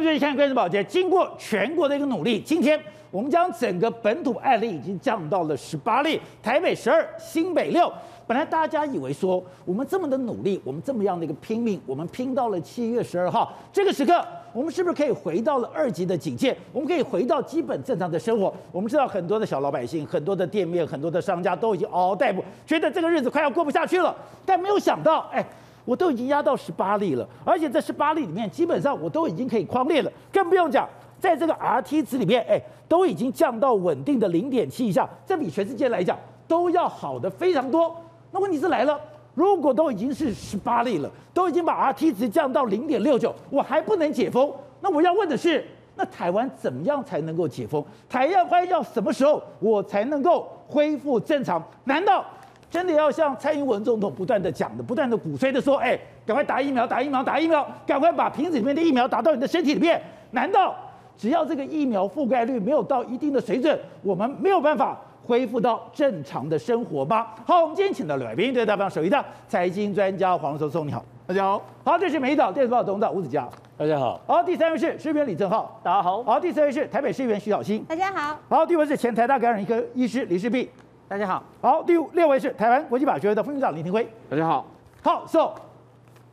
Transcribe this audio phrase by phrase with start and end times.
[0.00, 7.92] 们最近看关注宝洁，经过全国的一个努力，今天我们将整个本土案例已经降到了十八例，台北十二，新北六。
[8.26, 16.56] 本来大家以为说我们这么的努力，我们这么样的一个拼命，我们拼到了七月十二号这个时刻，我们是不是可以回到了二级的警戒？
[16.72, 18.50] 我们可以回到基本正常的生活？
[18.72, 25.44] 我们知道很多的小老百姓、很多的店面、很多的商家都已经嗷嗷待哺，觉得这个日子快要过不下去了，但没有想到，哎。
[25.84, 30.88] 我都已经压到十八例了，而且这十八例里面，基本上我都已经可以框列了，更不用讲，
[31.18, 37.96] 在这个 RT 值里面，哎，都已经降到稳定的零点七以下，这比全世界来讲都要好的非常多。
[38.30, 39.00] 那问题是来了，
[39.34, 45.66] 如果都已经是十八例了，都已经把 RT 值降到零点六九，我还不能解封，那我要问的是，
[45.96, 47.84] 那台湾怎么样才能够解封？
[48.08, 51.62] 台湾要什么时候我才能够恢复正常？
[51.84, 52.24] 难道？
[52.70, 60.00] 真的要像蔡英文总统不断的讲的、不断的鼓吹的说，哎，赶快打疫苗、打疫苗、打疫苗，赶快把瓶子里面的疫苗打到你的身体里面。
[60.30, 60.76] 难道
[61.16, 64.96] 只要这个疫苗覆盖率没有到一定的水准，我们没有办法
[65.26, 67.26] 恢复到正常的生活吗？
[67.44, 71.60] 好，我们今天请到了来宾，对大方首一的财经专家黄松松，你好，大家好。
[71.84, 74.20] 好，这是《美丽岛电视报》总导吴子嘉，大家好。
[74.28, 76.22] 好，第三位是市议员李正浩，大家好。
[76.22, 78.38] 好，第四位是台北市议员徐小新，大家好。
[78.48, 80.70] 好，第五位是前台大感染科医师李世璧。
[81.10, 84.64] 大家好，好，第五六位是台湾国际法学会的副院长林庭辉，大家好，
[85.02, 85.52] 好，so，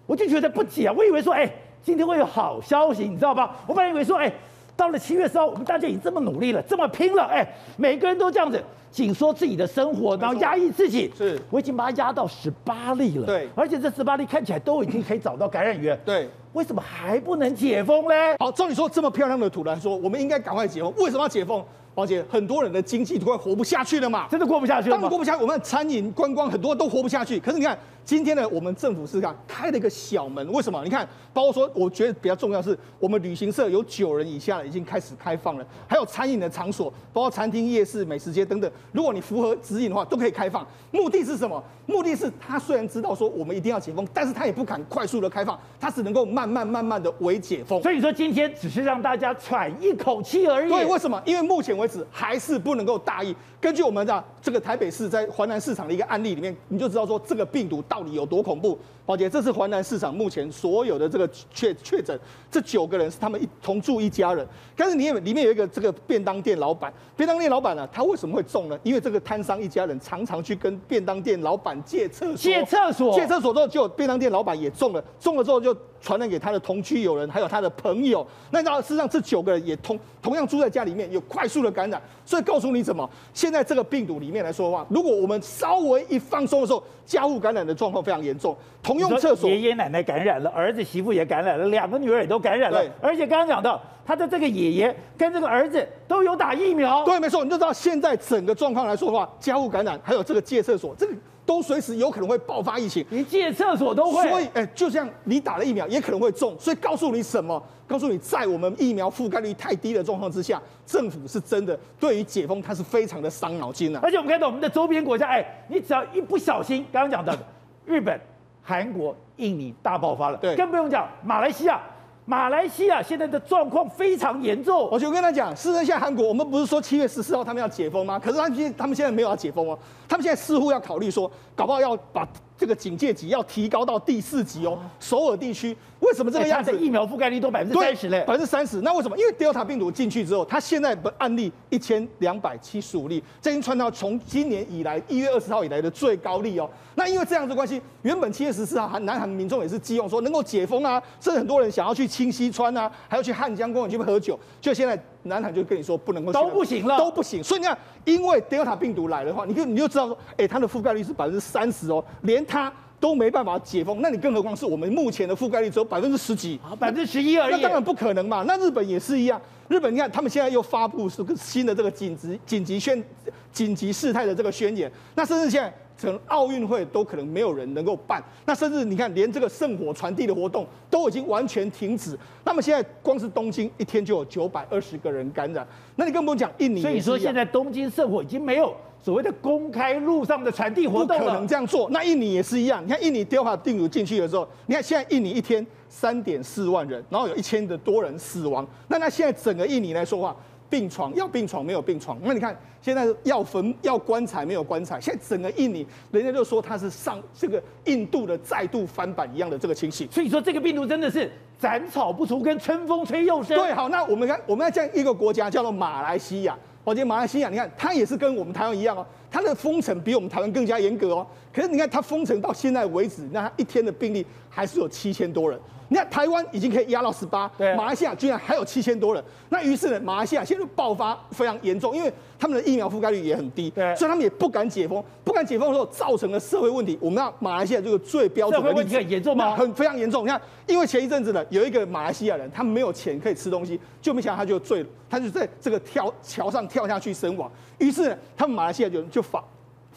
[0.05, 3.55] 我就觉得不解啊，我以为说，哎，今天会有好消息，你知道吧？
[3.65, 4.31] 我本来以为说，哎，
[4.75, 7.43] 到了七月四号，我们大家已经这么努力了，这么拼了，哎，
[7.75, 18.13] 每个人都这样子紧缩自己的生活，然后压抑自己，是，我已经把它压到十八例了，对，而且这十八例看起来都已经可以找到感染源，对，为什么还不能解封呢？
[18.37, 21.65] 好，照你说这么漂亮的图来说，我们应该赶快解封，为什么要解封？
[21.99, 25.41] 而且很多人的经济都快活不下去了嘛，真的过不下去了，当然过不下去。
[25.41, 27.39] 我们餐饮、观光很多都活不下去。
[27.39, 27.75] 可是你看，
[28.07, 30.81] 今天呢，我们政府是看开了一个小门，为什么？
[30.81, 40.65] 你看，包括说，我觉得比较重要是，我们旅行社有九人以下已经开始开放了，还有餐饮的场所，包括餐厅、夜市、美食街等等，如果你符合指引的话，都可以开放。
[40.89, 41.61] 目的是什么？
[41.85, 47.81] 目的是他虽然知道说我们一定要解封，但是他也不敢快速的开放，他只能够慢慢慢慢的微解封。
[47.81, 50.69] 所以说今天只是让大家喘一口气而已。
[50.69, 51.21] 对，为什么？
[51.25, 52.57] 因为目前为止还是。
[52.67, 53.33] 不能够大意。
[53.61, 58.77] 根据我们的这个台北市在华南市场的一个案例里面，你就知道说这个病毒到到底有多恐怖。
[59.07, 62.19] 宝姐，这是华南市场目前所有的这个确确诊，
[62.51, 64.45] 这九个人是他们一同住一家人。
[64.75, 68.77] 但是里面里面有一个这个便当店老板，便当店老板呢，他为什么会中呢？
[68.83, 78.27] 因为这个摊商一家人常常去跟便当店老板借厕所，借厕所，借厕所之后，就便当店老板也中了，中了之后就传染给他的同居友人，还有他的朋友。
[78.51, 82.01] 那然后事实上这九个人也同同样住在家里面，有快速的感染。
[82.25, 88.53] 所以告诉你什么，现在这个病毒里面来说的话，如果我们稍微一放松的时候，家户感染的状况非常严重。
[88.83, 92.83] 同用厕所，爷爷奶奶感染了，儿子媳妇也感染了，两个女儿也都感染了。
[93.01, 97.03] 而且刚刚讲到他的这个爷爷跟这个儿子都有打疫苗。
[97.05, 101.13] 对，没错，你就知道现在整个状况来说的话，家务感染还有这个借厕所，这个
[101.45, 103.05] 都随时有可能会爆发疫情。
[103.09, 104.29] 你借厕所都会。
[104.29, 106.55] 所以，哎，就像你打了疫苗也可能会中。
[106.59, 107.61] 所以告诉你什么？
[107.87, 113.99] 告诉你，在我们疫苗覆盖率太低的状况之下，政府是真的对于解封它是非常的伤脑筋的。
[114.01, 117.39] 而且我们看到我们的周边国家，哎，你只要一不小心，刚刚讲到的
[117.85, 118.19] 日本、
[118.67, 121.79] 韩国、印尼大爆发了，对，更不用讲马来西亚。
[122.25, 124.89] 马来西亚现在的状况非常严重。
[124.91, 128.19] 我就跟他讲，事实上现在韩国，我们不是说七月十四号他们要解封吗？
[128.19, 129.79] 可是他们现他们现在没有要解封哦，
[130.09, 132.27] 他们现在似乎要考虑说，搞不好要把。
[132.57, 134.79] 这个警戒级要提高到第四级哦。
[134.99, 136.75] 首尔地区为什么这个样子？
[136.77, 138.81] 疫苗覆盖率都百分之三十嘞，百分之三十。
[138.81, 139.17] 那为什么？
[139.17, 146.69] 因为 Delta 病毒进去之后，它现在的案例一千两百七十五例，这已经传到从今年以来一月二十号以来的最高例哦。
[146.95, 154.99] 那因为这样子关系，原本七月十四号，南韩民众也是寄望说能够解封啊，甚至很多人想要去清溪川啊，还要去汉江公园去喝酒，就现在。
[155.27, 157.43] 南韩就跟你说不能够都不行了，都不行。
[157.43, 167.55] 所以你看，因为 Delta 病毒来的话，你就你就知道说，哎，它的覆盖率是百分之三十哦，连它都没办法解封，那你更何况是我们目前的覆盖率只有百分之十几，百分之十一而已。
[167.55, 168.43] 那当然不可能嘛。
[168.47, 173.03] 那日本也是一样，日本你看他们现在又发布是个新的这个紧急紧急宣
[173.51, 175.73] 紧急事态的这个宣言，那甚至现在。
[175.97, 182.17] 整奥运会都可能没有人能够办，那甚至你看，连这个圣火传递的活动都已经完全停止。
[182.45, 186.81] 那么现在光是东京一天就有九百二十个人感染，那你更不用讲印尼。
[186.81, 191.89] 所以说现在东京圣火已经没有所谓的公开路上的传递活动，不可能这样做。
[191.89, 198.67] 那印尼也是一样，你看印尼 Delta 病毒进去的时候，你看现在印尼一天三点四万人，然后有一千的多人死亡。
[198.87, 200.35] 那那现在整个印尼来说话。
[200.69, 210.09] 病床要病床没有病床，那你看现在要坟要棺材没有棺材，现在整个印尼人家就说它是上这个印度的再度翻版一样的这个情形。
[210.11, 213.57] 所以说这个病毒真的是斩草不除根，春风吹又生。
[213.57, 216.57] 对，好，那我们看，我们要讲一个国家叫做马来西亚。
[216.83, 221.27] 我觉得马来西亚，你看它也是跟我们台湾一样哦，它的封城比我们台湾更加严格哦。
[221.53, 225.59] 可是你看它封城到现在为止，那它一天的病例还是有七千多人。
[225.89, 229.23] 你看台湾已经可以压到十八，对，马来西亚居然还有七千多人。
[229.49, 235.03] 那于是呢，马来西亚现在爆发非常严重，因为他们的疫苗覆盖率也很低，所以他们也不敢解封。
[235.23, 236.97] 不敢解封的时候，造成了社会问题。
[237.01, 239.55] 我们要马来西亚这个最标准的问题很严重吗？
[239.55, 240.23] 很非常严重。
[240.23, 247.49] 你看，因为前一阵子呢，有一个马来西亚人，他没有钱可以吃东西，就没想到他就醉了，他就在这个跳桥上跳下去身亡。
[247.77, 249.43] 于是呢，他们马来西亚就就发。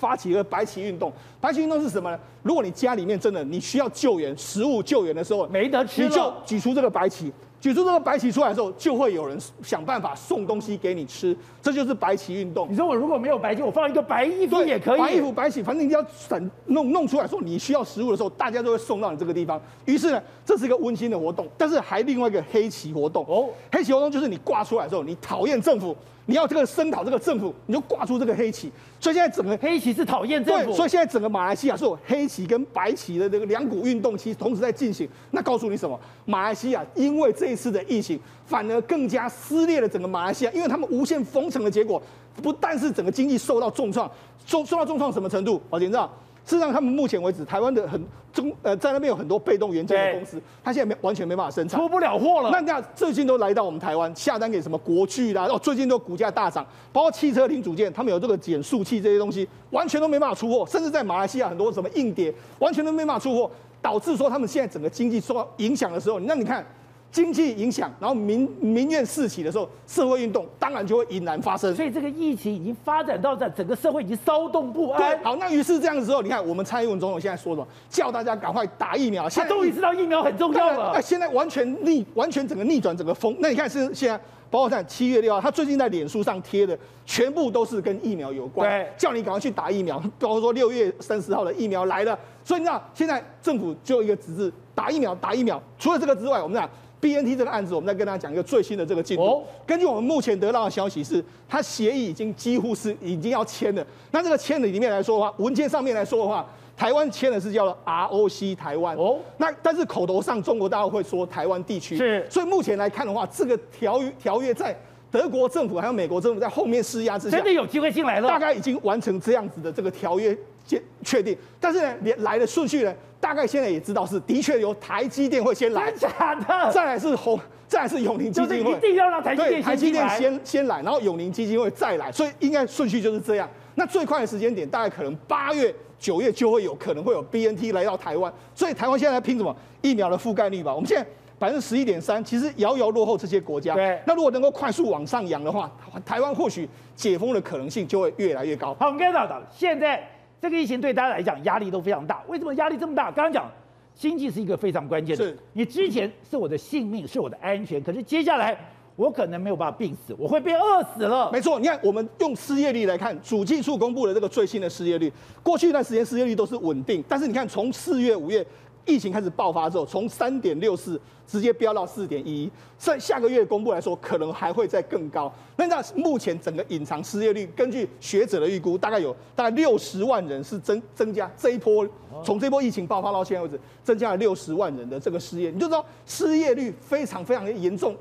[0.01, 1.13] 发起一个白旗运动，
[1.43, 2.19] 白旗运动是什么呢？
[2.43, 7.31] 如果你家里面真的你需要救援、食物救援的时候，没得吃，你就举出这个白旗。
[7.61, 12.67] 举出这个白旗出来的时候，就会有人想办法送东西给你吃，这就是白旗运动。
[12.71, 14.99] 你说我如果没有白旗，我放一个白衣服也可以。
[14.99, 19.61] 白衣服、白旗，反正你要省弄弄出来，说你需要食物的时候，大家都会送到你这个地方。
[19.85, 21.47] 于是呢，这是一个温馨的活动。
[21.59, 25.95] 但是还另外一个黑旗活动哦，黑旗活动就是你挂出来的时候，你讨厌政府，
[26.27, 28.71] 你要这个声讨这个政府，你就挂出这个黑旗。
[29.01, 30.67] 所以现在整个黑旗是讨厌政府。
[30.67, 35.09] 对，所以现在整个马来西亚是有黑旗跟白旗的这个两股运动，其实同时在进行。
[35.31, 35.99] 那告诉你什么？
[36.25, 38.19] 马来西亚因为这一次的疫情。
[38.47, 42.03] 反而更加撕裂了整个马来西亚，因为他们无限封城的结果，
[42.43, 44.11] 不但是整个经济受到重创，
[44.45, 45.63] 受受到重创什么程度？
[45.71, 46.13] 宝杰你知道？
[46.45, 48.01] 事实上，他们目前为止，台湾的很
[48.33, 52.51] 中呃，在那边有很多被动元件的公司，他现在没完全没办法生产，出不了货了。
[52.51, 63.51] 那那最近都来到我们台湾下单给什么国巨啦，哦，最近都股价大涨，包括汽车零组件，他们有这个减速器这些东西，完全都没办法出货，甚至在马来西亚很多什么硬碟，完全都没办法出货，
[63.83, 66.67] 导致说他们现在整个经济受到影响的时候，那你看。
[67.11, 71.75] 经济影响，然后民民怨四起的时候，社会运动当然就会引燃发生。
[71.75, 75.01] 所以这个疫情已经发展到这整个社会已经骚动不安。
[75.01, 77.67] 对，好，那于是这样的时候，你看我们蔡英文总统现在说什么？
[77.89, 79.29] 叫大家赶快打疫苗。
[79.29, 80.93] 他终于知道疫苗很重要了。
[80.95, 83.35] 那现在完全逆，完全整个逆转整个风。
[83.41, 84.17] 那你看是现在，
[84.49, 89.99] 包括在七月六号，他最近在脸书上贴的，全部都是跟疫苗有关，对，叫你赶快去打疫苗。
[90.21, 95.61] 包括说六月三十号的疫苗来了，所以你知道现在政府就一个指示，打疫苗，打疫苗。
[95.77, 96.71] 除了这个之外，我们讲。
[97.01, 99.25] B N T 这个案子，我们再跟大家讲一个最新的这个进度。
[99.25, 103.85] 哦、根据我们目前得到的消息是，它协议已经几乎是已经要签了。
[104.11, 108.95] 那这个签的里面来说的话，文件上面来说的话，台湾签的是叫做 R O C 台湾。
[108.97, 109.19] 哦。
[109.39, 111.97] 那但是口头上中国大陆会说台湾地区。
[111.97, 112.27] 是。
[112.29, 114.79] 所以目前来看的话，这个条约条约在
[115.11, 118.29] 德国政府还有美国政府在后面施压之下，真的有机会进来了。
[118.29, 120.37] 大概已经完成这样子的这个条约
[120.67, 121.37] 确确定。
[121.59, 122.95] 但是呢，连来的顺序呢？
[123.21, 126.73] 大概现在也知道是的确由台积电会先来，真假的？
[126.73, 129.67] 再来是红，再来是永宁基金会，就是一定要让台积电先来。
[129.67, 133.47] 台积电先先来，然后永宁基金会再来，所以应该顺序就是这样。
[133.75, 139.55] 那最快的时间点大概可能八月、九月就会有可能会有 BNT 来到台湾，所以台湾现在在拼什么？
[139.83, 140.75] 疫苗的覆盖率吧。
[140.75, 141.07] 我们现在
[141.39, 143.75] 百分之十一点三，其实遥遥落后这些国家。
[143.75, 144.01] 对。
[144.07, 145.71] 那如果能够快速往上扬的话，
[146.07, 146.67] 台湾或许
[146.97, 148.75] 解封的可能性就会越来越高。
[148.81, 150.09] 好，我们看到的现在。
[150.41, 153.11] 这个疫情对大家来讲压力都非常大，为什么压力这么大？
[153.11, 153.51] 刚刚讲
[153.95, 158.57] 经济是一个非常关键的，是你之前是我的性命，是我的安全，可是接下来
[158.97, 161.31] 我可能没有办法病死，我会被饿死了。
[161.31, 165.13] 没错，你看我们用失业率来看，主计处公布的这个最新的失业率，
[165.43, 168.47] 过去一段时间失业率都是稳定，但是你看从四月、五月。
[168.87, 175.33] 疫情开始爆发之后，从三点六四直接飙到四点一，在下个月公布来说，可能还会再更高。
[175.57, 181.87] 那那目前整个隐藏失业率，根据学者的预估，大概有大概六十万人是增增加这一波，
[182.25, 187.95] 从这波疫情爆发到现在为止，增加了六十万人的这个失业，你就知道失业率非常非常的严重，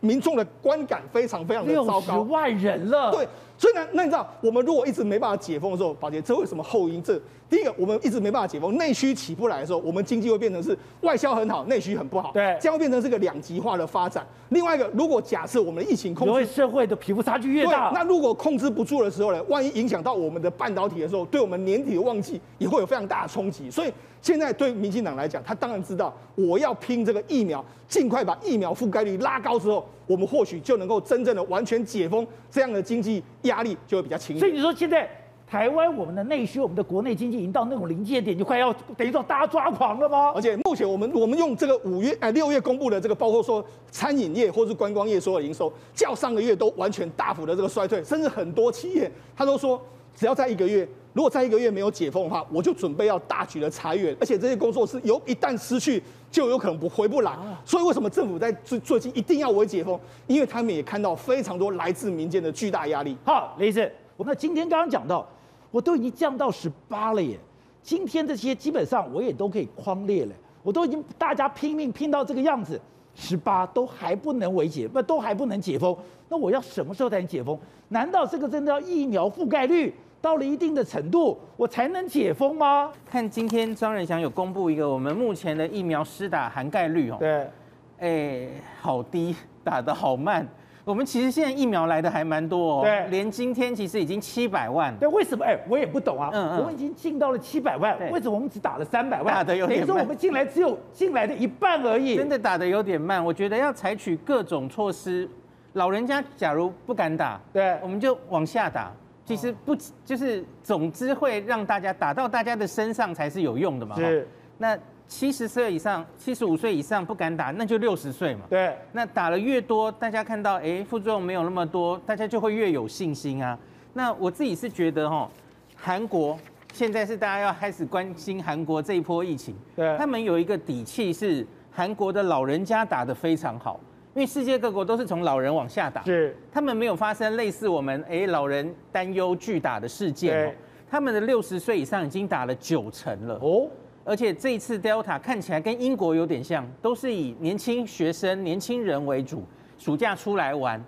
[0.00, 2.16] 民众的观感非常非常的糟糕。
[2.16, 3.26] 六十万人了，对，
[3.56, 7.02] 所以呢，那你知道我们如果一直没办法解封的时候，宝杰，这为什么后因？
[7.02, 14.26] 这第一个，我们一直没办法解封，内需起不来的时候，我们经济会变成是外销很好，内需很不好，对，这样会变成是个两极化的发展。
[14.48, 23.70] 另外一个，如果假设我们的疫情控制，社会的贫富差距越大，那如果控制不住的时候呢，万一影响到我们的半导体的时候，对我们年底的旺季也会有非常大的冲击。
[23.70, 23.92] 所以
[24.24, 34.38] 现在对民进党来讲，他当然知道我要拼这个疫苗，尽快把疫苗覆盖率拉高之后，我们或许就能够真正的完全解封，这样的经济压力就会比较轻。
[34.38, 35.06] 所以你说现在。
[35.46, 40.32] 台湾我们的内需，我们的国内经济已经到那种临界点，就快要等于说大家抓狂了吗？
[40.34, 49.80] 而且目前我们我们用这个五月哎六月公布的这个，包括说餐饮业或是观光业所有营收，较上个月都完全大幅的这个衰退，甚至很多企业他都说，
[50.14, 57.36] 只要在一个月，如果在一个月没有解封的话，我就准备要大举的裁员，而且这些工作是有一旦失去就有可能不回不来。
[57.64, 59.98] 所以为什么政府在最最近一定要为解封？
[60.26, 63.16] 因为他们也看到非常多来自民间的巨大压力。
[63.24, 65.26] 好，雷子，我们今天刚刚讲到。
[65.70, 67.36] 我都已经降到十八了耶！
[67.82, 72.80] 今天这些基本上我也都可以框列了，我都已经大家拼命拼到这个样子，
[73.12, 75.96] 十八都还不能为解，不都还不能解封，
[76.28, 77.58] 那我要什么时候才能解封？
[77.88, 79.92] 难道这个真的要疫苗覆盖率
[80.24, 82.90] 到了一定的程度，我才能解封吗？
[83.04, 87.50] 看今天张仁祥有公布一个我们目前的疫苗施打涵盖率哦，对，
[87.98, 88.48] 哎，
[88.80, 90.48] 好低，打得好慢。
[90.82, 94.96] 我们其实现在疫苗来的还蛮多哦，对，连今天其实已经七百万。
[94.96, 95.44] 对，为什么？
[95.44, 96.30] 哎，我也不懂啊。
[96.32, 96.58] 嗯嗯。
[96.58, 99.34] 我们已经进到了七百万，为什么我们只打了三百万？
[99.34, 99.86] 打的有点慢。
[99.86, 102.16] 等于说我们进来只有进来的一半而已。
[102.16, 105.28] 真的打的有点慢，我觉得要采取各种措施。
[105.74, 108.90] 老人家假如不敢打，对，我们就往下打。
[109.24, 113.96] 其实不就是，总之会让大家打到大家的身上才是有用的嘛。
[113.96, 114.28] 是。
[114.58, 114.78] 那。
[115.06, 118.46] 七十岁以上，七十五岁以上不敢打，那就六十岁嘛。
[118.48, 123.56] 对，那打了越多，大家看到哎，副作用没有那么多，大家就会越有信心啊。
[123.92, 125.30] 那我自己是觉得哈，
[125.76, 126.38] 韩国
[126.72, 129.54] 现在是大家要开始关心韩国这一波疫情。
[129.76, 133.78] 对，他们有一个底气是韩国的老人家打得非常好，
[134.14, 140.32] 因为世界各国都是从老人往下打，是，他们没有发生类似我们哎老人担忧拒打的事件。
[140.32, 140.56] 对，
[140.88, 143.34] 他们的六十岁以上已经打了九成了。
[143.42, 143.68] 哦。
[144.04, 149.42] 而且这一次 Delta 看起来跟英国有点像，都是以年轻学生、年轻人为主，
[149.78, 150.80] 暑假出来玩，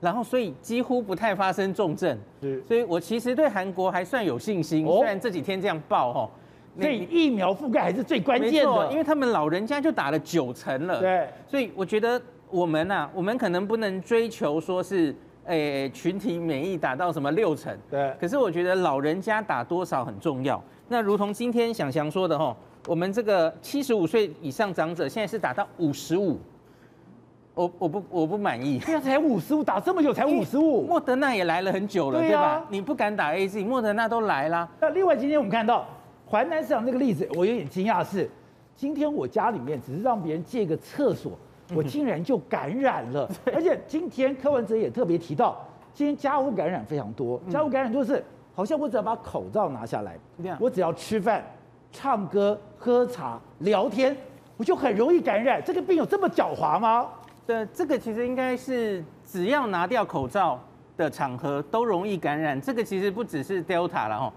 [0.00, 2.18] 然后所以几乎不太发生重症。
[2.40, 6.30] 是，所以我其实对韩国还算有信心，虽然这几天这样爆哈。
[6.80, 11.00] 所以疫苗覆盖还是最关键的，因为他们老人家就打了九成了。
[11.00, 12.18] 对，所以我觉得
[12.52, 15.14] 我们呐，我们可能不能追求说是
[15.46, 17.76] 诶群体免疫打到什么六成。
[17.90, 20.62] 对，可是我觉得老人家打多少很重要。
[20.88, 22.54] 那如同今天想翔说的哈，
[22.86, 26.38] 我们这个七十五岁以上长者现在是打到五十五，
[27.54, 32.62] 我我不我不满意，现在才五十五，打这么久才五十五，莫德纳也来了很久了，对吧？
[32.68, 34.68] 你不敢打 AZ，莫德纳都来了。
[34.78, 35.86] 那另外今天我们看到
[36.30, 38.28] 淮南市场这个例子，我有点惊讶是，
[38.76, 41.32] 今天我家里面只是让别人借个厕所，
[41.74, 45.64] 我竟然就感染了， 而且今天柯文哲也特别提到，
[45.94, 48.22] 今天家务感染非常多，家务感染就是。
[48.54, 50.14] 好像我只要把口罩拿下来，
[50.60, 51.42] 我只要吃饭、
[51.90, 54.14] 唱歌、喝茶、聊天，
[54.58, 55.62] 我就很容易感染。
[55.64, 57.08] 这个病有这么狡猾吗？
[57.46, 60.60] 对，这个其实应该是只要拿掉口罩
[60.98, 62.60] 的场合都容易感染。
[62.60, 64.32] 这个其实不只是 Delta 了哈，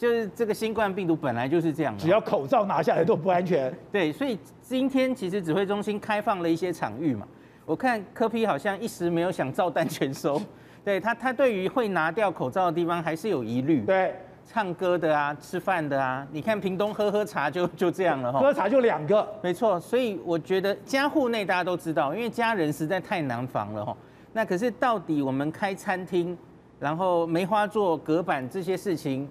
[0.00, 1.94] 就是这个新冠病毒本来就是这样。
[1.98, 3.70] 只要口罩拿下来都不安全。
[3.92, 7.28] 对，所以今天其实指挥中心开放了一些场域嘛，
[7.66, 10.40] 我看柯 P 好像一时没有想照单全收。
[10.82, 13.82] 对他，他对于会拿掉口罩的地方还是有疑虑。
[13.82, 14.14] 对，
[14.46, 18.40] 唱歌的啊，吃饭的啊，你看屏东喝喝茶就 就这样了哈。
[18.40, 19.78] 喝茶就两个，没错。
[19.78, 23.94] 所以我觉得家户内大家都知道，因为家人实在太难防了哈。
[24.32, 26.34] 那可是到底我们开餐厅，
[26.78, 29.28] 然后梅花座隔板这些事情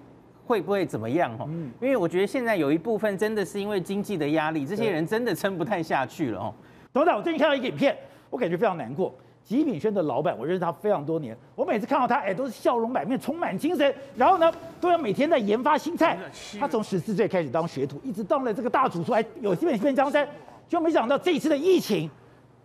[0.50, 1.44] 会不会怎么样哈？
[1.48, 1.70] 嗯。
[1.80, 6.52] 因为我觉得现在有一部分真的是因为经济的压力，这些人真的撑不太下去了哦。
[6.92, 7.96] 董事长，我最近看到一个影片，
[8.30, 9.14] 我感觉非常难过。
[9.44, 11.36] 极品轩的老板，我认识他非常多年。
[11.54, 13.94] 我每次看到他，哎，都是笑容满面，充满精神。
[14.16, 16.18] 然后呢，都要每天在研发新菜。
[16.58, 20.28] 他从十四岁开始当学徒，一直当了这个大主厨，还有基本一片江山。
[20.68, 22.10] 就没想到这一次的疫情，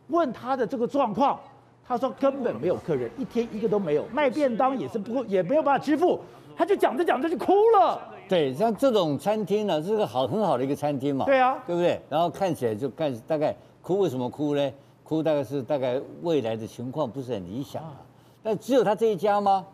[0.07, 1.39] 问他的这个状况，
[1.87, 6.19] 他说根本没有客人，一天一个都没有，卖便当也是不也没有办法支付。
[6.57, 8.01] 他就讲着讲着就哭了。
[8.27, 11.25] 对，像这种餐厅呢，是个好很好的一个餐厅嘛。
[11.25, 11.99] 对啊，对不对？
[12.09, 14.71] 然后看起来就看大概哭，为什么哭呢？
[15.03, 18.01] 哭大概是大概未来的情况不是很理想啊，
[18.41, 19.65] 但只有他这一家吗？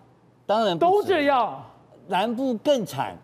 [0.46, 1.64] 当然都这样，
[2.08, 3.16] 南部更惨。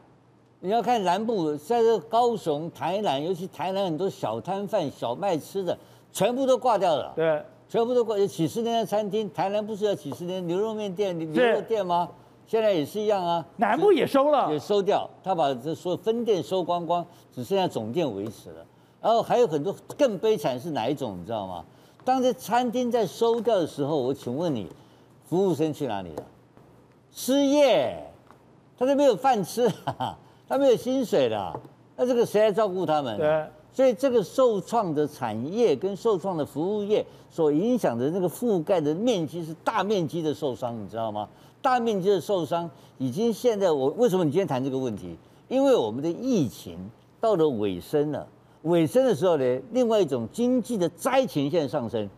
[0.60, 5.78] 你要看南部，在这高雄、台南，尤其台南很多小摊贩、小卖吃的，
[6.14, 7.12] 全部都挂掉了。
[7.16, 8.18] 对，全部都挂。
[8.18, 12.10] 有几十年的餐厅，台南不是有几十年牛肉面店、牛肉店吗？
[12.48, 13.46] 现在也是一样啊。
[13.58, 18.66] 南部也收了，也收掉，他把这所有分店收光光，只剩下总店维持了。
[19.00, 21.64] 然后还有很多更悲惨是哪一种，你知道吗？
[22.04, 24.68] 当这餐厅在收掉的时候，我请问你，
[25.26, 26.24] 服务生去哪里了？
[27.12, 28.02] 失业，
[28.78, 29.70] 他都没有饭吃，
[30.48, 31.60] 他没有薪水了，
[31.96, 33.18] 那这个谁来照顾他们？
[33.18, 41.28] 对，所以这个受创的产业跟受创的服务业所影响的那个覆盖的面积是大面积的受伤，你知道吗？
[41.68, 45.18] 大面积的受伤已经现在我为什么你今天谈这个问题？
[45.50, 46.78] 因为我们的疫情
[47.20, 48.26] 到了尾声了。
[48.62, 52.10] 尾声的时候呢，另外一种经济的灾情现在上升，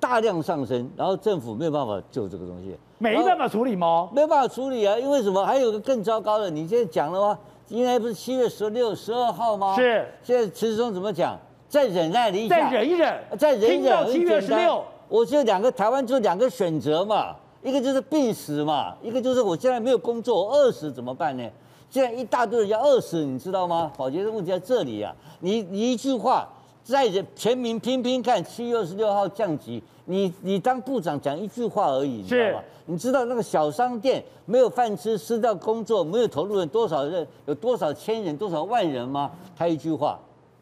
[0.00, 4.08] 大量上升，然后政府没有办法救这个东西，没办法处理吗？
[4.14, 5.44] 没办法处理啊，因为什么？
[5.44, 7.38] 还有个更糟糕的，你现在讲了吗？
[7.68, 9.76] 应该不是七月十六、十二号吗？
[9.76, 10.08] 是。
[10.22, 11.38] 现在陈时中怎么讲？
[11.68, 13.90] 再忍耐一下，再忍一忍，再忍一忍。
[13.90, 21.46] 到七月十六，我只有两个，台湾就两个选择嘛，一个就是必死嘛，一个就是我现在没有工作，我饿死怎么办呢？
[21.90, 23.92] 现在一大堆人要饿死，你知道吗？
[23.96, 25.14] 保杰的问题在这里啊！
[25.40, 26.48] 你你一句话，
[26.84, 32.64] 载着全民拼拼看，七月二十六号降级，你你当部长讲一句话而已，你知道吗？
[32.86, 39.30] 你知道那个小商店没有饭吃，失掉工作，没有投入人多少人，有多少千人，多少万人吗？
[39.56, 40.18] 他一句话，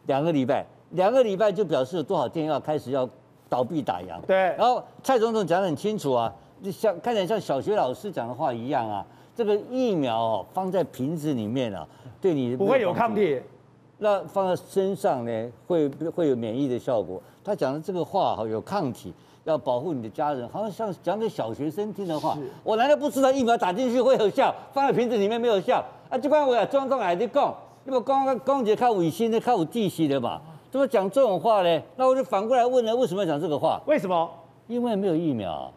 [0.07, 3.09] 两个礼拜，两个礼拜就表示有多少店要开始要
[3.51, 4.19] 倒闭打烊。
[4.27, 11.87] 对，然后蔡总统讲得很清楚啊，就像看起来像小学老师讲的话一样啊，这个疫苗哦放在瓶子里面啊，
[12.21, 13.41] 对你不会有抗体。
[14.01, 17.21] 那放在身上呢，会会有免疫的效果。
[17.43, 19.13] 他讲的这个话哈，有抗体，
[19.43, 22.39] 要保护你的家人，好像像讲给小学生听的话。
[22.63, 25.85] 我难道不知道疫苗打进去会有效，放在瓶子里面没有效？
[26.09, 27.53] 啊，就关我要装装来的讲，
[27.87, 31.83] 因为刚刚刚姐靠卫星的，靠有地气的嘛，怎么讲这种话呢？
[31.97, 33.83] 那我就反过来问了，为什么要讲这个话？
[33.87, 34.31] 为什么？
[34.69, 35.73] 因为没有疫苗。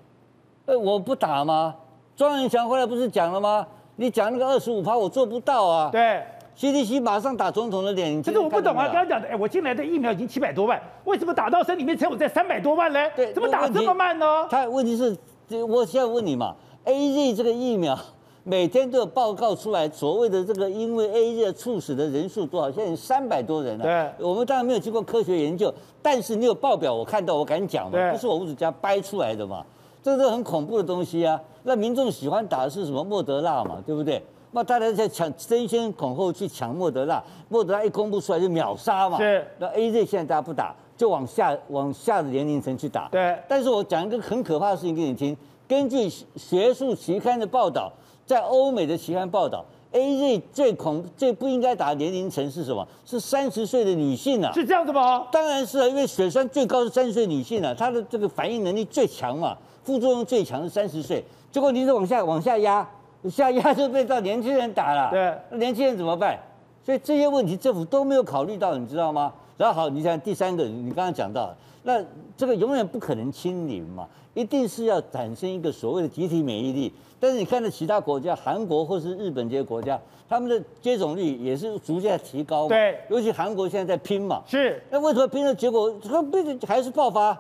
[0.66, 1.76] 呃，我不打吗？
[2.16, 3.66] 庄人祥后来不是讲了吗？
[3.96, 5.90] 你讲那个二十五趴，我做不到啊。
[5.92, 6.22] 对。
[6.58, 13.00] CDC 马上打总统的脸，可是我不懂啊，刚刚讲的，哎，我进来的疫苗已经七百多万，为什么打到身里面才有在三百多万呢？
[13.16, 14.46] 对，怎么打这么慢呢？
[14.50, 15.18] 他问题是，
[15.64, 16.54] 我现在问你嘛
[16.86, 17.98] ，AZ 这个疫苗
[18.44, 22.70] 每天都有报告出来，所谓的这个因为 AZ 猝死的人数多少？
[22.70, 23.84] 现在三百多人了。
[23.84, 29.66] 对，我们当然没有经过科学研究，但是你有报表，我看到，我敢讲嘛，不是我吴子嘉掰出来的嘛，
[30.04, 31.40] 这是很恐怖的东西啊。
[31.64, 33.04] 那民众喜欢打的是什么？
[33.04, 34.24] 莫德纳嘛，对不对？
[34.54, 39.18] 那大家在抢，争先恐后去抢莫德纳，莫德纳一公布出来就秒杀嘛。
[39.18, 39.48] 是。
[39.60, 43.08] 那 A Z 现在大家不打，就往下往下的年龄层去打。
[43.10, 43.38] 对。
[43.48, 47.90] 但是我讲一个很可怕的事情给你听，根据学术期刊的报道，
[48.26, 52.86] 在欧美的期刊报道，A Z 最恐最不应该打的年龄层是什么？
[53.06, 54.52] 是三十岁的女性啊。
[54.52, 55.28] 是这样子吗？
[55.32, 61.24] 当然是啊，因为血栓最高是三十岁女性啊，她的这个反应能力最强嘛，副作用最强是三十岁。
[61.52, 62.88] 结果你是往下往下压。
[63.30, 66.36] 下压就被到年轻人打了，对，那年轻人怎么办？
[66.84, 69.32] 所以这些问题政府都没有考虑到，你知道吗？
[69.58, 71.54] 然后好，你想第三个，你刚刚讲到，
[71.84, 72.04] 那
[72.36, 76.92] 这个永远不可能清零嘛，一定是要产生一个所谓的集体免疫力。
[77.20, 82.70] 但是你看到其他国家，韩国或是日本这些国家，他们的接种率也是逐渐提高嘛。
[82.70, 84.42] 对，尤其韩国现在在拼嘛。
[84.48, 84.82] 是。
[84.90, 87.40] 那为什么拼的结果这个病还是爆发？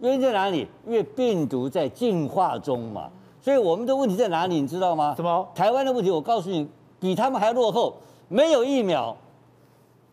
[0.00, 0.66] 原因在哪里？
[0.86, 3.08] 因为病毒在进化中嘛。
[3.42, 4.60] 所以我们的问题在哪里？
[4.60, 5.14] 你知道吗？
[5.16, 5.48] 什么？
[5.54, 7.94] 台湾的问题，我告诉你，比他们还落后。
[8.28, 9.16] 没有疫苗，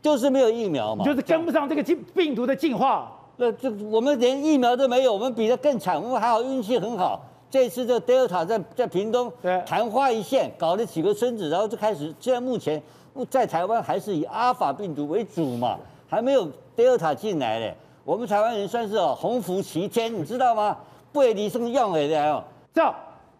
[0.02, 3.12] 就是没有疫苗嘛，就是跟不上这个进病毒的进化。
[3.36, 6.02] 那这我们连疫苗都没有，我们比他更惨。
[6.02, 7.21] 我们还好运气很好，
[7.52, 9.32] 这次这 Delta 在在屏东
[9.65, 12.12] 昙花一现，搞了几个村子，然后就开始。
[12.19, 12.82] 现在目前
[13.30, 15.78] 在台湾还是以阿法病毒为主嘛，
[16.10, 17.76] 还没有 Delta 进来嘞。
[18.08, 20.78] 我们台湾人算是哦鸿福齐天，你知道吗？
[21.12, 22.00] 不会离生用的
[22.32, 22.41] 哦，
[22.74, 22.96] 这样。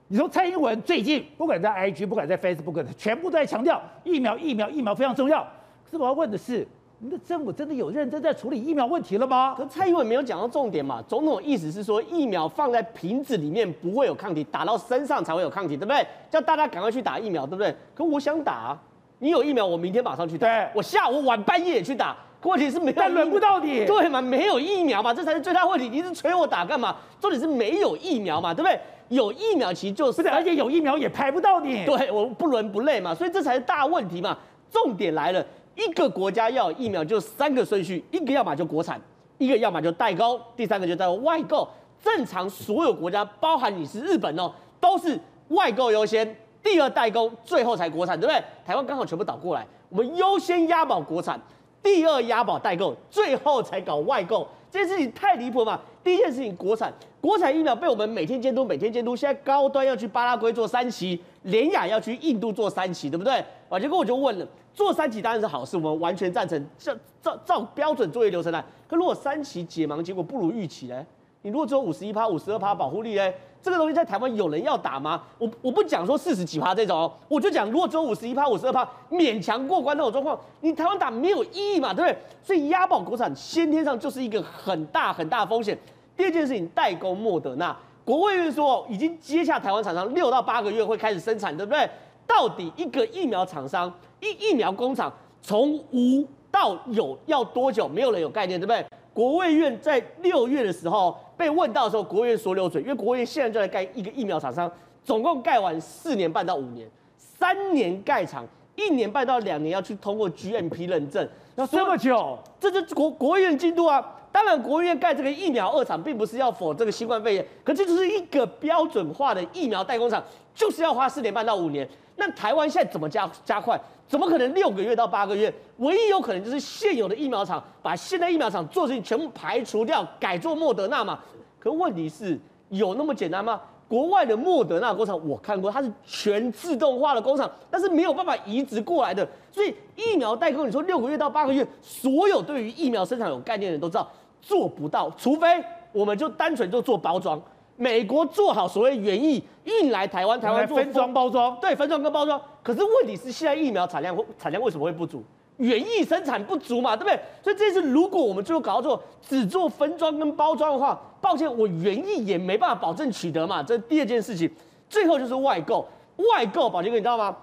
[0.10, 5.42] 你说蔡英文最近不管在 IG，不管在 Facebook，全部都在强调疫苗、疫苗、疫苗非常重要。
[5.86, 6.68] 可是我要问的是，
[7.00, 9.56] 你的政府真的有认真在处理疫苗问题了吗？
[9.58, 11.02] 可蔡英文没有讲到重点嘛？
[11.08, 16.06] 总统意思是说，疫苗放在瓶子里面不会有抗体，打到身上才会有抗体，对不对？
[16.30, 17.74] 叫大家赶快去打疫苗，对不对？
[17.96, 18.82] 可我想打啊，
[19.20, 20.46] 你有疫苗，我明天马上去打。
[20.46, 22.18] 对，我下午晚半夜也去打。
[22.44, 23.86] 问题是没有，但轮不到你。
[23.86, 24.22] 对嘛？
[24.22, 25.90] 没有疫苗嘛，这才是最大问题。
[25.90, 26.96] 你是催我打干嘛？
[27.20, 28.80] 重点是没有疫苗嘛，对不对？
[29.10, 31.86] 有疫苗其实就是，而且有疫苗也排不到你。
[31.86, 34.38] 对，我不伦不类嘛，所以这才是大问题嘛。
[34.70, 35.46] 重点来了，
[35.76, 39.00] 一个国家要有疫苗就三个顺序，一个要么就国产，
[39.38, 41.68] 一个要么就代工，第三个就叫外购。
[42.04, 45.20] 正常所有国家，包含你是日本哦，都是
[45.50, 48.44] 外购优先，第二代工，最后才国产，对不对？
[48.66, 51.40] 台湾刚好全部倒过来，我们优先押宝国产，
[51.82, 54.48] 第二押宝代购，最后才搞外购。
[54.70, 55.80] 这件事情太离谱了嘛！
[56.04, 59.16] 第一件事情，国产国产疫苗被我们每天监督，每天监督。
[59.16, 63.44] 现在高端要去巴拉圭做三期，联雅要去印度做三期，对不对？
[63.70, 68.64] 啊，结果我就问了，做三期当然是好事，我们完全赞成，照照照标准作业流程来。
[68.88, 71.06] 可如果三期解盲结果不如预期呢？
[71.44, 73.34] 你如果只有五十一趴、五十二趴保护力呢？
[73.62, 75.22] 这个东西在台湾有人要打吗？
[75.38, 82.18] 我我不讲说四十几趴这种，我就讲如果只有五十一趴、五十二趴勉强过关那种状况，你台湾打没有意义嘛，对不对？
[82.42, 85.78] 所以押宝国产先天上就是一个很大很大的风险。
[86.16, 91.90] 第二件事情，代工莫德纳，国卫院说已经接洽台湾厂商六到八个月会开始生产，对不对？
[92.26, 97.88] 到底一个疫苗厂商、一疫苗工厂从无到有要多久？
[97.88, 98.86] 没有人有概念，对不对？
[99.18, 104.72] 国卫院在六月的时候被问到的时候，国卫院说流嘴，因为国卫院现在就在盖一个疫苗厂商，
[105.04, 114.14] 总共盖完四年半到五年，三年盖厂，一年半到两年要去通过 GMP 认证，要这么久，这就是国国卫院进度啊。
[114.32, 120.24] 当然，国卫院盖这个疫苗二厂，并不是要否这个新冠肺炎，可这就是一个标准化的疫苗代工厂。
[120.58, 121.88] 就是要花四年半到五年。
[122.16, 123.80] 那台湾现在怎么加加快？
[124.08, 125.54] 怎么可能六个月到八个月？
[125.78, 131.20] 唯一有可能就是现有的疫苗厂把现在疫苗厂做事情全部排除掉，改做莫德纳嘛。
[131.60, 132.40] 可问题是
[132.70, 133.62] 有那么简单吗？
[133.88, 139.28] 国外的莫德纳工厂我看过，它是全自动化的工厂，但是没有办法移植过来的。
[139.52, 144.10] 所以疫苗代工，你说六个月到八个月，所有对于疫苗生产有概念的人都知道
[144.42, 147.42] 做不到，除非我们就单纯就做包装。
[147.78, 152.42] 美国做好所谓原液运来台湾，台湾做分装包装，对，分装跟包装。
[152.64, 155.24] 可是问题是，现在疫苗产量产量为什么会不足？
[155.58, 157.20] 原意生产不足嘛，对不对？
[157.44, 163.64] 所以这次如果我们最后搞到做只做分装跟包装的话，抱歉，我原意也没办法保证取得嘛。
[163.64, 164.50] 这是第二件事情。
[164.90, 165.88] 最后就是外购，
[166.34, 167.36] 外购，宝杰哥你知道吗？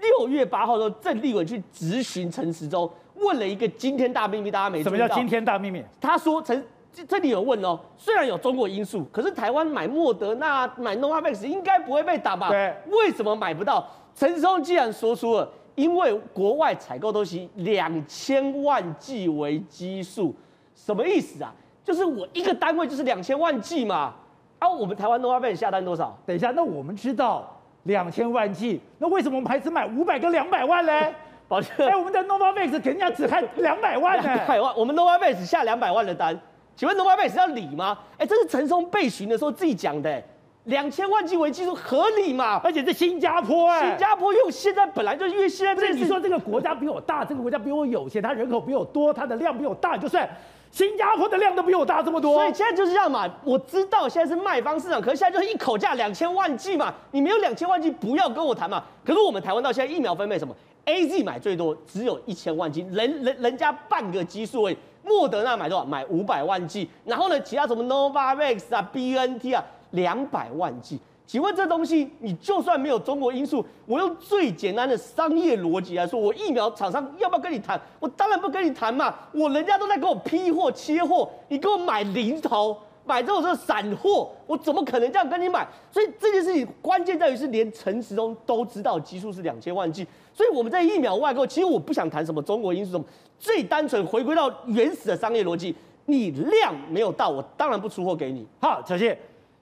[0.00, 4.82] 六月八号的时候，郑立文去质询陈时中，问了一个惊天大秘密，大家没。
[4.82, 5.82] 什么叫惊天大秘密？
[6.00, 6.64] 他说陈。
[7.04, 12.48] 这里有问哦，虽然有中国因素，可是台湾买莫德纳、买 Novavax 应该不会被打吧？
[12.48, 13.86] 对，为什么买不到？
[14.14, 20.34] 陈时中既然说出了，因为国外采购都是以两千万剂为基数，
[20.74, 21.52] 什么意思啊？
[21.84, 24.14] 就是我一个单位就是两千万剂嘛。
[24.58, 26.16] 啊，我们台湾 Novavax 下单多少？
[26.24, 31.14] 等一下，那我们知道两千万剂，那为什么我们还只买五百跟两百万嘞？
[31.46, 34.22] 抱歉，哎，我们的 Novavax 肯定要只看两百万呢。
[34.24, 36.40] 两百万，我们 Novavax 下两百万的单。
[36.76, 37.98] 请问 Novavax 要理吗？
[38.18, 40.22] 哎，这是陈松被询的时候自己讲的，
[40.64, 42.60] 两千万剂为基数合理嘛？
[42.62, 50.28] 而且是新加坡，哎，新加坡因为现在本来就因为现在这，你说这个国家比我大，这个国家比我有钱，它人口比我多，它的量比我大，就算
[50.70, 53.26] 新加坡的量都比我大这么多，所以现在就是这样嘛。
[53.42, 58.84] 我知道现在是卖方市场，可是现在就是一口价两千万剂嘛，你没有两千万剂不要跟我谈嘛。
[59.02, 64.76] 可是我们台湾到现在疫苗分配什么？AZ 买最多只有一千万剂，人人人家半个基数诶。
[65.06, 65.84] 莫德纳买多少？
[65.84, 70.98] 买五百万剂，然后呢，其他什么 Novavax 啊、BNT 啊，两百万剂。
[71.26, 77.80] 请问这东西，你就算没有中国因素，我用最简单的商业逻辑来说，我疫苗厂商要不要跟你谈？
[77.98, 82.76] 我当然不跟你谈嘛，我人家都在给我批货切货，你给我买零头。
[83.06, 85.66] 买这种是散货，我怎么可能这样跟你买？
[85.92, 93.04] 所以这件事情关键在于是连陈时中都知道基数是两千万剂，所以我们在疫苗外购，其实我不想谈什么中国因素什么，
[93.38, 95.74] 最单纯回归到原始的商业逻辑，
[96.06, 98.44] 你量没有到，我当然不出货给你。
[98.60, 99.16] 好，小谢，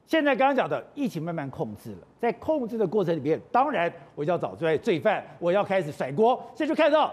[0.07, 7.13] 现在刚刚讲的疫情慢慢控制了，在控制的过程里面，当然我要找罪罪犯，我要开始甩锅，现在就看到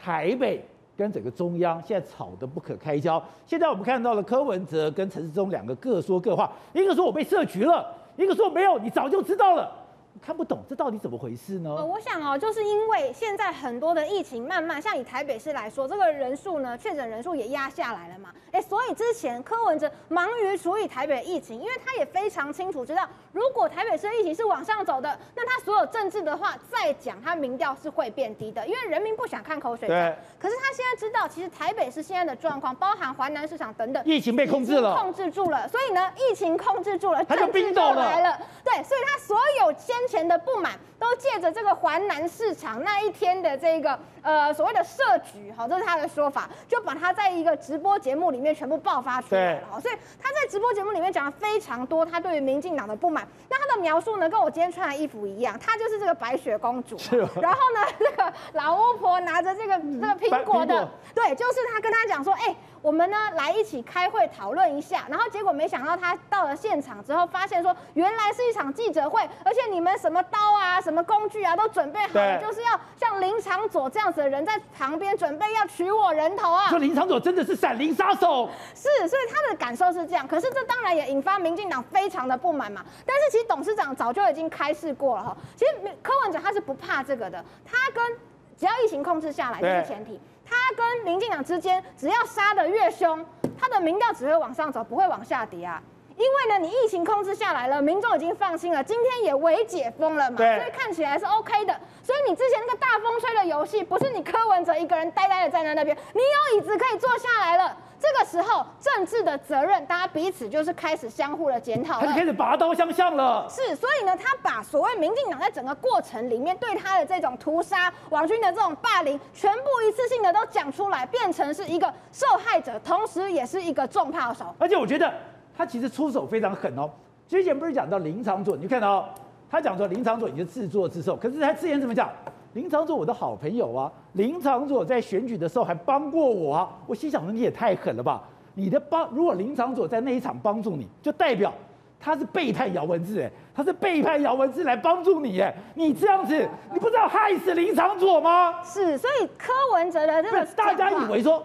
[0.00, 0.64] 台北。
[0.96, 3.22] 跟整个中央现在吵得不可开交。
[3.46, 9.78] 现在我们看到了柯文哲跟陈世忠两个各说各话，一个说我被设局了，一个说没有，你早就知道了。
[10.20, 11.74] 看不懂，这到底怎么回事呢？
[11.74, 18.28] 呃，我想哦，就是因为现在很多的疫情慢慢，像以台北市来说，这个人数呢，确诊人数也压下来了嘛。
[18.50, 30.16] 哎，所以之前柯文哲忙于处理台北疫情，因为他也非常清楚知道，如果台北市疫情是往上走的，那他所有政治的话再讲，他民调是会变低的，因为人民不想看口水战。
[30.38, 35.66] 可是他现在知道，其实台北市现在的状况，包含华南市场等等，疫情被控制了，控制住了。
[35.68, 38.04] 所以呢，疫情控制住了，他就冰冻了。
[38.04, 38.38] 来了。
[38.62, 40.72] 对，所以他所有先前的不满。
[41.02, 53.21] 都借着这个华南市场那一天的这个呃所谓的设局，好，这是他的说法，就把他在一个直播节目里面全部爆发出来了，好，所以他在直播节目里面讲了非常多他对于民进党的不满。
[53.48, 56.96] 那他的描述呢，跟我今天穿的衣服一样，他就是这个白雪公主，
[57.40, 62.54] 然后呢， 这个老巫婆拿着这个这个苹果的，对，就是他跟他讲说，哎。
[62.82, 76.70] 我们呢来一起开会讨论一下，然后结果没想到他到了现场之后，发现说原来是一场记者会，而且你们什么刀啊、什么工具啊都准备好了，就是要像林长佐这样子的人在旁边准备要取我人头啊。
[76.70, 80.26] 说林长佐真的是闪灵杀手，是，所以他的感受是这样。
[80.26, 82.84] 可是这当然也引发民进党非常的不满嘛。
[83.06, 85.72] 但是其实董事长早就已经开示过了哈，其实
[86.02, 88.18] 柯文哲他是不怕这个的，他跟
[88.56, 90.20] 只要疫情控制下来这是前提。
[90.44, 93.24] 他跟民进党之间，只要杀得越凶，
[93.58, 95.82] 他的民调只会往上走，不会往下跌啊。
[96.14, 101.74] 因为呢，你疫情控制下来了，民众已经放心了，今天也微解封了嘛，所以看起来是 OK 的。
[102.02, 107.74] 所以你之前那个大风吹的游戏，不是你柯文哲一个人呆呆的站在那边，你有椅子可以坐下来了。
[108.02, 113.46] 这个时候，政治的责任，大家彼此就是开始相互的检讨，他就开始拔刀相向了。
[113.48, 124.52] 是，所以呢，他把所谓民进党在整个过程里面对他的这种屠杀、网军的这种霸凌，全部一次性的都讲出来，变成是一个受害者，同时也是一个重炮手。
[124.58, 125.14] 而且我觉得
[125.56, 126.90] 他其实出手非常狠哦。
[127.28, 129.08] 之前不是讲到林长佐，你看到
[129.48, 132.10] 他讲说林长佐已经自作自受，可是他之前怎么讲？
[132.54, 138.22] 林长佐我的好朋友啊，林长佐在选举的时候还帮过我啊，我心想说你也太狠了吧！
[138.54, 141.50] 你的帮，如果林长佐在那一场帮助你，就代表
[141.98, 148.62] 他是背叛姚文智，哎，他是背叛姚文智来帮助你，哎，你这样子，你不知道害死林长佐吗？
[148.62, 151.42] 是，所以柯文哲的这个大家以为说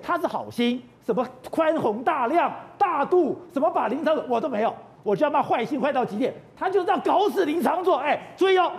[0.00, 8.70] 他是好心，什么宽宏大量、大度，什么把林长佐我都没有，我就要骂坏心坏到极点，他就是要搞死林长佐，哎，注意哦。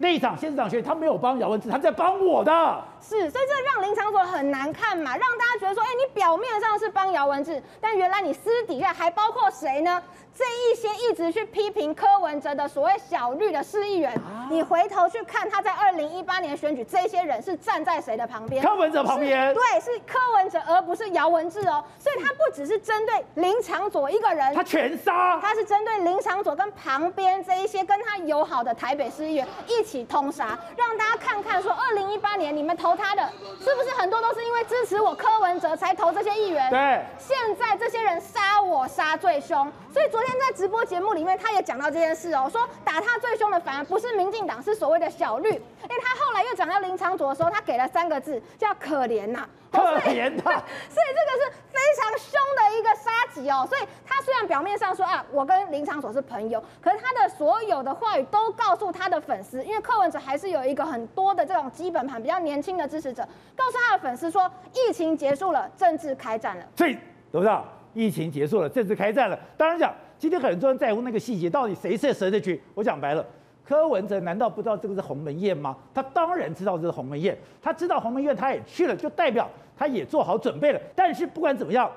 [0.00, 2.52] 那一场县市长选，他没有帮姚文智，他在帮我的。
[3.00, 10.00] 是，所以这让林长所很难看嘛，让大家觉得说，哎，你表面上是帮姚文智，但原来你私底下还包括谁呢？
[10.38, 18.64] 这一些一直去批评柯文哲的所谓小绿的市议员，啊、你回头去看他在二零一八年选举，这些人是站在谁的旁边？
[18.64, 19.52] 柯文哲旁边。
[19.52, 21.84] 对，是柯文哲，而不是姚文智哦。
[21.98, 25.40] 所以他不只是针对林长佐一个人，他全杀。
[25.40, 36.70] 他是针对林长佐跟旁边这一些跟他友好的台北市议员一起通杀，让大家看看说，二零一八年你们投他的，是不是很多都是因为支持我柯文哲才投这些议员？
[36.70, 37.04] 对。
[37.18, 40.27] 现在这些人杀我杀最凶，所以昨天。
[40.30, 45.48] 现在直播节目里面，他也讲到这件事哦，说打他最凶的反而不是民进党，是所谓的小绿。
[45.48, 45.56] 因
[45.88, 49.78] 为他后来又讲到林长佐的时候，他给了三个字，叫可怜呐、啊，可
[50.10, 50.52] 怜他。
[50.92, 53.66] 所以这个是非常凶的一个杀机哦。
[53.66, 66.64] 所以他虽然表面上说啊，我跟林长佐是朋友，可是他的所有的话语都告诉他的粉丝，因为柯文哲还是有一个很多的这种基本盘比较年轻的支持者，告诉他的粉丝说，疫情结束了，政治开战了。
[66.76, 66.98] 所以
[67.32, 69.38] 董事长，疫情结束了，政治开战了。
[69.56, 69.90] 当然讲。
[70.18, 72.60] 今天很多人在乎那个细节，到底谁是谁的局？
[72.74, 73.24] 我讲白了，
[73.64, 75.76] 柯文哲难道不知道这个是鸿门宴吗？
[75.94, 80.80] 他当然知道这是鸿门宴，他知道鸿门宴他也去了，就代表他也做好准备了。
[80.96, 81.88] 但是不管怎么样，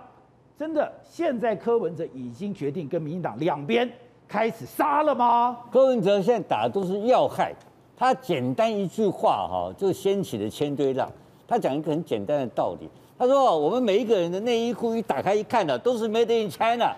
[0.55, 3.89] 真的现在柯文哲已经决定跟民进党两边
[4.27, 5.57] 开始杀了吗？
[5.71, 7.51] 柯文哲现在打的都是要害，
[7.97, 11.11] 他简单一句话哈，就掀起了千堆浪。
[11.47, 16.95] 他讲一个很简单的道理，他说我们每一个人的内衣裤一打开一看呢，都是 Made in China。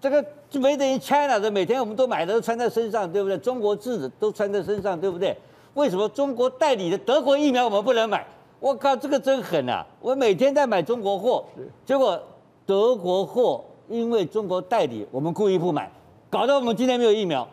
[0.00, 0.22] 这个
[0.58, 3.36] 没等于 China 的，每天我们都买的都穿在身上，对不对？
[3.38, 5.36] 中国制的都穿在身上，对不对？
[5.74, 8.24] 为什么中国代理的德国疫苗我们不能买？
[8.60, 9.84] 我靠，这个真狠啊！
[10.00, 11.44] 我每天在买中国货，
[11.84, 12.18] 结果
[12.64, 15.90] 德国货因为中国代理，我们故意不买，
[16.30, 17.46] 搞得我们今天没有疫苗。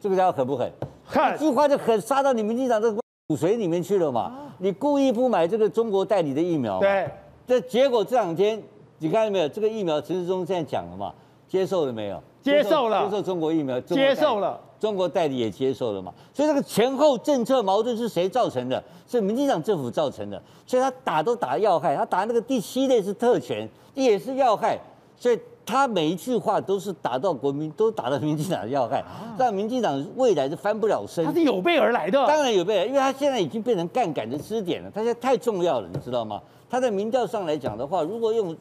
[0.00, 0.70] 这个家伙狠不狠？
[1.34, 2.92] 一句话就狠，杀到你们民进党的
[3.28, 4.52] 骨髓里面去了嘛！
[4.58, 7.08] 你故意不买这个中国代理的疫苗，对，
[7.46, 8.62] 这结果这两天
[8.98, 9.48] 你看到没有？
[9.48, 11.14] 这个疫苗陈世忠现在讲了嘛？
[11.48, 12.22] 接受了没有？
[12.42, 16.12] 接受了，接受中国疫苗，接受了，中国代理也接受了嘛？
[16.34, 18.82] 所以这个前后政策矛盾是谁造成的？
[19.08, 20.42] 是民进党政府造成的。
[20.66, 24.76] 所以他打都打要害，他打那个第七类是特权，也是要害。
[25.16, 29.04] 所以他每一句话都是打到国民，都打到民进党的要害，
[29.38, 31.24] 让民进党未来是翻不了身。
[31.24, 36.40] 他是有备而来的，当然有备，因为他现在已经变成杠杆的支点了，他现在太重要了，你知道吗？
[36.68, 38.56] 他在民调上来讲的话，如果用。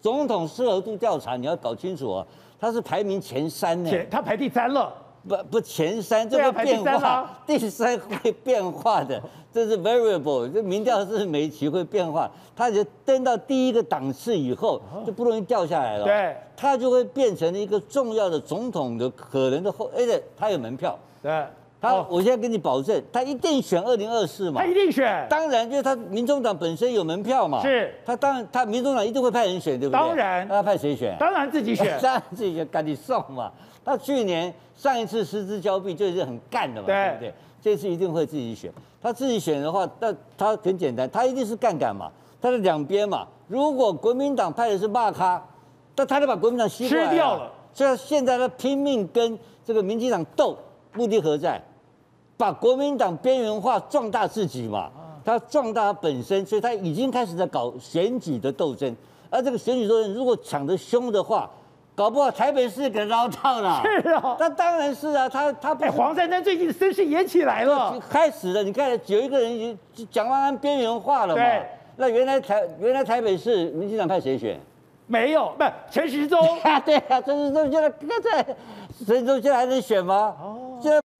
[0.00, 2.26] 总统适合度调查，你要搞清楚啊，
[2.64, 4.90] 他是排名前三呢，他排第三了，
[5.28, 9.20] 不不前三，这个变化， 第三会变化的，
[9.52, 21.44] 这是 variable，这民调是每期会变化，他就登到第一个档次以后就不容易掉下来了，对，他就会变成一个重要的总统的可能的后，而且他有门票，对。
[21.84, 24.60] 他，我现在跟你保证，他一定选二零二四嘛。
[24.62, 25.26] 他一定选。
[25.28, 27.60] 当然，就是他民众党本身有门票嘛。
[27.62, 27.94] 是。
[28.04, 30.00] 他当然，他民众党一定会派人选，对不对？
[30.00, 30.48] 当然。
[30.48, 31.16] 他派谁选？
[31.18, 31.96] 当然自己选。
[32.00, 33.52] 当然自己选，赶紧送嘛。
[33.84, 37.34] 他去年上一次失之交臂就是很干的嘛，对，对不对？
[37.60, 38.72] 这次一定会自己选。
[39.02, 42.10] 他自己选的话，那他很简单，他一定是杠杆嘛。
[42.40, 45.42] 他的两边嘛，如果国民党派的是骂咖，
[45.96, 47.50] 那他就把国民党吸吃掉了。
[47.72, 50.56] 所以现在他拼命跟这个民进党斗，
[50.92, 51.60] 目的何在？
[52.36, 54.90] 把国民党边缘化，壮大自己嘛，
[55.24, 58.94] 他壮大他本身，所以他已经开始在搞选举的斗争。
[59.30, 61.50] 而这个选举斗争如果抢得凶的话，
[61.94, 63.80] 搞不好台北市给捞到了。
[64.02, 68.62] 是啊，那当然是啊，他他哎，黄珊珊最近声势也起来了，开始了。
[68.62, 69.58] 你看有一个人已
[69.94, 71.42] 经蒋万安边缘化了嘛？
[71.42, 71.66] 对。
[71.96, 74.58] 那原来台原来台北市民进党派谁选？
[75.06, 76.80] 没有，不是陈时中啊？
[76.84, 78.42] 对啊，陈时中现在刚才
[79.06, 80.34] 陈时中现在还能选吗？
[80.42, 80.63] 哦，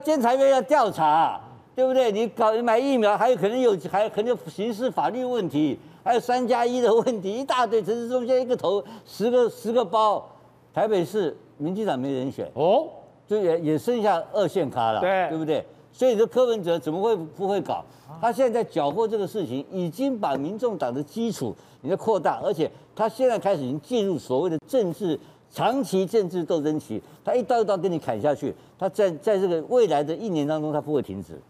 [0.04, 1.40] 监察院要调查，
[1.74, 2.12] 对不对？
[2.12, 7.82] 你搞你买疫苗，还有可能有，还有可能有刑事法律问题，还有三加一的问题，一大堆。
[7.82, 10.28] 陈市中间一个头十个十个包，
[10.74, 12.86] 台北市民进党没人选哦，
[13.26, 15.64] 就也也剩下二线咖了，对对不对？
[15.90, 17.82] 所以你说柯文哲怎么会不会搞？
[18.20, 25.18] 他现在在搅和这个事情，已经把民众党的基础你在扩大，而且他现在开始已经进入所谓的政治。
[25.54, 31.40] 长期政治斗争期，他一刀一刀跟你砍下去，他在在这个未来的一年当中，他不会停止。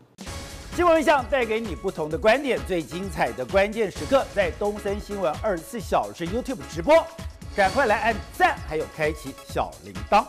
[0.77, 6.95] 新闻像带给你不同的观点，最精彩的关键时刻在东森新闻二十四小时 YouTube 直播，
[7.57, 10.23] 赶快来按赞，还有开启小铃铛。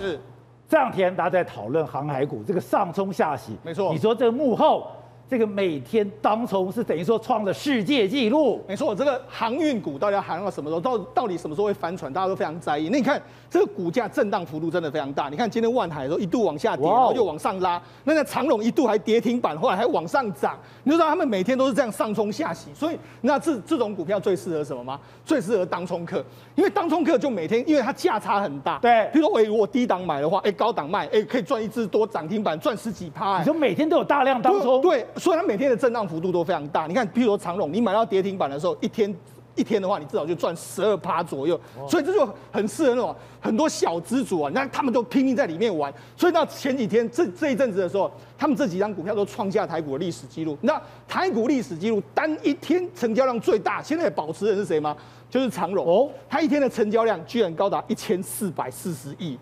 [0.00, 0.18] 是，
[0.66, 4.90] 这两天大家在讨论航海股这个上冲下洗，没错，你说这个幕后。
[5.28, 8.94] 这个每天当冲是等于说创了世界纪录，没错。
[8.94, 10.80] 这个航运股到底要航到什么时候？
[10.80, 12.12] 到到底什么时候会翻船？
[12.12, 12.88] 大家都非常在意。
[12.90, 15.28] 那你看这个股价震荡幅度真的非常大。
[15.28, 17.80] 你看今天万海的时候一度往下跌，然后又往上拉。
[18.04, 20.58] 那个长隆一度还跌停板，后来还往上涨。
[20.82, 22.68] 你就知道他们每天都是这样上冲下洗。
[22.74, 25.00] 所以那这这种股票最适合什么吗？
[25.24, 26.22] 最适合当冲客，
[26.54, 28.78] 因为当冲客就每天，因为它价差很大。
[28.80, 33.38] 对，比如说，哎，我低档买的话，哎，高档卖，哎，可以赚一只多涨停板，赚十几趴。
[33.38, 36.86] 你说每天都有大量当冲，对，所以它每天的震荡幅度都非常大。
[36.86, 39.14] 你看，譬如说长荣，你买到跌停板的时候，一天
[39.54, 41.58] 一天的话，你至少就赚十二趴左右。
[41.88, 45.92] 所以这就很适合那种很多小资主啊，那他们都拼命在里面玩。
[46.16, 50.58] 所以到前几天这这一阵子的时候，他们这几张股票都创下台股的历史记录。
[50.62, 54.96] 那台股历史记录单一天成交量最大，现在保持人是谁吗？
[55.30, 59.38] 就是长荣哦，它一天的成交量居然高达一千四百四十亿，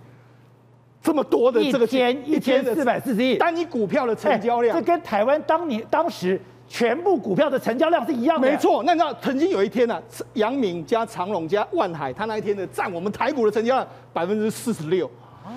[1.03, 8.49] 这么多的这个一天一千四百四十亿单你股票的成交量，这跟台湾当年当时全部股票的成交量是一样的。
[8.49, 10.03] 没错，那那曾经有一天呢、啊，
[10.35, 15.11] 阳明加长隆加万海，他那一天的占我们台股的成交量百分之四十六。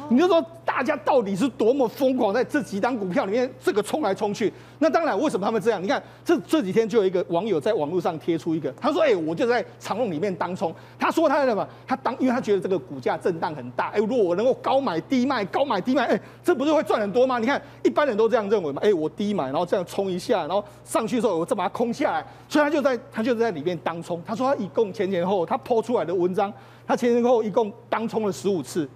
[0.09, 4.51] 你就说大家到底是多么疯狂，在这几档股票里面这个冲来冲去。
[4.79, 5.81] 那当然，为什么他们这样？
[5.81, 11.67] 你看这这几天就有一个网友在网络上贴出一个，他说：“哎，我就在长荣里面当冲。”他说他在什么？
[11.87, 13.87] 他当，因为他觉得这个股价震荡很大。
[13.89, 17.39] 哎，如果我能够高买低卖，高买低卖，哎，这不是会赚很多吗？
[17.39, 18.81] 你看一般人都这样认为嘛。
[18.83, 22.25] 哎，我低买，然后这样冲一下，然后上去的时候我再把它空下来。
[22.47, 24.21] 所以他就在他就在里面当冲。
[24.25, 26.51] 他说他一共前前后后他抛出来的文章，
[26.85, 28.87] 他前前后后一共当冲了十五次。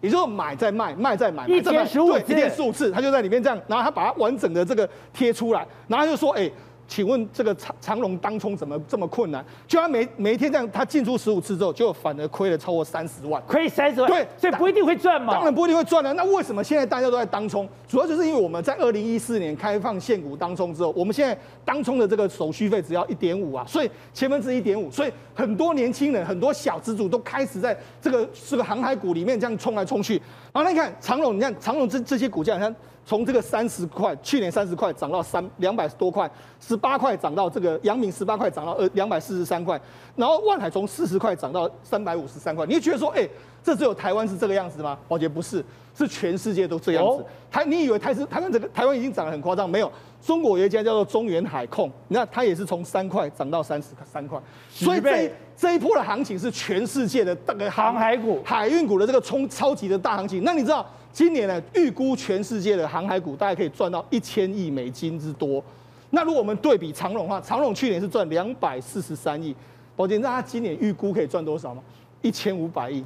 [0.00, 6.50] 也就是买再卖，卖再买，一天十五次，一天十五次，他就在里面这样，然后他把它完整的这个贴出来，然后他就说，哎。
[6.88, 9.44] 请问这个长长荣当冲怎么这么困难？
[9.66, 14.10] 就他每每一天这样，他进出十五次之后，就反而亏了超过三十万，亏三十万。
[14.10, 15.34] 对，所以不一定会赚嘛。
[15.34, 16.12] 当然不一定会赚了。
[16.14, 17.68] 那为什么现在大家都在当冲？
[17.88, 30.20] 主要就是因为我们在二零一四年开放限股当冲之后，我们现在当冲的这个手续费只要一点五啊，所以千分之一点五，所以很多年轻人、很多小资主都开始在这个这个航海股里面这样冲来冲去。
[30.52, 32.74] 然后你看长荣，你看长荣这这些股价，你看。
[33.06, 36.28] 从这个三十块，去年三十块涨到三两百多块，
[36.60, 39.80] 十八块涨到这个阳明十八块涨到呃两百四十三块，
[40.16, 42.66] 然后万海从四十块涨到三百五十三块。
[42.66, 43.26] 你觉得说，哎，
[43.62, 44.98] 这只有台湾是这个样子吗？
[45.06, 45.64] 我觉得不是，
[45.96, 47.24] 是全世界都这样子。
[47.48, 49.70] 台，你以为台是台湾这个台湾已经涨得很夸张？
[49.70, 49.90] 没有，
[50.20, 54.36] 中国有一家叫做中原海控，你看它也是从三块涨到三十三块。
[54.68, 60.44] 所以这一这一波的行情是全世界的大概航海股、海运股的这个冲超级的大行情。
[60.44, 60.84] 那你知道？
[61.12, 65.64] 今年呢，预估全世界的航海股大概可以赚到一千亿美金之多。
[66.10, 69.56] 那如果我们对比长荣的话，长荣去年是赚两百四十三亿，
[69.96, 71.80] 宝杰，那他今年预估可以赚多少吗？
[72.20, 73.02] 一千五百亿。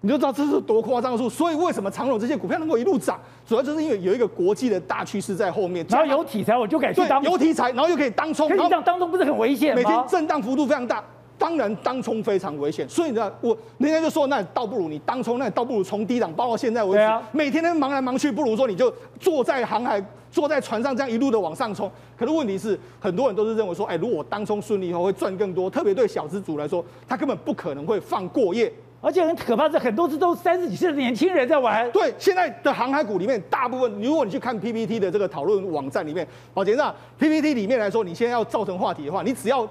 [0.00, 1.28] 你就知道这是多夸张的数。
[1.28, 5.84] 所以为什么长荣这些股票能够一路涨，主要就是因为有一个国际的大趋势在后面。
[5.90, 7.22] 然后有题材，我就敢去当。
[7.22, 8.48] 有题材，然后又可以当冲。
[8.48, 9.82] 可是这样当冲不是很危险吗？
[9.82, 11.04] 每天震荡幅度非常大。
[11.42, 20.00] 当然，当冲非常危险，所以呢，我人家就说，那倒不如你当冲，那倒不如从低档包到现在为止，啊、每天都忙来忙去，不如说你就坐在航海，
[20.30, 21.90] 坐在船上这样一路的往上冲。
[22.16, 28.72] 可是问题是，很多人都是认为说，哎，如果当冲顺利以后会赚更多，特别对小资族来说，他根本不可能会放过夜。
[29.00, 31.90] 而且很可怕的是，很多次都三十几岁的年轻人在玩。
[31.90, 36.24] 对，现在的航海股里面，大部分如果你去看 PPT 的这个讨论网站里面，
[36.54, 39.68] 保杰上 PPT 里面来说，你现在要造成话题的话，你只要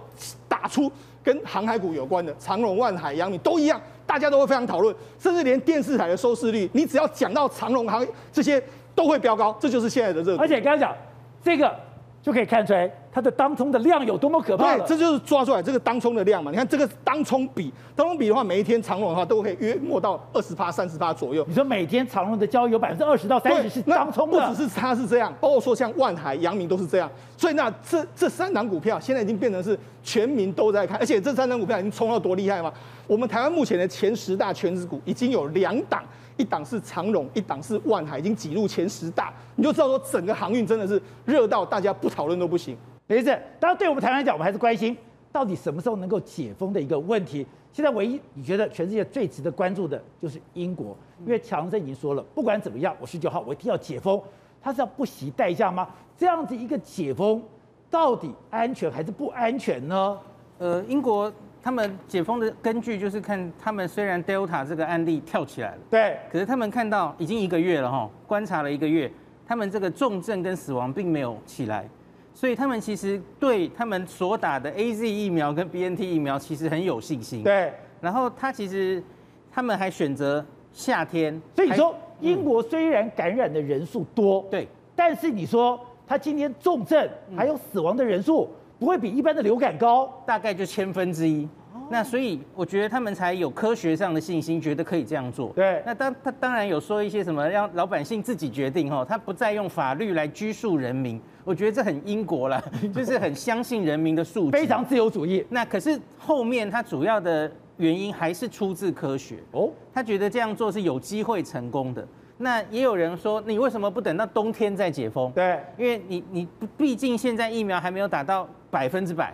[0.50, 0.92] 打出。
[1.24, 8.62] 跟航海股有关的长隆、万海、阳明都一样，大家都会非常讨论，甚至连电视台的收视率，你只要讲到长隆航这些
[8.96, 10.42] 都会飙高，这就是现在的热度。
[10.42, 10.96] 而且刚刚讲
[11.44, 11.74] 这个。
[12.22, 14.78] 就可以看出来它的当冲的量有多么可怕。
[14.78, 16.52] 对，这就是抓出来这个当冲的量嘛。
[16.52, 21.44] 你看这个当冲比，当冲比的话，每一天长龙的话都可以约莫到二十趴、三十趴左右。
[21.48, 27.10] 你说每天长龙的交易有百分之二十到三十是当冲的，不只是它是这样，包括说像万海、阳明都是这样。
[27.36, 32.72] 所以那这这三档股票现在已经变成是全民都在看，而且这三档股票已经冲到多厉害吗？
[33.08, 36.04] 我们台湾目前的前十大权值股已经有两档。
[36.38, 42.78] 一档是长荣，一档是万海，已经挤入前十大，你就知道说整个航运真的是热到大家不讨论都不行。
[43.08, 44.96] 等于是，当然对我们台湾来讲，我们还是关心
[45.32, 47.46] 到底什么时候能够解封的一个问题。
[47.72, 54.22] 现在唯一你觉得全世界最值得关注的就是英国，因为强生已经说了，不管怎么样，我十九号我一定要解封，
[54.62, 55.88] 他是要不惜代价吗？
[56.18, 57.42] 这样子一个解封
[57.90, 60.18] 到底安全还是不安全呢？
[60.58, 61.32] 呃，英国。
[61.64, 69.12] 他们解封的根据就是看他们虽然 Delta 这个案例跳起来了，对，可是他们看到已经一个月了哈，观察了一个月，
[69.46, 71.88] 他们这个重症跟死亡并没有起来，
[72.34, 77.44] 所以他们其实对他们所打的 AZ 疫苗跟 BNT 疫苗其实很有信心。
[77.44, 79.04] 对，然后他其实
[79.52, 80.44] 他们还选择
[80.74, 81.40] 夏天。
[81.56, 88.50] 所以你说英国虽然感染的人数多，对，但是你说他今天重症还有死亡的人数
[88.82, 91.48] 不会比一般的流感高，大概就千分之一。
[91.88, 95.50] 那所以我觉得他们才有科学上的信心，觉得可以这样做。
[95.50, 101.22] 对，那当他当然有说一些什么让老百姓自己决定哈，他不再用法律来拘束人民。
[101.44, 102.60] 我觉得这很英国了，
[102.92, 105.46] 就是很相信人民的素质，非常自由主义。
[105.50, 112.04] 那可是后面他主要的原因还是出自科学哦，他觉得这样做是有机会成功的。
[112.40, 115.32] 那也有人说，你为什么不等到冬天再解封？
[115.34, 119.32] 对，因为你你毕竟现在疫苗还没有打到百分之百。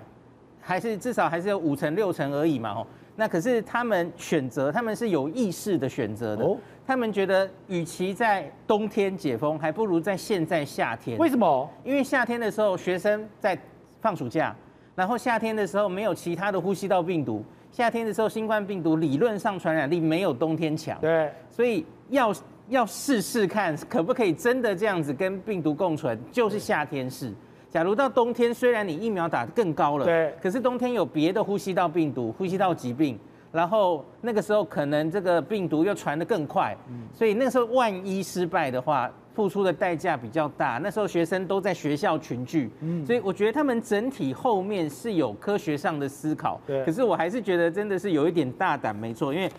[0.60, 2.86] 还是至少还是有五成六成而已嘛，吼。
[3.16, 6.44] 那可是他们选择，他们是有意识的选择的。
[6.44, 6.58] 哦。
[6.86, 11.18] 他们觉得，与其在冬天解封，还不如在现在夏天。
[11.18, 11.70] 为什么？
[11.86, 13.58] 因为夏天的时候学生在
[14.02, 14.54] 放暑假，
[14.94, 21.00] 然后夏天的时候没有其他的呼吸道病毒，夏天的时候新冠病毒理论上传染力没有冬天强。
[21.00, 21.32] 对。
[21.50, 22.34] 所以要
[22.68, 27.34] 要试试看，可不可以真的这样子跟病毒共存，就是夏天试。
[27.70, 33.20] 假如到冬天，虽然你疫苗打得更高了，对，可是冬天有别的呼吸道病毒、呼吸道疾病，
[33.52, 36.76] 然后那个时候可能这个病毒又传得更快，
[37.14, 40.80] 所以那个时候万一失败的话，付出的代价比较大。
[40.82, 42.72] 那时候学生都在学校群聚，
[43.06, 46.86] 所以我觉得他们整体后面是有科学上的思考，对。
[46.86, 49.52] 可是我还是觉得真的是有一点大胆，没错，因为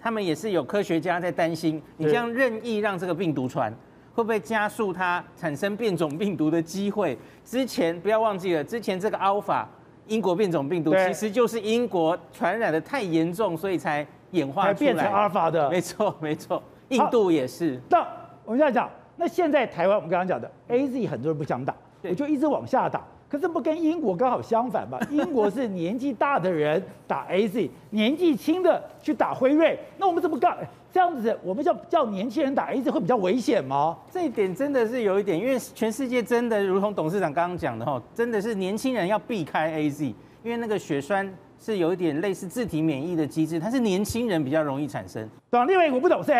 [0.00, 3.72] 他们也是有科学家在担心，你这样任意让这个病毒传。
[4.18, 7.16] 会不会加速它产生变种病毒的机会？
[7.44, 9.64] 之前不要忘记了，之前这个 Alpha
[10.08, 15.70] 英国变种病毒其实就是英国传染的太严重，所以才演化出来变成 Alpha 的。
[15.70, 17.80] 没错，没错，印度也是。
[17.88, 18.04] 那
[18.44, 23.04] 我们现在讲，那现在台湾我们刚刚讲的 AZ 很多人不想打，我就一直往下打。
[23.28, 24.98] 可是不跟英国刚好相反吧？
[25.10, 29.78] 英国是年纪大的人打 AZ，年纪轻的去打辉瑞。
[29.98, 30.56] 那我们怎么干？
[30.90, 33.96] 这样子，我们叫叫年轻人打 AZ 会比较危险吗？
[34.10, 40.02] 这一点真的是有一点，因为全世界真的如同董事长刚刚讲的哈，真的是年轻人要避开 AZ，
[40.42, 45.28] 因为那个血栓是有一点类似自体免疫的机制，它是年轻人比较容易产生。
[45.50, 46.32] 对，另外一个我不懂是，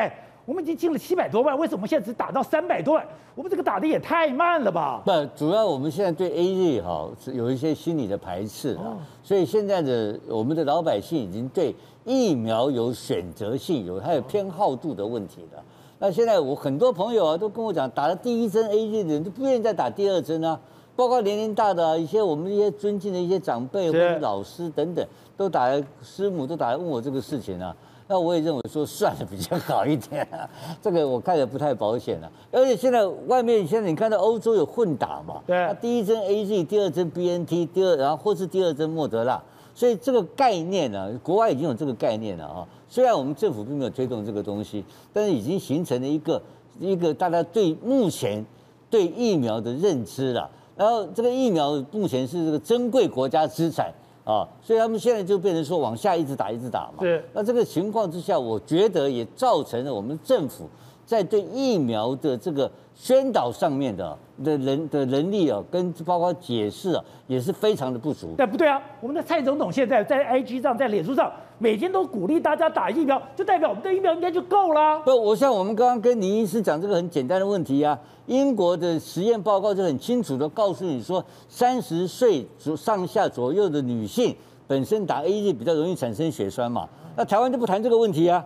[0.48, 3.06] 我们已经进了七百多万，为什么我们现在只打到三百多万？
[3.34, 5.02] 我们这个打的也太慢了吧？
[5.04, 11.76] 不，主要我们现在对 AZ 哈是有一些心理的排斥啊，所以现在的我们的老百姓已经对。
[12.06, 15.62] 疫苗有选择性，有它有偏好度的问题的。
[15.98, 20.58] 那现在我很多朋友啊都跟我讲，打了第一针 AZ 的人都不愿意再打第二针啊。
[20.96, 27.76] 包括年龄大的啊，一些我们一些尊敬的一些长辈或者老师等等，都打来师母都打来问我这个事情啊。
[28.10, 30.48] 那我也认为说算了比较好一点啊，
[30.80, 32.32] 这个我看着不太保险了。
[32.50, 35.42] 而且现在外面现在你看到欧洲有混打嘛？
[35.46, 35.54] 对。
[35.56, 39.40] 那第一针 AZ，第二针 BNT，第二然后或是第二针莫德纳。
[39.74, 42.66] 所以这个概念呢、啊，国外已经有这个概念了啊。
[42.88, 44.82] 虽然我们政府并没有推动这个东西，
[45.12, 46.42] 但是已经形成了一个
[46.80, 48.44] 一个大家对目前
[48.88, 50.50] 对疫苗的认知了。
[50.74, 53.92] 然后这个疫苗目前是这个珍贵国家资产
[54.28, 56.98] 啊，所以他们现在就变成说往下一直打一直打嘛。
[57.00, 57.24] 对。
[57.32, 60.68] 那这个情况之下，我觉得也造成了我们政府
[61.06, 64.16] 在对疫苗的这个宣导上面的。
[64.44, 68.36] 的人的能力啊，跟包括解释啊，也是非常的不足。
[68.38, 71.28] 但不对啊，我们的蔡总统现在在 IG 上，在脸书上，
[71.60, 75.00] 每天都鼓励大家打疫苗，就代表我们的疫苗应该就够了。
[75.00, 84.34] 不，我像我们刚刚跟林医师讲这个很简单的问题啊，英国的实验报告就很清楚的告诉你说，三十岁左上下左右的女性
[84.68, 86.88] 本身打 AZ 比较容易产生血栓嘛。
[87.16, 88.44] 那台湾就不谈这个问题啊，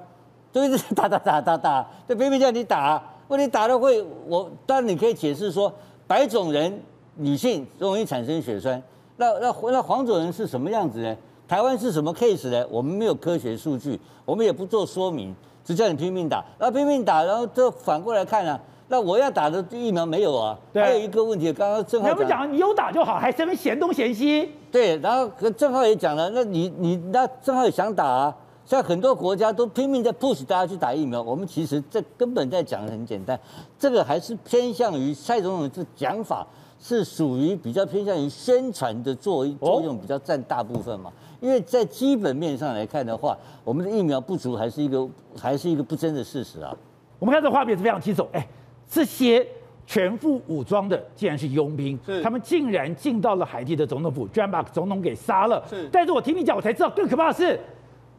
[0.51, 3.03] 就一直打打打打打，就偏偏叫你打。
[3.29, 5.71] 问你打了会，我当然你可以解释说，
[6.07, 6.81] 白种人
[7.17, 8.83] 女性容易产生血栓，
[9.19, 11.15] 那那那黄种人是什么样子呢？
[11.53, 12.67] 台湾是什么 case 呢？
[12.71, 20.59] 我们没有科学数据，我们也不做说明，只叫你拼命打，那拼命打，然后这反过来看啊，那我要打的疫苗没有啊？
[20.73, 24.49] 对，还有一个问题，刚刚正浩讲，你不讲你有打就好，还是嫌嫌东嫌西？
[24.71, 28.35] 对，然后正浩也讲了，那你你那正浩也想打啊。
[28.65, 33.39] 在很多国家都拼命在 push 大家去打疫苗，我们其实这根本在讲的很简单，
[33.79, 36.47] 这个还是偏向于蔡总统这讲法
[36.81, 41.13] 是属于比较偏向于宣传的作作用比较占大部分嘛。
[41.43, 46.73] 因为在基本面上来看的话，我们的疫苗不足还是一个还是一个不争的事实啊。
[47.19, 48.47] 我们看这画面是非常棘手，哎，
[48.89, 49.45] 这些
[49.85, 55.61] 全副武装的竟然是佣兵，他们竟然进到了海地的总统府，居然把总统给杀了。
[55.69, 57.59] 是，但是我听你讲，我才知道更可怕的是。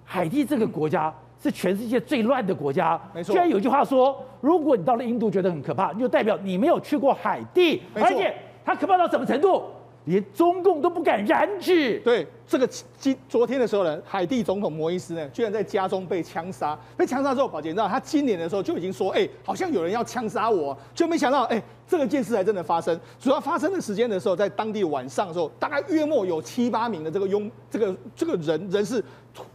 [0.05, 1.11] 海地这个国家
[1.41, 3.31] 是全世界最乱的国家，没错。
[3.31, 9.63] 居然有句话说，如果你到了印度觉得很可怕，就代表你没有去过海地，而且它可怕到什么程度，
[10.05, 11.99] 连中共都不敢染指。
[11.99, 16.77] 对，这个今昨天的时候呢，海地总统摩伊斯呢，居然在家中被枪杀。
[16.97, 22.99] 被枪杀之后，宝杰知道他今年的时候就已经说，哎，好像有人要枪杀我，就没想到，哎，这个件事还真的发生。
[23.19, 29.03] 主要发生的时间的时候，在当地晚上的时候，大概月末有七八名的这个拥这个这个人人士。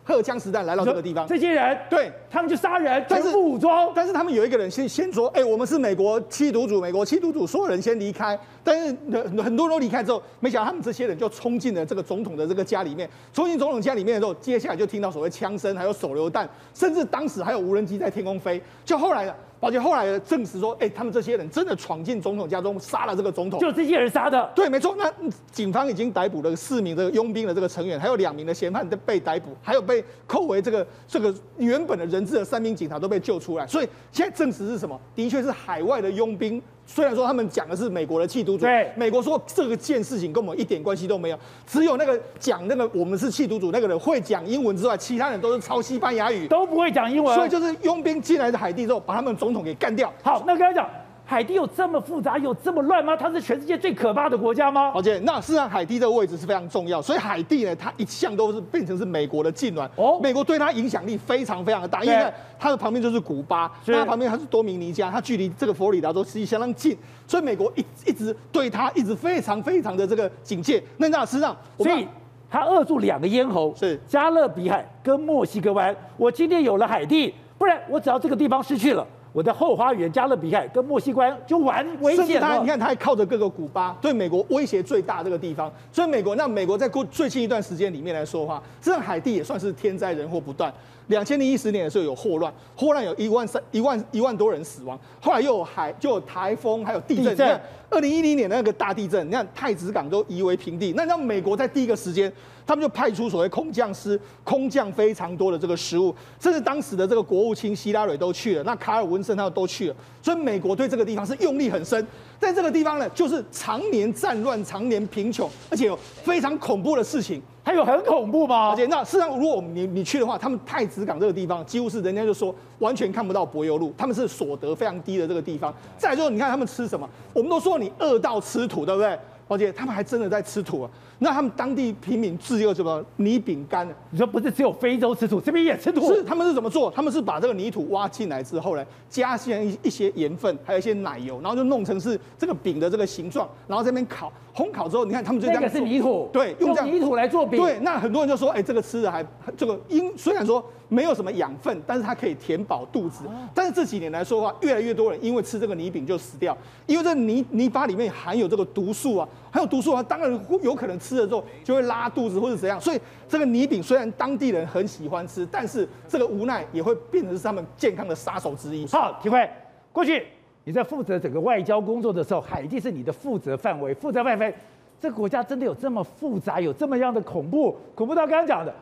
[0.04, 3.92] 荷枪实弹来到这个地方，这些人对他们就杀人，全副武装。
[3.94, 8.38] 但是他们有一个人先先说，哎、欸，我们是美国缉毒组，美国缉毒组所有人先离开。
[8.64, 13.08] 但是很很多人都离开之后，没想到他们这些人就冲进了这个总统的这个家里面。
[13.32, 18.60] 冲进总统家里面的时候，接下来就听到所谓枪声，还有手榴弹，甚至当时还有无人机在天空飞。
[18.84, 19.34] 就后来呢？
[19.60, 24.50] 而且后来证实说，哎、他们这些人真的闯进总统家中，杀了这个总统，就这些人杀的。
[24.54, 24.94] 对，没错。
[24.98, 25.12] 那
[25.50, 33.66] 警方已经逮捕了四名这个佣兵的这个成员，还有两名的嫌犯都被逮捕，还有被扣为这个这个原本的人质的三名警察都被救出来。
[33.66, 34.98] 所以现在证实是什么？
[35.14, 36.62] 的确是海外的佣兵。
[36.90, 50.10] 虽然说他们讲的是美国的弃毒组，对，美国说这个件事情跟我们一点关系都没有，只有那个讲那个我们是弃毒组那个人会讲英文之外，其他人都是抄西班牙语，都不会讲英文，所以就是佣兵进来的海地之后，把他们总统给干掉。
[50.22, 50.88] 好，那刚才讲。
[51.30, 53.14] 海地有这么复杂，有这么乱吗？
[53.14, 54.90] 它是全世界最可怕的国家吗？
[54.94, 59.86] 而且，那事实上海地这个位置是非常重要，所以海地呢，它一向都是变成是美国的痙攣。
[59.96, 70.82] 哦，美国对它影响力非常非常的大，因为它的旁边就是古巴，那旁边它是多米尼加，它距离这个佛罗里达州实际相当近，所以美国一一直对它一直非常非常的这个警戒。
[70.96, 72.08] 那那事实上，所以
[72.48, 75.94] 它扼住两个咽喉，是加勒比海跟墨西哥湾。
[76.16, 79.06] 我今天有了海地，不然我只要这个地方失去了。
[79.32, 82.60] 我的后花园加勒比海跟墨西哥就玩危险了。
[82.60, 85.70] 你看，他还靠着各个古巴，对美国威胁最大这个地方。
[85.92, 90.72] 所以美国，那美国在过最近一段时间里面来说的话，这海地也算是天灾人祸不断。
[91.08, 94.98] 两千零一十年的时候有霍乱，霍乱有一万三一万一万多人死亡。
[95.20, 97.24] 后来又有海，就有台风，还有地震。
[97.24, 100.92] 地震你看，二零一零年那个大地震，你看太子港都夷为平地。
[100.96, 102.32] 那让美国在第一个时间，
[102.66, 109.96] 他们就派出所谓空降师，空降非常多的这个食物，甚至当时的这个国务卿希拉蕊都去了，那卡尔文森他们都去了。
[110.22, 112.06] 所以美国对这个地方是用力很深。
[112.38, 117.42] 在这个地方呢，就是常年战乱，常年贫穷，而且有非常恐怖的事情。
[117.64, 118.70] 还有很恐怖吗？
[118.70, 125.74] 而且那事实上，如果你你去的话，他们太子港这个地方几乎是人家就说完全看不到柏油路，他们是所得非常低的这个地方。
[125.98, 129.18] 再来就是你看他们吃什么，我们都说你饿到吃土，对不对？
[129.48, 130.90] 而且他们还真的在吃土啊。
[131.20, 133.88] 那他们当地平民自幼什么泥饼干？
[134.10, 136.14] 你说不是只有非洲吃土，这边也吃土？
[136.14, 136.90] 是，他们是怎么做？
[136.90, 145.62] 他们是把这个泥土挖进来之后呢，加上一一些盐分，还有一些奶油，然后就弄成是这个饼的这个形状，然后这边烤，烘烤之后，你看他们就这样。
[145.62, 147.60] 那个是泥土，对，用这样用泥土来做饼。
[147.60, 153.24] 对，那很多人就说，哎，这个吃的还这个因虽然说没有什么养分，但是它可以填饱肚子。
[153.52, 156.56] 但是这几年来说的话，越来越多人因为吃这个泥饼就死掉，
[156.86, 161.88] 因为这泥泥巴里面含有这个毒素啊，还有毒素啊，当然有可能吃了之后就会。
[161.88, 168.86] 拉肚子或者怎样，所以这个泥饼虽然当地人很喜欢吃，但是这个无奈也会变成是他们健康的杀手之一。
[168.88, 169.48] 好，体会，
[169.90, 170.26] 过去
[170.64, 174.54] 你在负责整个外交工作的时候，海地是你的负责范围，负责范围，
[175.00, 178.74] 这个国家真的有这么复杂，有这么样的恐怖，恐怖到刚刚讲的，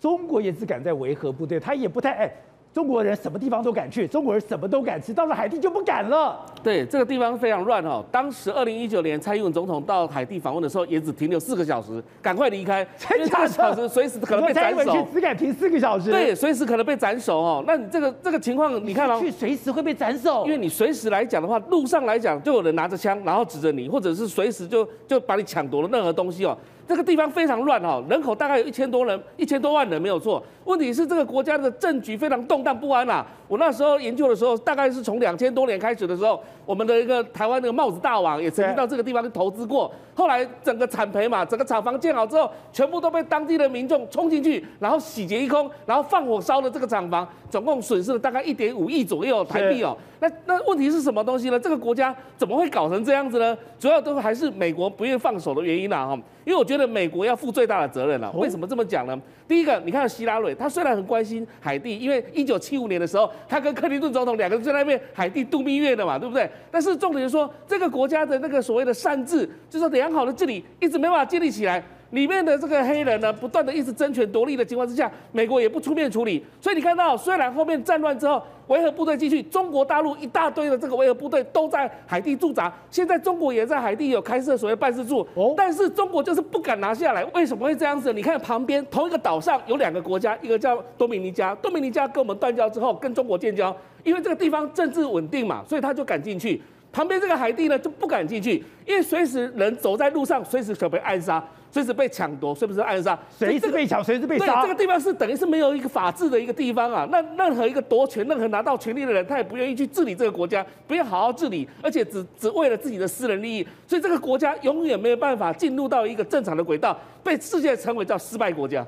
[0.00, 2.34] 中国也只敢在维和部队，他也不太哎。
[2.74, 6.44] 中国人什么地方都敢去，中国人什么都敢吃，到了海地就不敢了。
[6.60, 8.04] 对，这个地方非常乱哦。
[8.10, 12.80] 当时二零一九年蔡英文总统到海地访问的时候，也只停留四个小时，赶快离开，
[13.14, 15.06] 因为四个小时随时可能被斩首。
[15.14, 16.10] 只敢停四个小时。
[16.10, 17.62] 对，随时可能被斩首哦。
[17.64, 20.44] 那你这个这个情况，你看哦，去随时会被斩首。
[20.44, 26.58] 因为你随时来讲的话，路上来讲就有人拿着枪，然后指着你，或者是随时就就把你抢夺了任何东西哦。
[26.86, 30.42] 这个地方非常乱哈，人口大概有一千多人，一千多万人没有错。
[30.64, 33.24] 问题是这个国家的政局非常动荡不安呐。
[33.46, 39.92] 我那时候研究的时候，大概是从两千多年开始的时候，我们的一个台湾那个帽子大王也曾经到这个地方去投资过。
[40.14, 49.94] 后来整个产培嘛，整个厂房建好之后，全部都被当地的民众冲进去，然后洗劫一空，然后放火烧了这个厂房，总共损失了大概一点五亿左右台币哦。
[50.20, 51.60] 那那问题是什么东西呢？
[51.60, 53.56] 这个国家怎么会搞成这样子呢？
[53.78, 56.18] 主要都还是美国不愿放手的原因呐哈。
[56.46, 58.30] 因为我觉得美国要负最大的责任了。
[58.32, 59.20] 为什么这么讲呢？
[59.46, 66.48] 第一个，你看希拉蕊，他虽然很关心海地，因为一九七五年的时候，他跟克林顿总统两个人在那边海地度蜜月的嘛，对不对？
[66.70, 71.82] 但是重点是说，这个国家的那个所谓的善治，就是良好的治理，一直没办法建立起来。
[72.14, 76.42] 里面的这个黑人呢，不断的一直争权夺利的情况之下，美国也不出面处理。
[76.60, 85.26] 所以你看到，虽然后面战乱之后，维和部队继续，中国大陆一大堆的这个维和部队都在海地驻扎，现在中国也在海地有开设所谓办事处。
[85.34, 88.12] 哦，但是中国就是不敢拿下来，为什么会这样子？
[88.12, 96.62] 你看旁边同一个岛上有两个国家，一个叫多米尼加，多米尼加跟我们断交之后跟中国建交，因为这个地方政治稳定嘛，所以他就敢进去。
[96.92, 101.44] 旁边这个海地呢就不敢进去，因为随时人走在路上，随时可被暗杀。
[101.74, 103.18] 随时被抢夺，是不是暗杀？
[103.36, 104.62] 随时被抢，随时被杀。
[104.62, 107.04] 对，这个地方是等于是没有一个法治的一个地方啊。
[107.10, 118.86] 那任何一个夺权、任何拿到权力的人，他也不愿意去治理这个国家，不要好好治理，而且只只为了自己的私人利益，所以这个国家永远没有办法进入到一个正常的轨道，被世界称为叫失败国家。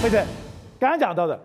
[0.00, 0.24] 辉正，
[0.78, 1.36] 刚刚讲到的。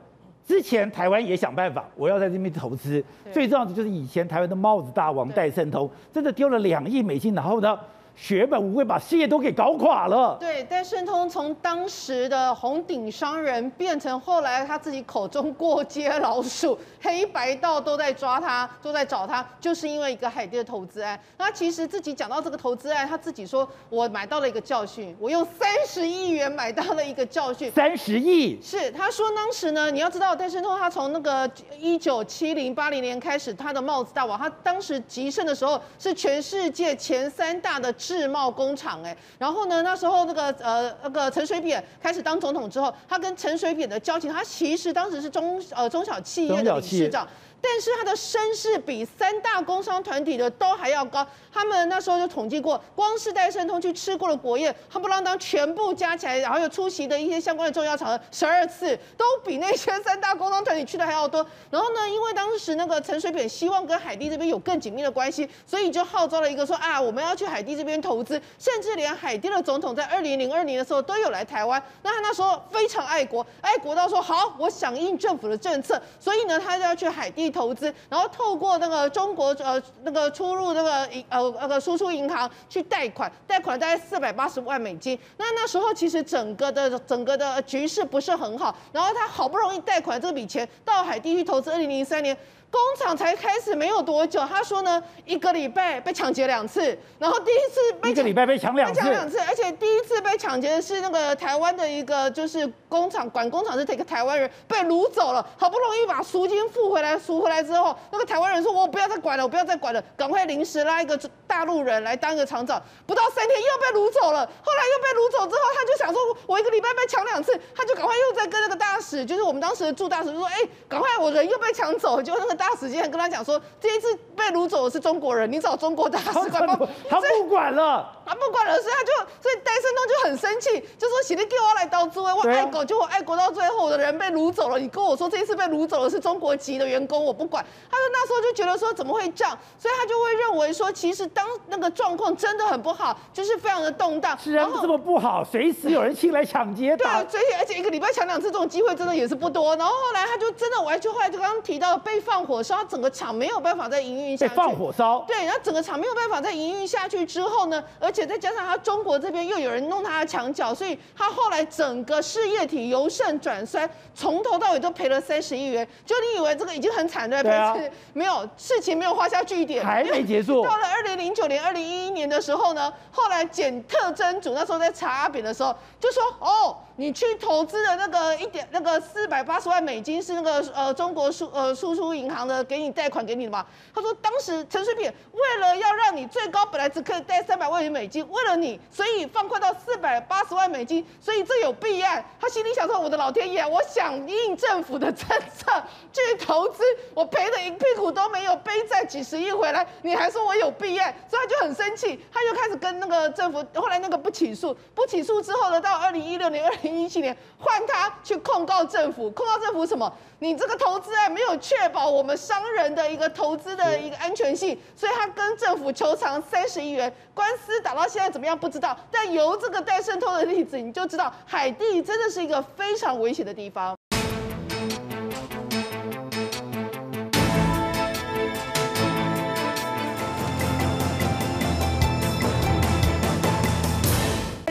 [0.50, 3.06] 之前台湾也想办法，我要在这边投资。
[3.32, 7.80] 最重要的就是以前台湾的帽子大王戴胜通，真的丢了两亿美金，然后呢？
[8.22, 10.36] 血本无归，把事业都给搞垮了。
[10.42, 21.18] 对，戴胜通从当时的红顶商人，变成后来他自己口中过街老鼠，黑白道都在抓他，都在找他，就是因为一个海地的投资案。
[21.38, 31.50] 那其实自己讲到这个投资案，他自己说：“我买到了一个教训，我用三十亿元买到了一个教训。”三十亿是他说当时呢，你要知道戴胜通他从那个
[31.80, 37.90] 一九七零八零年开始，他的帽子大王，他当时极盛的时候是全世界前三大的。
[38.10, 47.28] 世贸工厂哎，然后呢，那时候那个呃那个陈水扁开始当总统之后，他跟陈水扁的交情，他其实当时是中呃中小企业的理事长。
[47.62, 51.26] 但是他的声势比三大工商团体的都还要高。
[51.52, 61.46] 他们那时候就统计过，光是戴胜通去吃过的国宴，夯不啷当全部加起来，然后又出席的一些相关的重要场合十二次，都比那些三大工商团体去的还要多。
[61.70, 71.82] 然后呢，因为当时那个陈水扁希望跟海地这边有更紧密的关系，所以就号召了一个说啊，我们要去海地这边投资，甚至连海地的总统在二零零二年的时候都有来台湾。
[72.04, 77.49] 那他那时候非常爱国，爱国到说好，我响应政府的政策，所以呢，他就要去海地。
[77.50, 85.18] 投资，然后透过那个中国呃那个出入那个银呃那个输出银行去贷款，贷款大概四百八十万美金。
[85.38, 92.38] 那那时候其实整个的整个的局势不是很好，然后他好不容易贷款这笔钱到海地去投资，二零零三年。
[92.72, 120.58] 工厂才开始没有多久，他说呢，一个礼拜被抢劫两次，然后第一次被一个礼拜被抢两次，被抢两次，而且第一次被抢劫的是那个台湾的一个就是工厂管工厂是一个台湾人被掳走了，好不容易把赎金付回来，赎回来之后，那个台湾人说，我不要再管了，我不要再管了，赶快临时拉一个大陆人来当一个厂长，不到三天又被掳走了，后来又被掳走之后，他就想说，我一个礼拜被抢两次，他就赶快又在跟那个大使，就是我们当时的驻大使就说，哎，
[120.88, 122.59] 赶快我人又被抢走，就那个。
[122.60, 126.78] 大使竟然跟他讲说，这一次被掳走的是中国人，你找中国大使馆吧。
[127.10, 134.78] 他不管了，他不管了，所以他就，所以戴胜东就很生气，就说：“请你给我来到诸位，我爱狗，就我爱国到最后，我的人被掳走了。
[134.78, 144.38] 你跟我说这一次被掳走的是中国籍的员工，我不管。”他说那时候就觉得说怎么会这样，所以他就会认为说，其实当那个状况真的很不好，就是非常的动荡。
[144.38, 146.98] 是啊，这么不好，随时有人进来抢劫。
[146.98, 149.76] 对啊，所以而且一个礼拜抢两次这种机会真的也是不多。
[149.78, 153.30] 然后后来他就真的，我还就后来就刚刚提到被放火烧，整个厂。
[153.30, 155.24] 没有办法再营运下去，放火烧。
[155.28, 165.88] 对，然后整个厂没有办法再营运下去之后呢，而且再加上他中国这边又有人弄他的墙角，所以他后来整个事业体由盛转衰，从头到尾都赔了三十亿元。
[166.06, 167.78] 就你以为这个已经很惨了，对啊，
[168.14, 170.64] 没有，事情没有画下句点，还没结束。
[170.66, 176.76] 到了二零零九年、二零一一年的时候呢，后来检特征组那时候在查阿扁的时候就说哦。
[177.00, 183.66] 你去投资的那个一点那个四百八十万美金是那个呃中国输呃输出银行的给你贷款给你的吗？
[183.94, 192.24] 他说当时陈水扁为了要让你最高本来只可以贷三百万元美金，为了你所以放宽到四百八十万美金，所以这有弊案。
[192.40, 195.84] 他心里想说：我的老天爷，我响应政府的政策
[196.14, 196.84] 去投资，
[197.16, 207.00] 我赔的一屁股都没有，背债几十亿回来，你还说我有弊案，所以他就很生气，他就开始跟那个政府，后来那个不起诉，不起诉之后呢，到二零一六年二零。
[207.00, 210.14] 一七年换他去控告政府，控告政府什么？
[210.42, 218.98] 你这个投资案没有确保我们商人的一个投资的一个安全性，所以他跟政府求偿三十亿元，官司打到现在怎么样不知道。
[219.12, 223.94] 但由这个戴胜通的例子，你就知道海地真的是一个非常危险的地方。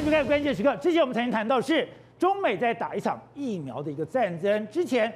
[0.03, 1.87] 就看关键时刻，之前我们曾经谈到是。
[2.19, 5.09] 中美在打一场疫苗的一个战争之前，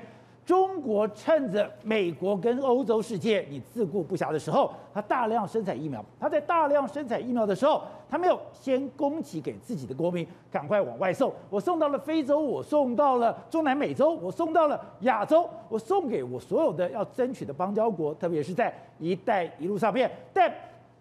[0.52, 6.04] 中国趁着美国跟欧洲世界你自顾不暇的时候，它大量生产疫苗。
[6.20, 11.32] 它在大量生产疫苗的时候，它没有先供给给自己的国民，赶快往外送。
[11.48, 20.10] 我送到了非洲，我送到了中南美洲，我送到了亚洲，我送给我所有的要争取的邦交国，特别是在“一带一路”上面。
[20.34, 20.52] 但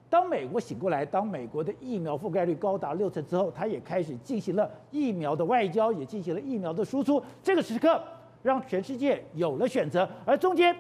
[0.10, 7.22] 当美国醒过来，当美国的疫苗覆盖率高达六成之后，它也开始进行了疫苗的外交，也进行了疫苗的输出。
[7.44, 8.02] 这个时刻
[8.44, 10.76] 让全世界有了选择，而中间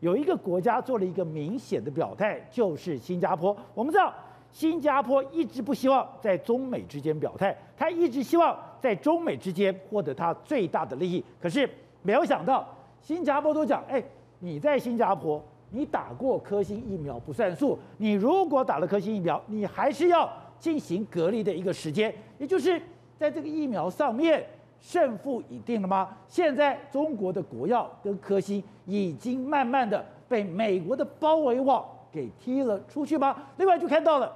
[0.00, 3.56] 有一个国家做了一个明显的表态，就是新加坡。
[3.74, 4.12] 我们知道，
[4.50, 11.24] 新加坡一直不希望在中美之间表态，他一直希望在中美之间获得他最大的利益。
[11.40, 11.68] 可是
[12.02, 12.68] 没有想到，
[13.00, 14.02] 新加坡都讲，哎，
[14.40, 22.80] 你在新加坡，你打过科兴疫苗不算数，你如果打了科兴疫苗，你还是要进行隔离的一个时间，也就是
[23.16, 24.44] 在这个疫苗上面。
[24.84, 26.14] 胜负已定了吗？
[26.28, 31.82] 现在中国的国药跟科兴已经慢慢的被美国的包围网
[32.12, 33.34] 给踢了出去吗？
[33.56, 34.30] 另外就看到了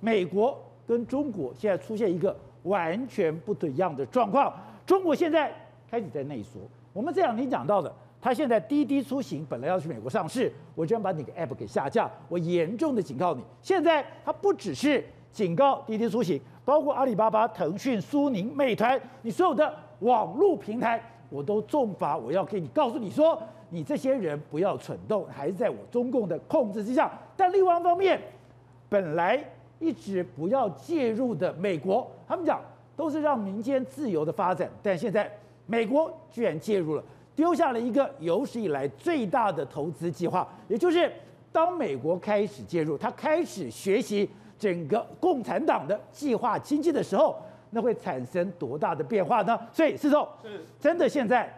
[0.00, 4.50] 美国跟中国现在出现一个完全不一样的状况。
[4.86, 5.52] 中国现在
[5.90, 6.58] 开始在内缩。
[6.94, 13.44] 我们这两天讲到的，他现在滴滴出行本来要去美国上市，我居然把你个 app 给下架，我严重的警告你。
[13.60, 16.40] 现在他不只是警告滴滴出行。
[16.64, 22.16] 包括阿里巴巴、腾讯、苏宁、美团，你所有的网络平台，我都重罚。
[22.16, 23.36] 我要给你告诉你说，
[23.70, 27.10] 你这些人不要蠢动，还是在我中共的控制之下。
[27.36, 28.20] 但另外一方面，
[28.88, 29.42] 本来
[29.80, 32.60] 一直不要介入的美国，他们讲
[32.94, 35.28] 都是让民间自由的发展，但现在
[35.66, 37.02] 美国居然介入了，
[37.34, 41.12] 丢下了一个有史以来最大的投资计划，也就是
[41.50, 44.30] 当美国开始介入，他开始学习。
[44.62, 47.36] 整个共产党的计划经济的时候，
[47.70, 49.58] 那会产生多大的变化呢？
[49.72, 51.52] 所以，四总是真的现在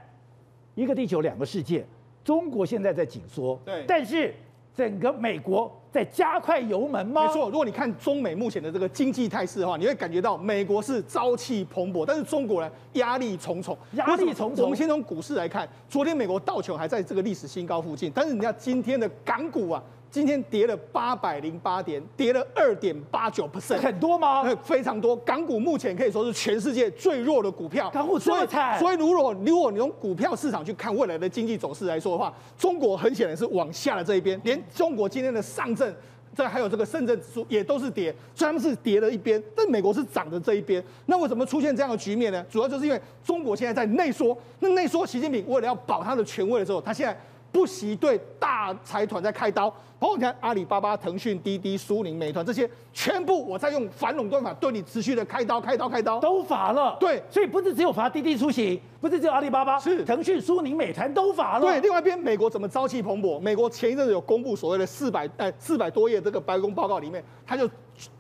[0.75, 1.85] 一个地球两个世界，
[2.25, 4.35] 中国现在在紧缩，对，但是
[4.75, 7.27] 整个美国在加快油门吗？
[7.27, 14.65] 没错，如果你看中美目前的这个经济态势的话，你会感觉到美国是朝气蓬勃，但是中国呢压力重重，压力重重。
[14.65, 19.83] 我们先从股市来看，昨天美国道琼还在这个历史新高附近，但是你看今天的港股啊。
[20.15, 24.45] 今天跌了八百零八点，跌了二点八九 percent，很多吗？
[24.63, 25.17] 非常多。
[25.17, 27.91] 港股目前可以说是全世界最弱的股票。
[27.93, 34.41] 港股这么惨，所以如果如果你用股票市场去看未来的经济走势来说的话，中国很显然是往下的这一边。
[34.45, 35.93] 连中国今天的上证，
[36.33, 40.81] 这还有这个深圳指数也都是跌，虽然他们是跌了一边，但美国是涨的这一边。
[41.07, 42.47] 那为什么出现这样的局面呢？
[42.49, 44.39] 主要就是因为中国现在在内缩。
[44.61, 47.19] 那内缩，习近平为了要保他的权威的时候，他现在。
[47.55, 56.97] 不惜对大财团在开刀，包括你看阿里巴巴、腾讯、滴滴、苏宁、美团这些，全部我在用反垄断法对你持续的开刀、开刀、开刀，都罚了。
[56.99, 61.61] 对，所以不是只有罚滴滴出行，不是只有阿里巴巴，是腾讯、苏宁、美团都罚了。
[61.61, 63.39] 对，另外一边美国怎么朝气蓬勃？
[63.39, 67.71] 美国前一阵子有公布所谓的四百呃四百多页这个白宫报告里面，他就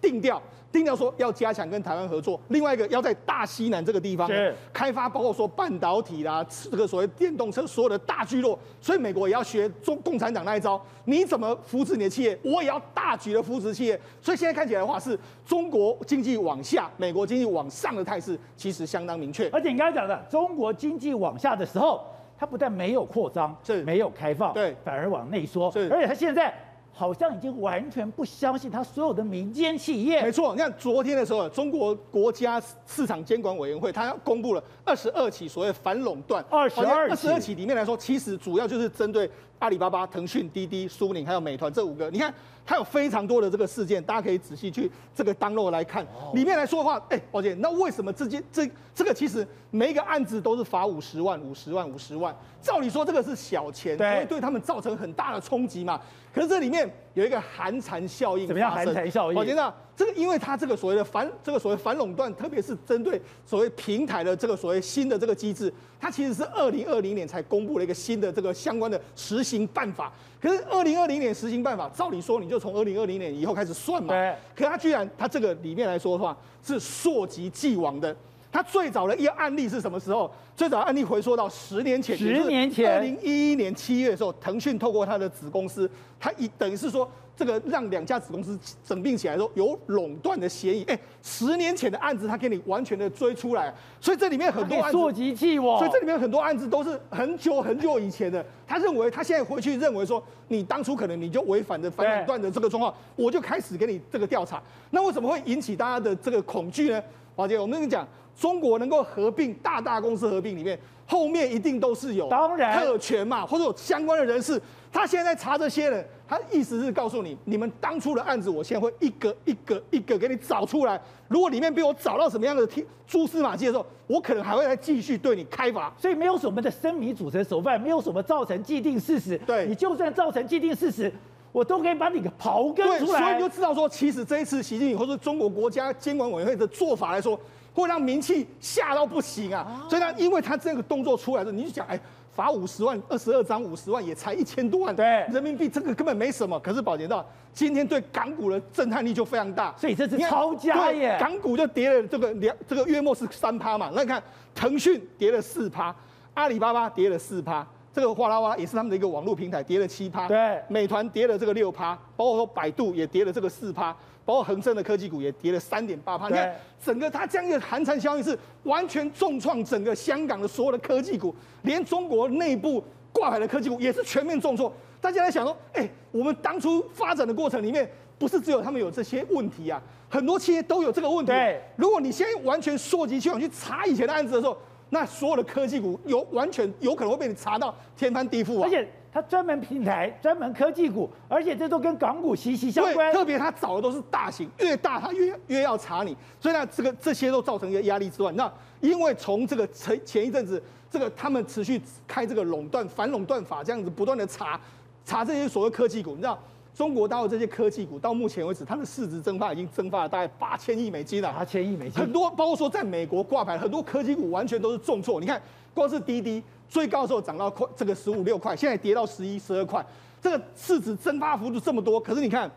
[0.01, 0.41] 定调。
[0.75, 4.29] 定调说要加强跟台湾合作，另外一个要在大西南这个地方
[4.73, 13.99] 开发，包括说半导体啦，这个所谓电动车所有的大聚落，所以美国也要学中共产党那一招，你怎么扶持你的企业，我也要大举的扶持企业。
[14.21, 15.17] 所以现在看起来的话，是
[15.47, 19.49] 中国经济往下，美国经济往上的态势其实相当明确。
[19.51, 22.05] 而且你刚才讲的，中国经济往下的时候，
[22.37, 26.53] 它不但没有扩张，是没有开放，对，反而往内缩，是，而且它现在。
[26.95, 30.23] 好像已经完全不相信他所有的民间企业。
[30.23, 36.43] 没错，你看昨天的时候，中国国家市场监管委员会它公布了二十二起所谓反垄断。
[36.49, 39.29] 二十二二十二起里面来说，其实主要就是针对
[39.59, 42.09] 阿里巴巴、腾讯、滴滴、苏宁还有美团这五个。
[42.11, 42.33] 你看。
[42.67, 46.03] 它有非常多的这个事件，大家可以仔细去这个 download 来看。
[46.33, 52.35] 里面来说的话，哎，宝姐，那为什么这件这这个其实每一个案子都是罚五十万、五十万、五十万？
[52.63, 56.01] 照理说这个是小钱，对，会对他们造成很大的冲击嘛。
[56.35, 58.47] 可是这里面有一个寒蝉效应。
[58.47, 59.37] 怎么样寒蝉效应？
[59.37, 70.13] 宝姐，那这个因为它这个所谓的反这个所谓反垄断，特别是针对所谓平台的这个所谓新的这个机制，它其实是二零二零年才公布了一个新的这个相关的实行办法。
[70.41, 74.09] 可是二零二零年实行办法，照理说你就从二零二零年以后开始算嘛。
[74.09, 74.35] 对。
[74.57, 78.15] 可它居然它这个里面来说的话是溯及既往的。
[78.55, 80.31] 他最早的一个案例是什么时候？
[80.55, 82.17] 最早的案例回溯到十年前。
[82.17, 82.95] 十年前。
[82.95, 85.91] 二零一一年七月的时候，腾讯透过他的子公司，
[86.21, 87.11] 他一等于是说。
[87.37, 98.47] 这个让两家子公司整并起来的时候有垄断的嫌疑，哎，十年前的案子他给你完全的追出来，所以这里面很多案子，溯及既往，所以这里面很多案子都是很久很久以前的。
[98.65, 104.63] 他认为他现在回去认为说，你当初可能你就违反了反垄断的这个状况，我就开始给你这个调查。
[104.91, 107.03] 那为什么会引起大家的这个恐惧呢？
[107.35, 114.61] 华姐，我们跟你讲，中国能够合并大大公司合并里面，后面一定都是有当然特权嘛，或者有相关的人士。
[114.93, 121.01] 他现在查这些人，他意思是告诉你，你们当初的案子，我现在会一个一个一个给你找出来。
[121.27, 122.65] 如果里面被我找到什么样的
[123.07, 125.93] 蛛丝马迹的时候，我可能还会再继续对你开罚。
[125.99, 129.37] 所以没有什么的生米煮成熟饭，没有什么造成既定事实。
[129.39, 131.13] 对，你就算造成既定事实，
[131.51, 133.21] 我都可以把你给刨根出来。
[133.21, 137.39] 所以你就知道说，其实这一次习近平或者中国国家监管委员会的做法来说，
[137.75, 139.85] 会让名气吓到不行啊。
[139.91, 142.01] 所以呢，因为他这个动作出来的，你就讲，哎，
[142.33, 146.59] 罚五十万，二十二张五十万，也才一千多万，对，人民币这个根本没什么。
[146.61, 151.17] 可是宝洁到今天对港股的震撼力就非常大，所以这是抄家耶。
[151.21, 154.23] 港股就跌了这个两这个月末是三趴嘛，那你看
[154.55, 155.95] 腾讯跌了四趴，
[156.35, 157.67] 阿里巴巴跌了四趴。
[157.93, 160.27] 这个哗啦哗啦也是他们的一个网络平台，跌了七趴。
[160.27, 166.29] 对，美团跌了这个六趴，包括说百度也跌了这个四趴，包括恒生的科技股也跌了三点八趴。
[166.29, 174.73] 你看，整个它这样一个寒蝉效应是完全重创整个香港的所有的科技股，连中国内部挂牌的科技股也是全面重挫。
[175.01, 181.33] 大家在想说，哎，我们当初发展的过程里面，不是只有他们有这些问题啊，很多企业都有这个问题。
[181.33, 184.57] 对，如果你现在完全溯及去往去查以前的案子的时候。
[184.91, 188.65] 那所有的科技股有完全有可能会被你查到天翻地覆啊！
[188.65, 193.13] 而且它专门平台、专门科技股，而且这都跟港股息息相关。
[193.13, 196.17] 特别它找的都是大型，越大它越越要查你。
[196.41, 200.61] 所以呢，这个这些都造成一个压力之外，那因为从这个前前一阵子，
[200.91, 204.61] 这个他们持续开这个垄断反垄断法，这样子不断的查
[205.05, 206.37] 查这些所谓科技股，你知道？
[206.75, 211.33] 中国大陆这些科技股到目前为止，它的市值蒸发已经蒸发了大概八千亿美金了。
[211.33, 215.21] 八千亿美金，很多包括说在美国挂牌，很多科技股完全都是重挫。
[215.21, 215.41] 你看，
[215.73, 216.43] 光是滴滴
[216.75, 219.87] 最高的时候涨到快这个十五六块，现在跌到十一十二块，
[220.21, 222.01] 这个市值蒸发幅度这么多。
[222.01, 222.51] 可是你看，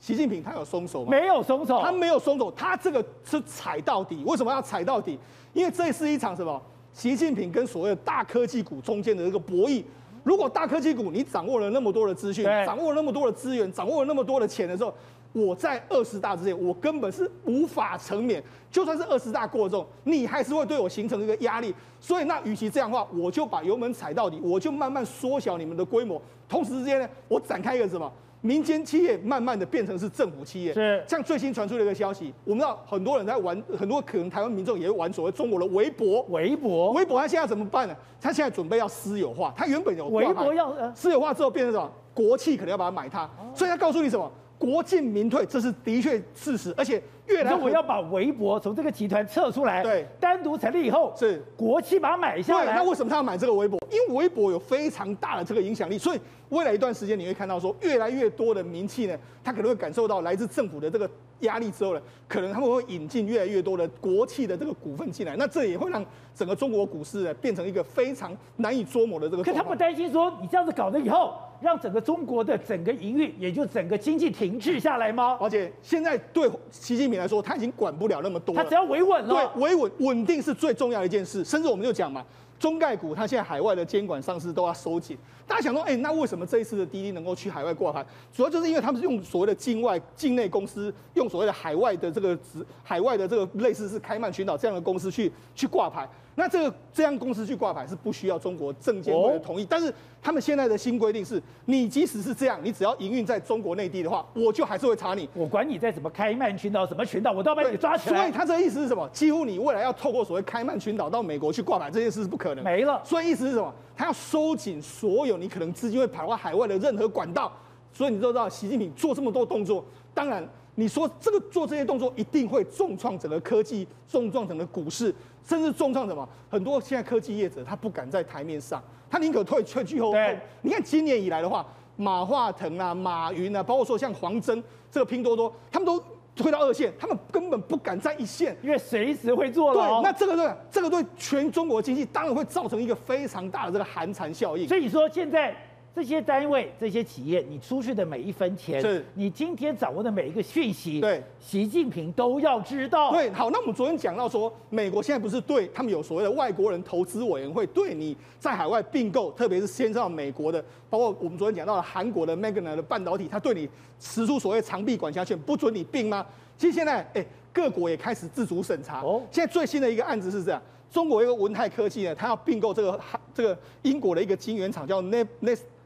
[0.00, 1.10] 习近平他有松手吗？
[1.12, 4.24] 没有松手，他没有松手，他这个是踩到底。
[4.26, 5.16] 为什么要踩到底？
[5.52, 6.60] 因为这是一场什么？
[6.92, 9.84] 习近平跟所谓的大科技股中间的这个博弈。
[10.24, 14.92] 如果大科技股你掌握了那么多的资讯，掌握了那么多的资源，掌握了那么多的钱的时候，
[15.32, 18.42] 我在二十大之前，我根本是无法成免。
[18.70, 21.74] 就算是二十大过重，你还是会对我形成一个压力。
[22.00, 26.20] 所以，那与其这样的话，我就把油门踩到底，我就慢慢缩小你们的规模。
[26.48, 28.10] 同时之间呢，我展开一个什么？
[28.42, 37.94] 民间企业慢慢的变成是政府企业，是像最新传出的一个消息，我们知道很多人在玩，很多可能台湾民众也会玩所谓中国的微博，微博，微博，他现在怎么办呢？
[38.18, 41.92] 他现在准备要私有化，他原本有微博要私有化之后变成什么？
[42.14, 44.30] 国企可能要把它买它，所以他告诉你什么？
[44.60, 52.76] 国进民退，这是的确事实，而且越来我要把微博从这个集团撤出来，对，单独成立以后是国企把它买下来。
[52.76, 53.80] 那为什么他要买这个微博？
[53.90, 61.08] 因为微博有非常大的这个影响力，所以未来一段时间你会看到说，越来越多的民企呢，他可能会感受到来自政府的这个
[61.40, 66.04] 压力之后呢，可能他们会引进越来越多的国企的这个股份进来，那这也会让
[66.34, 69.42] 整个中国股市呢变成一个非常难以捉摸的这个。
[69.42, 71.32] 可他不担心说，你这样子搞了以后。
[71.60, 75.36] 让整个中国的整个营运，也就整个经济停滞下来吗？
[75.40, 78.62] 而且现在对习近平来说，他已经管不了那么多了。
[78.62, 81.44] 他只要维稳了，对，维稳稳定是最重要的一件事。
[81.44, 82.24] 甚至我们就讲嘛，
[82.58, 85.16] 中概股它现在海外的监管上市都要收紧。
[85.46, 88.04] 大家想说，哎，那为什么这一次的滴滴能够去海外挂牌？
[88.32, 92.38] 主要就是因为他们是用所谓的境外、境内公司，用所谓的海外的这个
[92.82, 96.08] 海外的这个类似是开曼群岛这样的公司去去挂牌。
[96.36, 105.28] 那这个这样公司去挂牌是不需要中国证监会的同意，但是他们现在的新规定是，你即使是这样，你只要营运在中国内地的话，我就还是会查你。
[105.34, 108.16] 我管你在什么开曼群岛、什么群岛，我都要把你抓起来。
[108.16, 109.08] 所以他这个意思是什么？
[109.12, 113.02] 几乎你未来要透过所谓开曼群岛到美国去挂牌这件事是不可能，没了。
[113.04, 113.74] 所以意思是什么？
[113.96, 117.52] 他要收紧所有你可能资金会跑到海外的任何管道。
[117.92, 120.48] 所以你都知道，习近平做这么多动作，当然。
[120.76, 125.14] 你说这个做这些动作一定会重创整个科技，重创整个股市，
[125.44, 126.28] 甚至重创什么？
[126.48, 130.12] 很多现在科技业者他不敢在台面上，他宁可退退居后。
[130.12, 131.66] 对，你看今年以来的话，
[131.96, 136.02] 马化腾啊、马云啊，包括说像黄峥这个拼多多，他们都
[136.34, 139.88] 退到二线，他们根本不敢在一线，因为随时会做了。
[139.88, 144.68] 对，那这个对，这个对全中国经济当然会造成一个非常大的这个寒蝉效应。
[144.68, 145.56] 所以说现在。
[145.92, 153.10] 这些单位、这些企业，你出去的每一分钱，是你今天掌握的每一个讯息，对，习近平都要知道。
[153.10, 163.68] 对，好，那我们昨天讲到说，美国现在不是对他们有所谓的外国人投资委员会，对你在海外并购，特别是先上美国的，包括我们昨天讲到的韩国的 Magna 的半导体，他对你
[163.98, 166.24] 实出所谓长臂管辖权，不准你并吗？
[166.56, 169.02] 其实现在，哎，各国也开始自主审查。
[169.02, 173.00] 哦，现在最新的一个案子是这样，中国一个文泰科技呢，它要并购这个
[173.34, 175.26] 这个英国的一个晶圆厂，叫 Net。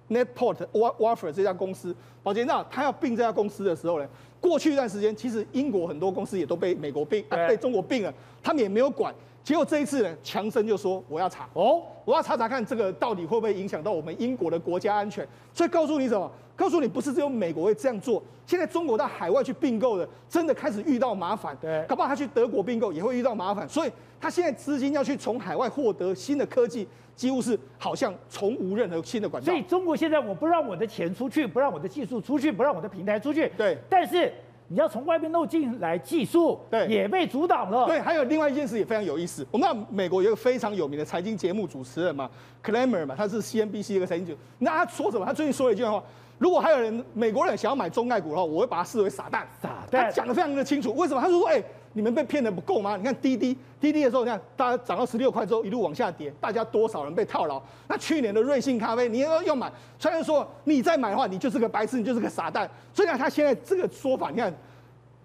[0.09, 4.07] Netport Wafer 这家公司，宝杰那他要并这家公司的时候呢，
[4.41, 9.15] 过去一段时间，其实英国很多公司也都被美国并，啊，被中国并了，他们也没有管。
[9.43, 15.27] 结果这一次呢，强生就说我要查哦，我要查查看这个到底会不会影响到我们英国的国家安全。
[15.53, 16.31] 所以告诉你什么？
[16.57, 21.57] 告诉你不是只有美国会这样做，现在中国到海外去并购的，真的开始遇到麻烦。
[21.61, 23.69] 对，搞不好他去德国并购也会遇到麻烦。
[23.69, 26.87] 所以他现在资金要去从海外获得新的科技。
[27.17, 29.45] 几乎是好像从无任何新的管道。
[29.45, 33.49] 所以中国现在我不让我的钱出去，不让我的技术出去，不让我的平台出去。
[33.57, 33.79] 对。
[33.89, 34.33] 但是
[34.67, 37.87] 你要从外面弄进来技术，对，也被阻挡了。
[37.87, 39.47] 对，还有另外一件事也非常有意思。
[39.53, 42.29] 我们知道美国有一个非常有名的财经节目主持人嘛
[42.65, 44.39] ，Cramer 嘛，他是 CNBC 一个财经节目。
[44.59, 45.25] 那他说什么？
[45.25, 46.03] 他最近说了一句话：
[46.39, 49.47] 如果还有人美国人想要买中概股的话，我会把它视为傻蛋。
[49.62, 50.05] 傻蛋。
[50.05, 50.93] 他讲的非常的清楚。
[50.95, 51.20] 为什么？
[51.20, 52.97] 他就说：哎、欸，你们被骗的不够吗？
[52.97, 57.62] 你看滴滴，滴滴的时候，你看大家涨到十六块之后一路往下跌，大家多少人被套牢？
[57.89, 62.68] 那去年的瑞幸咖啡，你要要买，虽然说你再买的话，你就是个白痴，你就是个傻蛋。
[62.93, 64.53] 所以呢，他现在这个说法，你看。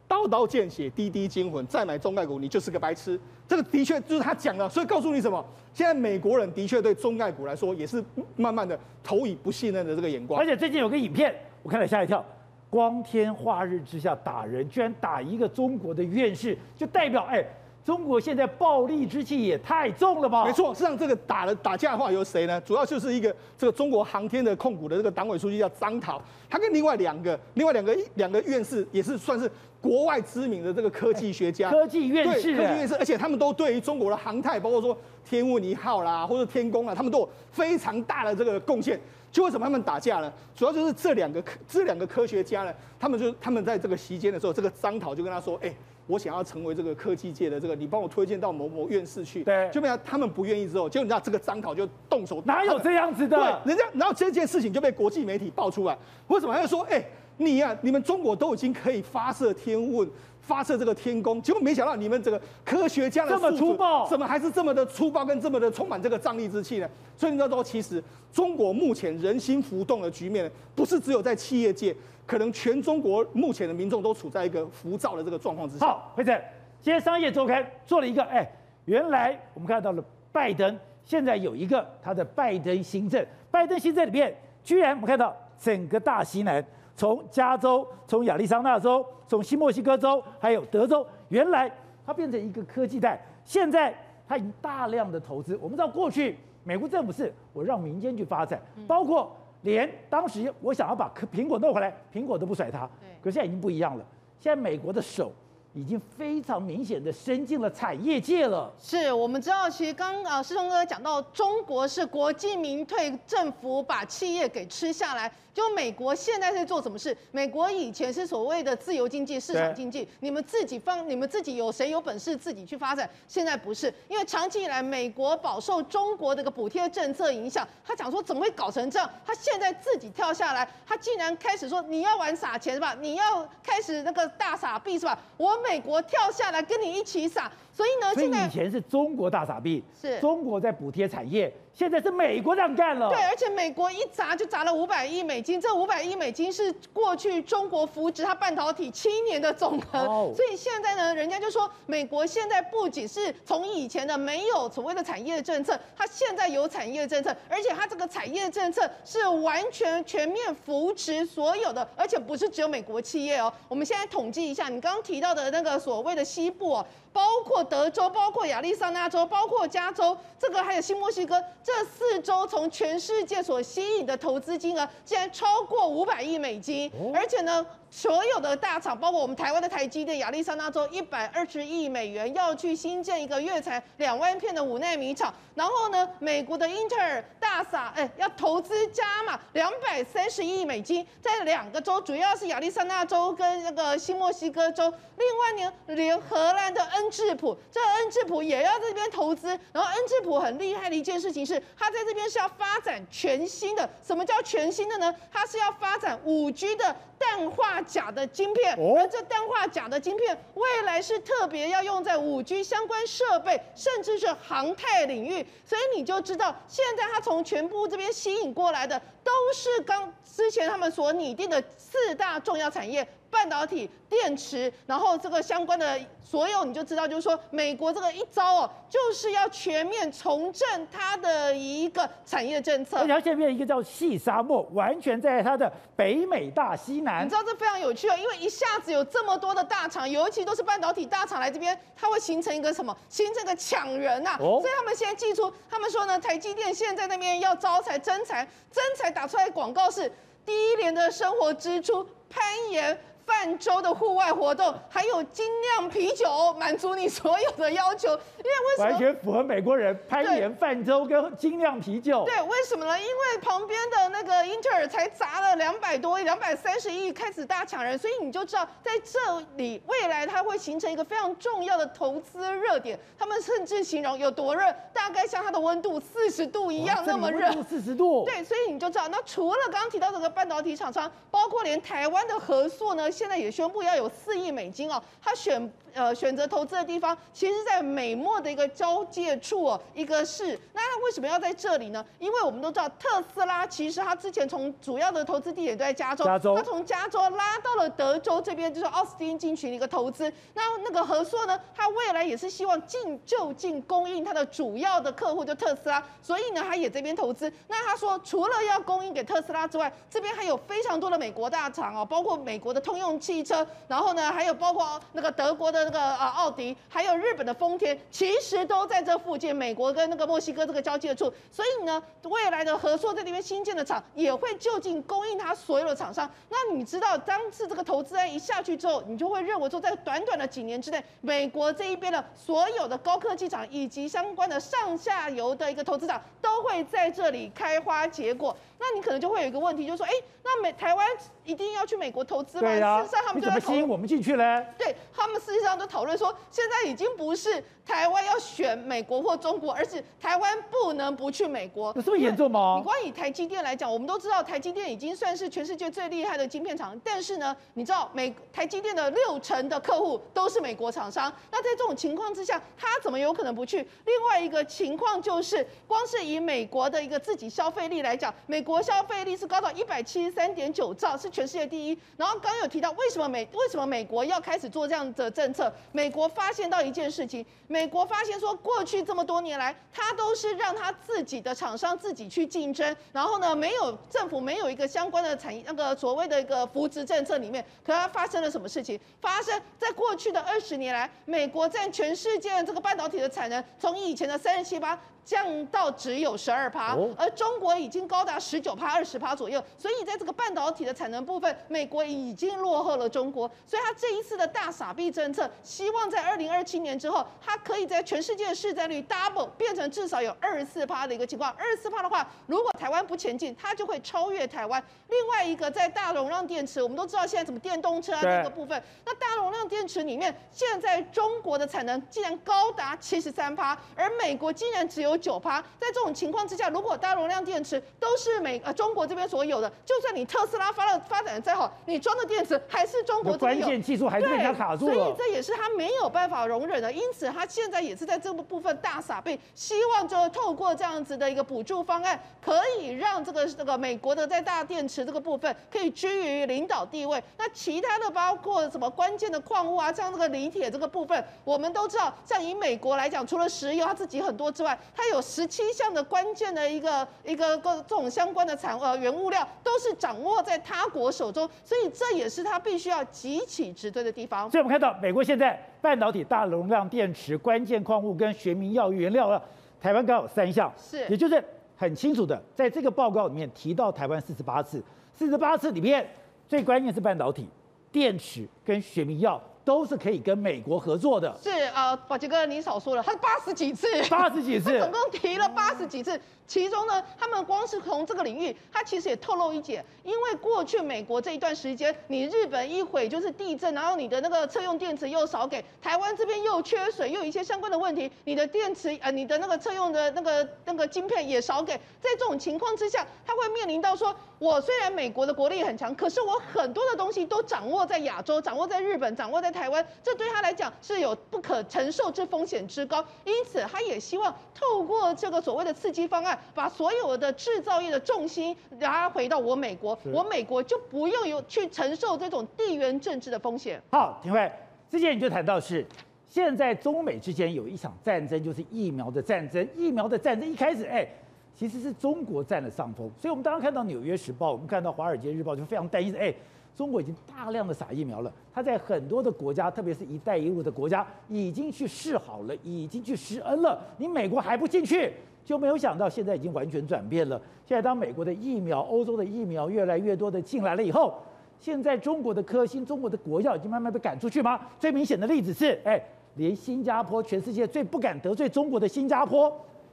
[0.10, 3.18] 刀刀见血，滴滴惊魂，再买中概股，你就是个白痴。
[3.48, 5.46] 这个的确就是他讲的，所以告诉你什么？
[5.72, 8.04] 现在美国人的确对中概股来说，也是
[8.36, 10.42] 慢慢的投以不信任的这个眼光。
[10.42, 12.26] 而且最近有个影片，我看了吓一跳，
[12.72, 17.46] 光天化日之下打人，居然打一个中国的院士，就代表哎。
[17.90, 20.46] 中国现在暴力之气也太重了吧？
[20.46, 22.62] 没错，实际上这个打了打架的话由谁呢？
[22.62, 29.50] 主要就是一个这个中国航天的控股的这个党委书记叫张涛，他跟另外两个另外两个两个院士也是算是
[29.82, 34.96] 国外知名的这个科技学家，科技院士，科技院士，而且他们都对于中国的航太，包括说
[35.28, 39.02] 天问一号啦或者天宫啊，他们都有非常大的这个贡献。
[39.32, 40.32] 就为什么他们打架呢？
[40.56, 45.74] 主要就是这两个科这两个科学家呢，他们就他们在这个席间的时候，这个张涛就跟他说，哎。
[46.10, 49.44] 我想要成为这个科技界的这个，你帮我推荐到某某院士去。
[49.44, 52.42] 对，就变成他们不愿意之后，就你知道这个张考就动手。
[52.46, 53.38] 哪有这样子的？
[53.38, 55.96] 对，人家然后这件事情就被国际媒体爆出来。
[56.28, 56.54] 为什么？
[56.56, 57.06] 他就说，哎、欸，
[57.38, 60.10] 你呀、啊，你们中国都已经可以发射天问、
[60.50, 66.90] 发射这个天宫，结果没想到你们这个科学家的这么粗暴，怎么还是这么的粗暴跟这么的充满这个瘴癘之气呢？
[67.16, 71.96] 所以你知道说，其实中国目前人心浮动的局面，不是只有在企业界，
[72.26, 75.86] 可能全中国目前的民众都处在一个浮躁的这个状况之下。
[75.86, 76.36] 好，辉正。
[76.82, 78.52] 今天商业周刊做了一个，哎，
[78.86, 86.66] 原来我们看到了拜登现在有一个他的拜登新政，拜登新政里面居然我们看到整个大西南，
[87.00, 91.72] 从加州、从亚利桑那州、从新墨西哥州，还有德州，原来
[92.06, 93.96] 它变成一个科技带，现在
[94.28, 95.56] 它已经大量的投资。
[95.62, 102.86] 我们知道过去美国政府是我让民间去发展，包括连当时我想要把苹果弄回来，苹果都不甩它，
[103.24, 104.04] 可是现在已经不一样了，
[104.38, 105.32] 现在美国的手。
[105.74, 108.74] 已经非常明显的伸进了产业界了。
[108.80, 115.32] 是我们知道，其实刚啊，师兄哥讲到，中国是国进民退，政府把企业给吃下来。
[115.60, 117.16] 就美国现在在做什么事？
[117.34, 123.10] 美国以前是所谓的自由经济、市场经济，你们自己放，你们自己有谁有本事自己去发展？
[123.28, 129.10] 现在不是，因为长期以来美国饱受中国这个补贴政策影响，他讲说怎么会搞成这样？
[129.26, 132.96] 他现在自己跳下来，他竟然开始说你要玩撒钱是吧？
[133.02, 135.20] 你要开始那个大傻逼是吧？
[135.36, 137.52] 我美国跳下来跟你一起撒。
[137.74, 143.08] 所以呢，现在以前是中国大傻逼，是中国在补贴产业，现在是美国这样干了。
[143.08, 150.00] 对，而且美国一砸就砸了五百亿美金，这五百亿美金是过去中国扶植它半导体七年的总和。
[150.00, 150.36] Oh.
[150.36, 163.54] 所以现在呢，人家就说美国现在不仅是从以前的没有所谓的产业政策，它现在有产业政策，而且它这个产业政策是完全全面扶持所有的，而且不是只有美国企业哦。
[163.70, 166.86] 我们现在统计一下，你刚刚提到的那个所谓的西部哦。
[167.12, 177.66] 包括德州，包括亚利桑那州，包括加州，这个还有新墨西哥，这四州从全世界所吸引的投资金额，竟然超过五百亿美金，而且呢。
[177.92, 194.84] 所有的大厂，包括我们台湾的台积电，亚利桑那州一百二十亿美元要去新建一个月产两万片的五纳米厂，然后呢，美国的英特尔大撒，哎，要投资加码两百三十亿美金，在两个州，主要是亚利桑那州跟那个新墨西哥州，
[195.18, 205.14] 另外呢，连荷兰的恩智浦，这恩智浦也要在这边投资，然后恩智浦很厉害的一件事情是，它在这边是要发展全新的，什么叫全新的呢？
[205.34, 206.96] 它是要发展五 G 的。
[207.20, 215.46] 氮化镓的晶片，而这氮化钾的晶片未来是特别要用在五 G 相关设备，甚至是航太领域。
[215.66, 223.08] 所以你就知道，现在它从全部这边吸引过来的，都是刚之前他们所拟定的四大重要产业。
[223.30, 232.98] 半导体、电池，然后这个相关的所有，你就知道，就是说，美国这个一招哦，就是要全面重振它的一个产业政策。
[232.98, 237.26] 而且它现在变成一个叫细沙漠，完全在它的北美大西南。
[237.26, 242.96] 你知道这非常有趣哦，因为一下子有这么多的大厂，尤其都是半导体大厂来这边，它会形成一个什么？
[243.10, 244.38] 形成一个抢人呐、啊。
[244.40, 244.60] 哦。
[244.62, 250.12] 所以他们现在寄出，他们说呢，台积电现在那边要招财征才，征才打出来的广告是
[250.46, 253.00] 第一年的生活支出攀岩。
[253.30, 256.26] 泛舟的户外活动，还有精酿啤酒，
[256.60, 258.08] 满足你所有的要求。
[258.10, 258.90] 因为为什么？
[258.90, 262.26] 完全符合美国人攀岩、泛舟跟精酿啤酒。
[262.26, 263.00] 对，为什么呢？
[263.00, 273.00] 因为旁边的那个英特尔才砸了两百多亿、两百三十亿开始大抢人，所以你就知道在这里未来它会形成一个非常重要的投资热点。
[273.18, 277.52] 他们甚至形容有多热，大概像它的温度四十度一样那么热。
[277.62, 278.26] 四十度。
[278.26, 285.70] 对，所以你就知道，那除了刚刚提到这个半导体厂商，包括连台湾的合作呢，现在也宣布要有四亿美金哦，他选。
[285.92, 292.06] 呃，选择投资的地方，其实在美墨的一个交界处哦，一个是，那他为什么要在这里呢？
[292.20, 300.32] 因为我们都知道特斯拉其实他之前从主要的投资地点都在加州，加州，他从加州拉到了德州这边，就是奥斯汀进行一个投资。
[300.54, 307.52] 那那个合作呢，他未来也是希望近就近供应他的主要的客户就特斯拉，所以呢，他也这边投资。
[307.68, 315.80] 那他说，除了要供应给特斯拉之外，这边还有非常多的美国大厂哦，包括美国的通用汽车，然后呢，还有包括那个德国的。
[315.80, 326.30] 那个啊，奥迪还有日本的丰田，其实都在这附近，美国跟那个墨西哥这个交界处，所以呢，未来的合作在那边新建的厂也会就近供应它所有的厂商。
[326.50, 338.56] 那你知道，当次这个投资案一下去之后，你就会认为说，在短短的几年之内，美国这一边的所有的高科技厂以及相关的上下游的一个投资厂都会在这里开花结果。
[338.80, 340.12] 那你可能就会有一个问题，就是说，哎，
[340.42, 341.06] 那美台湾
[341.44, 342.70] 一定要去美国投资吗？
[342.70, 344.66] 事实上他们就怎么吸引我们进去呢？
[344.78, 351.92] 对他们事实上都讨论说，现在已经不是台湾要选美国或中国，而是台湾不能不去美国。
[351.96, 352.76] 有这么严重吗？
[352.78, 361.32] 你光以台积电来讲，我们都知道台积电已经算是全世界最厉害的晶片厂，但是呢，你知道美台积电的六成的客户都是美国厂商。
[361.52, 363.78] 那在这种情况之下，他怎么有可能不去？
[364.06, 368.64] 另外一个情况就是，光是以美国的一个自己消费力来讲，美。
[368.70, 372.00] 国消费力是高到一百七十三点九兆，是全世界第一。
[372.16, 375.74] 然后刚有提到，为什么美为什么美国要开始做这样的政策？
[375.92, 389.00] 美国发现到一件事情，美国发现说，过去这么多年来，它都是让它自己的厂商自己去竞争，然后呢，没有政府没有一个相关的产业那个所谓的一个扶植政策里面，可它发生了什么事情？
[389.20, 395.02] 发生在过去的二十年来，美国占全世界这个半导体的产能，从以前的三十七八。
[395.26, 403.48] 降到只有十二趴，而中国已经高达十九趴、二十趴左右，所以在这个半导体的产能部分，美国已经落后了中国。
[403.68, 411.52] 所以它这一次的大傻逼政策，希望在二零二七年之后，它可以在全世界的市占率 double 变成至少有二十四趴的一个情况。
[411.52, 414.84] 二十四趴的话，如果台湾不前进，它就会超越台湾。
[415.10, 425.09] 另外一个在大容量电池，我们都知道现在什么电动车啊那个部分，那大容量电池里面，现在中国的产能竟然高达七十三趴，而美国竟然只有。
[425.18, 434.94] 九趴，在这种情况之下，如果大容量电池都是美呃中国这边所有的，就算你特斯拉发了发展的再好，你装的电池还是中国这边有，关键技术还是被卡住了。
[434.94, 436.92] 所以这也是他没有办法容忍的。
[436.92, 447.22] 因此，他现在也是在这个部分大撒币，希望就透过这样子的一个补助方案，可以让这个这个美国的在大电池这个部分可以居于领导地位。
[447.38, 464.52] 那其他的包括什么关键的矿物啊，像这个锂铁这个部分，我们都知道，像以美国来讲，除了石油它自己很多之外，它有十七项的关键的一个一个各这种相关的产呃原物料都是掌握在他国手中，所以这也是它必须要急起直追的地方。
[464.52, 469.42] 所以我们看到美国现在半导体大容量电池关键矿物跟学名药原料，
[469.80, 471.42] 台湾刚好三项，是，也就是
[471.78, 474.84] 很清楚的，在这个报告里面提到台湾四十八次，
[475.14, 476.06] 四十八次里面
[476.50, 477.48] 最关键是半导体、
[477.90, 479.42] 电池跟学名药。
[479.70, 481.38] 都是可以跟美国合作的。
[481.44, 486.20] 是啊，宝杰哥，你少说了，他八十几次，八十几次，他总共提了八十几次。
[486.48, 516.40] 其中呢，他们光是从这个领域，他其实也透露一点，因为过去美国这一段时间，你日本一毁就是地震，然后你的那个车用电池又少给台湾这边又缺水，又有一些相关的问题，你的电池呃，你的那个车用的那个那个晶片也少给，在这种情况之下，他会面临到说，我虽然美国的国力很强，可是我很多的东西都掌握在亚洲，掌握在日本，掌握在台湾，这对他来讲是有不可承受之风险之高，因此他也希望透过这个所谓的刺激方案。
[516.54, 523.82] 把所有的制造业的重心拉回到我美国，我美国就不用有去承受这种地缘政治的风险。
[523.92, 524.52] 好，廷慧，
[524.90, 525.86] 之前你就谈到是，
[526.28, 529.68] 现在中美之间有一场战争，就是疫苗的战争。
[529.76, 531.08] 疫苗的战争一开始，哎，
[531.56, 533.10] 其实是中国占了上风。
[533.18, 536.34] 所以我们当时看到《纽约时报》，我们看到《华尔街日报》，就非常担心，哎，
[536.76, 538.32] 中国已经大量的撒疫苗了。
[538.54, 543.80] 它在很多的国家，特别是一带一路的国家，已经去试好了，已经去施恩了。
[543.98, 545.14] 你美国还不进去？
[545.46, 547.42] 就没有想到，现在已经完全转变了。
[547.66, 551.16] 现在当美国的疫苗、欧洲的疫苗越来越多的进来了以后，
[551.60, 554.60] 现在中国的科兴、中国的国药已经慢慢被赶出去吗？
[554.80, 556.00] 最明显的例子是，哎，
[556.36, 559.52] 连新加坡，全世界最不敢得罪中国的新加坡，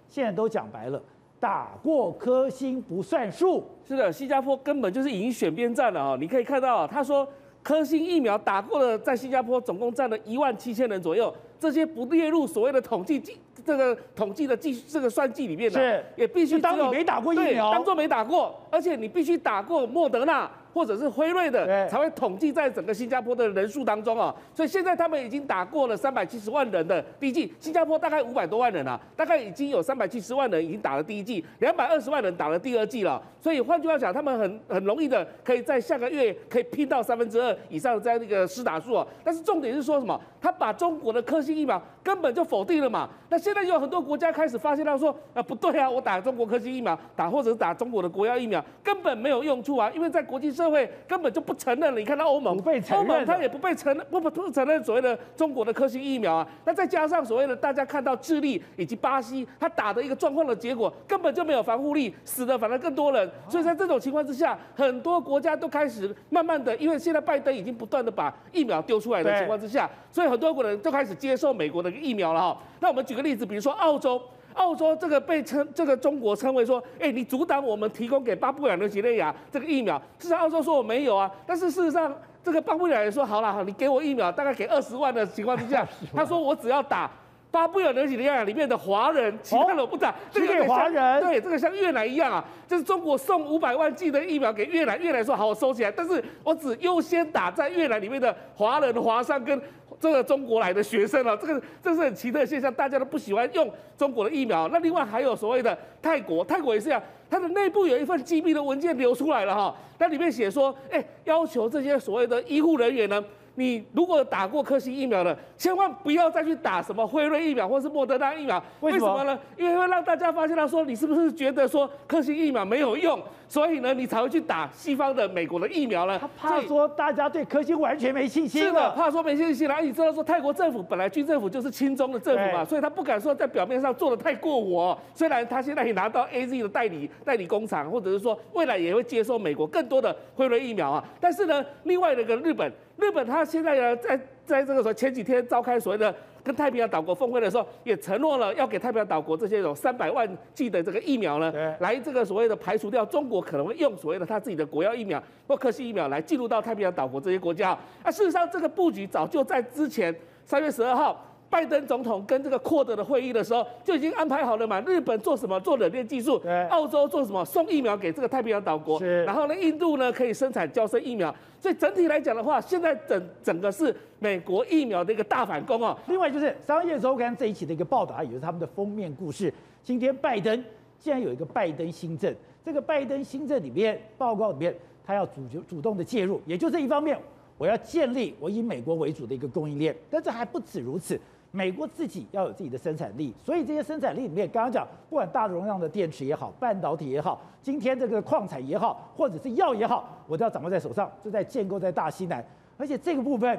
[0.08, 1.02] 现在都讲白了，
[1.46, 3.64] 打过科兴不算数。
[3.86, 6.16] 是的，新加坡根本就是已经选边站了啊！
[6.18, 7.24] 你可以看到，他说
[7.62, 20.50] 科兴疫苗打过了，在新加坡总共占了一万七千人左右，这些不列入所谓的统计计这个统计的计这个算计里面的，是也必须当你没打过疫苗，当做没打过，而且你必须打过莫德纳。
[20.76, 40.20] 或者是辉瑞的才会统计在整个新加坡的人数当中啊，所以现在他们已经打过了三百七十万人的第一剂，新加坡大概五百多万人啊，大概已经有三百七十万人已经打了第一剂，两百二十万人打了第二剂了，所以换句话讲，他们很很容易的可以在下个月可以拼到三分之二以上在那个施打数啊，但是重点是说什么？
[40.42, 52.56] 他把中国的科兴疫苗根本就否定了嘛，那现在有很多国家开始发现到说啊不对啊，我打中国科兴疫苗打或者是打中国的国药疫苗根本没有用处啊，因为在国际社会根本就不承认了，你看到欧盟，
[52.90, 56.46] 欧盟它也不被承认，不不不承认所谓的中国的科兴疫苗啊。
[56.64, 63.30] 那再加上所谓的大家看到智利以及巴西，它打的一个状况的结果，根本就没有防护力，死的反而更多人。
[63.48, 72.58] 所以在这种情况之下，很多国家都开始慢慢的，因为现在拜登已经不断的把疫苗丢出来的情况之下，所以很多国人都开始接受美国的疫苗了哈。
[72.80, 74.20] 那我们举个例子，比如说澳洲。
[74.56, 82.12] 澳洲这个被称这个中国称为说，哎，你阻挡我们提供给巴布亚纽几内亚这个疫苗，事实上澳洲说我没有啊，但是事实上
[82.42, 87.10] 这个巴布亚人说好了好，你给我疫苗，大概给二十万的情况之下，他说我只要打
[87.50, 99.60] 巴布亚纽几内亚里面的华人，其他的我不打，这个给华人，对，这个像越南一样啊，就是中国送五百万剂的疫苗给越南，越南说好我收起来，但是我只优先打在越南里面的华人、华商跟。
[100.00, 104.68] 这个中国来的学生啊，这个这是很奇特的现象，大家都不喜欢用中国的疫苗。
[104.68, 113.24] 那另外还有所谓的泰国，泰国也是这样，它的内部有一份机密的文件流出来了哈，那里面写说，哎，要求这些所谓的医护人员呢。
[113.58, 118.62] 你如果打过科兴疫苗的，千万不要再去打什么辉瑞疫苗或是莫德纳疫苗。
[118.80, 119.38] 为什么呢？
[119.56, 123.18] 因为会让大家发现他说，你是不是觉得说科兴疫苗没有用，
[123.48, 126.18] 所以呢，你才会去打西方的美国的疫苗呢？
[126.18, 128.62] 他怕说大家对科兴完全没信心。
[128.62, 129.80] 是的，怕说没信心了。
[129.80, 134.98] 你知道说泰国政府本来军政府就是亲中的政府嘛，所以他不敢说在表面上做的太过火。
[135.14, 142.72] 虽然他现在也拿到 AZ 的代理代理工厂，或者是说未来也会接受美国更多的辉瑞疫苗啊，但是呢，另外那个日本。
[142.98, 146.14] 日本他现在呢，在在这个时候前几天召开所谓的
[146.46, 157.76] 跟太平洋岛国峰会的时候，也承诺了要给太平洋岛国这些有三百万剂的这个疫苗呢，来这个所谓的排除掉中国可能会用所谓的他自己的国药疫苗或科兴疫苗来进入到太平洋岛国这些国家。
[158.04, 160.14] 啊，事实上这个布局早就在之前
[160.44, 161.20] 三月十二号。
[161.48, 164.80] 拜登总统跟这个扩德的会议的时候就已经安排好了嘛？
[164.80, 171.34] 日本做什么做冷链技术，澳洲做什么送疫苗给这个太平洋岛国，然后呢，印度呢可以生产交生疫苗。
[171.60, 175.96] 所以整体来讲的话，现在整整个是美国疫苗的一个大反攻哦。
[176.08, 179.52] 另外就是《商业周刊》这一期的一个报道，也就是他们的封面故事。
[179.82, 180.64] 今天拜登
[180.98, 184.74] 竟然有一个拜登新政，这个拜登新政里面报告里面，
[185.06, 187.18] 他要主主动的介入，也就这一方面，
[187.56, 189.96] 我要建立我以美国为主的一个供应链。
[190.10, 191.18] 但这还不止如此。
[191.56, 202.44] 美国自己要有自己的生产力，所以这些生产力里面，刚刚讲，不管大容量的电池也好，半导体也好，今天这个矿产也好，或者是药也好，我都要掌握在手上，就在建构在大西南，
[202.76, 203.58] 而且这个部分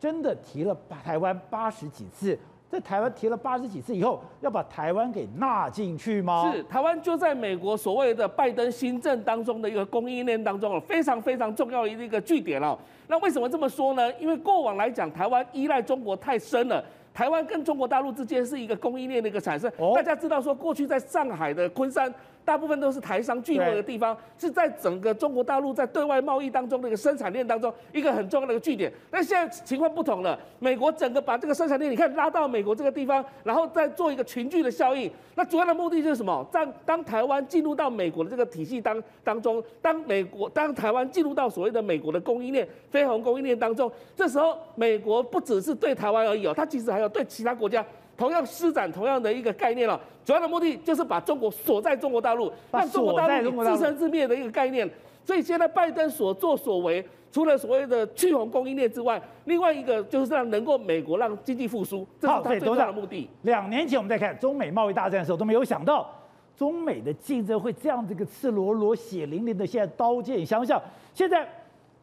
[0.00, 2.38] 真的提了台湾八十几次，
[2.70, 6.50] 在台湾提了八十几次以后，要把台湾给纳进去吗？
[6.50, 12.78] 是，台湾就在美国所谓的拜登新政当中的一个供应链当中哦，非常非常重要的一个据点哦。
[13.06, 14.10] 那为什么这么说呢？
[14.14, 16.82] 因为过往来讲，台湾依赖中国太深了。
[17.14, 19.72] 台湾跟中国大陆之间是一个供应链的一个产生。
[19.94, 22.12] 大家知道说，过去在上海的昆山。
[22.44, 28.92] 大部分都是台商聚会的地方，是在整个中国大陆在对外贸易当中的一个生产链当中一个很重要的一个据点。
[29.10, 35.10] 但现在情况不同了，美国整个把这个生产链你看拉到美国这个地方，然后再做一个群聚的效应。
[35.36, 36.46] 那主要的目的就是什么？
[36.52, 47.84] 当当台湾进入到美国的这个体系当当中，当美国当台湾进入到所谓的美国的供应链、飞鸿供应链当中，这时候美国不只是对台湾而已哦，它其实还有对其他国家。
[48.16, 54.88] 同样施展同样的一个概念了，主要的目的就是把中国锁在中国大陆，让中国大陆自生自灭的一个概念。
[55.24, 63.28] 所以现在拜登所作所为，除了所谓的去红供应链之外，另外一个就是让能够美国让经济复苏，这是他最大的目的。
[63.42, 66.10] 两年前我们在看中美贸易大战的时候，都没有想到
[66.56, 70.80] 中美的竞争会这样子一个赤裸裸、血淋淋的，现在刀剑相向。
[71.14, 71.48] 现在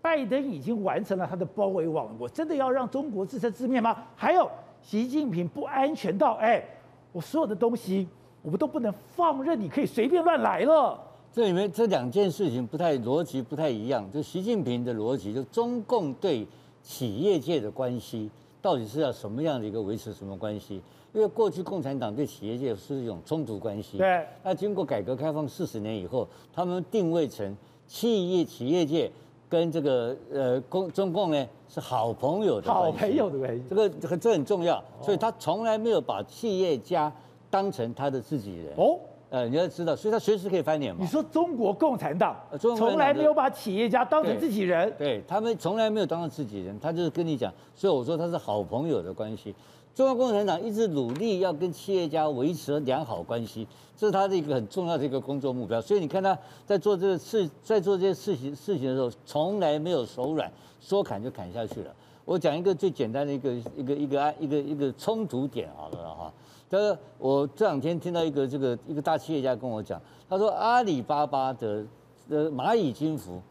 [0.02, 4.04] 拜登已经完成了他的包围网，我真的要让中国自生自灭吗？
[4.16, 4.50] 还有。
[4.82, 6.64] 习近平不安全到，哎，
[7.12, 8.08] 我所有的东西
[8.42, 11.00] 我们都不能放任，你可以随便乱来了。
[11.32, 16.46] 这里面这两件事情不太逻辑不太一样，就习近平的逻辑，就中共对
[16.84, 18.30] 企业界的关系
[18.62, 20.82] 到底是要什么样的一个维持什么关系？
[21.14, 23.98] 因为过去共产党对企业界是一种冲突关系。
[23.98, 24.26] 对。
[24.44, 27.56] 那经过改革开放四十年以后，他们定位成
[27.86, 29.12] 企业企业界
[29.52, 32.92] 跟这个呃共中共呢是好朋友的关系。
[32.92, 33.64] 好朋友的关系。
[33.70, 37.12] 这个这这很重要，所以他从来没有把企业家
[37.50, 38.74] 当成他的自己人。
[38.78, 38.98] 哦。
[39.30, 41.00] 呃，你要知道，所以他随时可以翻脸嘛。
[41.00, 49.56] 你说中国共产党从来没有把企业家当成自己人，对，对他们从来没有当成自己人，他就是跟你讲，所以我说他是好朋友的关系。
[49.94, 55.82] 中国共产党一直努力要跟企业家维持良好关系，这是他的一个很重要的一个工作目标。
[55.82, 61.94] 所以你看他在做这个事，在做这些事情事情的时候，从来没有手软，说砍就砍下去了。
[62.24, 66.34] 我讲一个最简单的一个一个一个案一个一个冲突点好了哈。
[66.70, 71.86] 他说：“我这两天听到一个这个一个大企业家跟我讲，他说阿里巴巴的
[72.30, 73.42] 呃蚂蚁金服，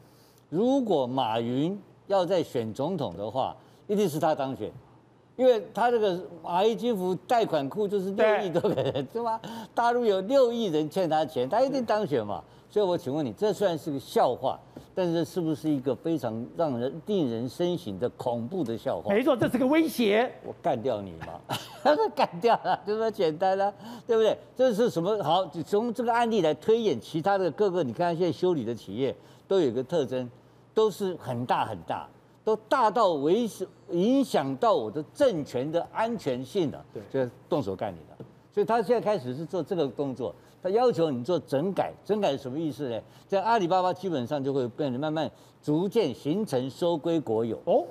[0.49, 3.55] 如果马云要在选总统的话，
[3.87, 4.73] 一定是他当选，
[5.41, 9.41] 因为他这个蚂蚁金服贷款库就是六亿多个人，对吗？
[9.75, 12.45] 大陆有六亿人欠他钱，他一定当选嘛。
[12.69, 14.61] 所以我请问你，这虽然是个笑话。”
[14.93, 19.15] 但是是不是一个非常让人令人深省的恐怖的笑话？
[19.15, 20.31] 没错，这是个威胁。
[20.45, 21.57] 我干掉你嘛？
[21.83, 23.73] 他 说干掉了，就这么简单了，
[24.07, 24.37] 对不对？
[24.55, 25.23] 这是什么？
[25.23, 29.15] 好，从这个案例来推演，其他的各个，你看现在修理的企业
[29.49, 30.29] 都有一个特征，
[30.75, 32.07] 都是很大很大，
[32.51, 33.49] 都大到危
[33.91, 38.25] 影响到我的政权的安全性的，对，就动手干你的。
[38.53, 40.35] 所以他现在开始是做这个动作。
[40.63, 43.01] 他要求你做整改，整改是什么意思呢？
[43.29, 45.31] 在阿里巴巴基本上就会变得慢慢
[45.63, 47.85] 逐渐形成收归国有哦，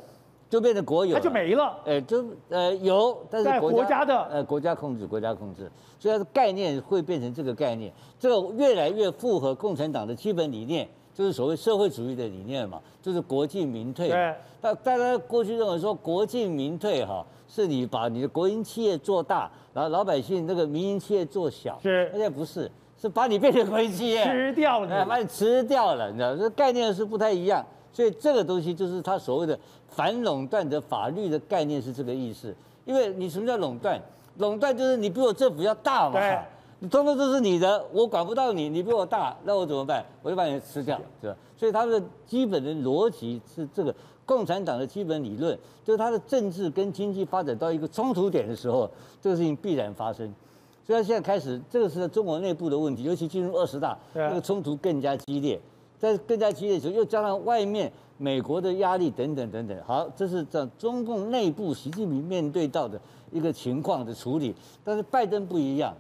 [0.50, 1.80] 就变成国有，它就没了。
[1.86, 14.10] 哎，就呃有，但是国家，国家的呃国家控制，国家控制，所以它的概念会变成这个概念，这个越来越符合共产党的基本理念，就是所谓社会主义的理念嘛，就是国进民退。
[14.10, 17.26] 对，大大家过去认为说国进民退哈。
[17.52, 32.56] 是你把你的国营企业做大，然后老百姓那个民营企业做小，是，现在不是，是把你变成国营企业，吃掉了，把你吃掉了，你知道，这概念是不太一样，所以这个东西就是他所谓的反垄断的法律的概念是这个意思，
[32.86, 34.00] 因为你什么叫垄断？
[34.38, 36.44] 垄断就是你比我政府要大嘛，对，你
[36.88, 40.06] 通通都是你的，我管不到你，你比我大，那我怎么办？
[40.22, 41.36] 我就把你吃掉，是吧？
[41.58, 43.94] 所以他的基本的逻辑是这个。
[44.26, 48.88] 共产党的基本理论就是他的政治跟经济发展到一个冲突点的时候，
[49.20, 50.32] 这个事情必然发生。
[50.86, 55.60] 所以他现在开始，这个是中国内部的问题，尤其进入二十大，那个冲突更加激烈。
[55.98, 59.76] 在更加激烈的时候，又加上外面美国的压力等等等等。
[59.84, 63.02] 好，这是在中共内部习近平面对到的
[63.32, 64.54] 一个情况的处理。
[64.84, 65.92] 但是拜登不一样，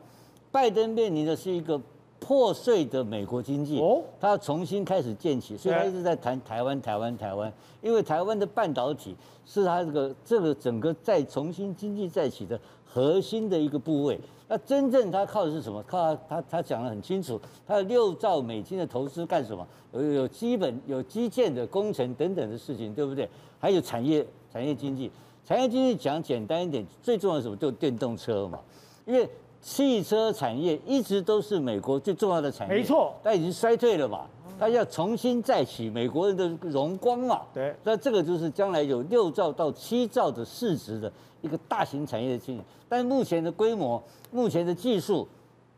[0.51, 1.79] 拜登面临的是一个。
[2.21, 7.51] 破碎的美国经济，哦，他要重新开始建起，所以他一直在谈台湾，台湾，台湾，
[7.81, 9.15] 因为台湾的半导体
[9.45, 14.19] 是他这个这个整个再重新经济再起的核心的一个部位。
[14.49, 15.81] 那真正他靠的是什么？
[15.83, 19.65] 靠他他他讲得很清楚，他有六兆美金的投资干什么？
[19.93, 23.27] 有有基本有基建的工程等等的事情，对不对？
[23.59, 25.09] 还有产业产业经济，
[25.45, 27.55] 产业经济讲简单一点，最重要什么？
[27.55, 28.59] 就电动车嘛，
[29.05, 29.27] 因为。
[29.61, 34.25] 汽车产业一直都是美国最重要的产业，没错，但已经衰退了嘛，
[34.57, 37.41] 它要重新再起美国人的荣光嘛。
[37.53, 41.11] 对，那这个就是将来有六兆到七兆的市值的
[41.41, 45.27] 一个大型产业的经营，但是目前的规模、目前的技术，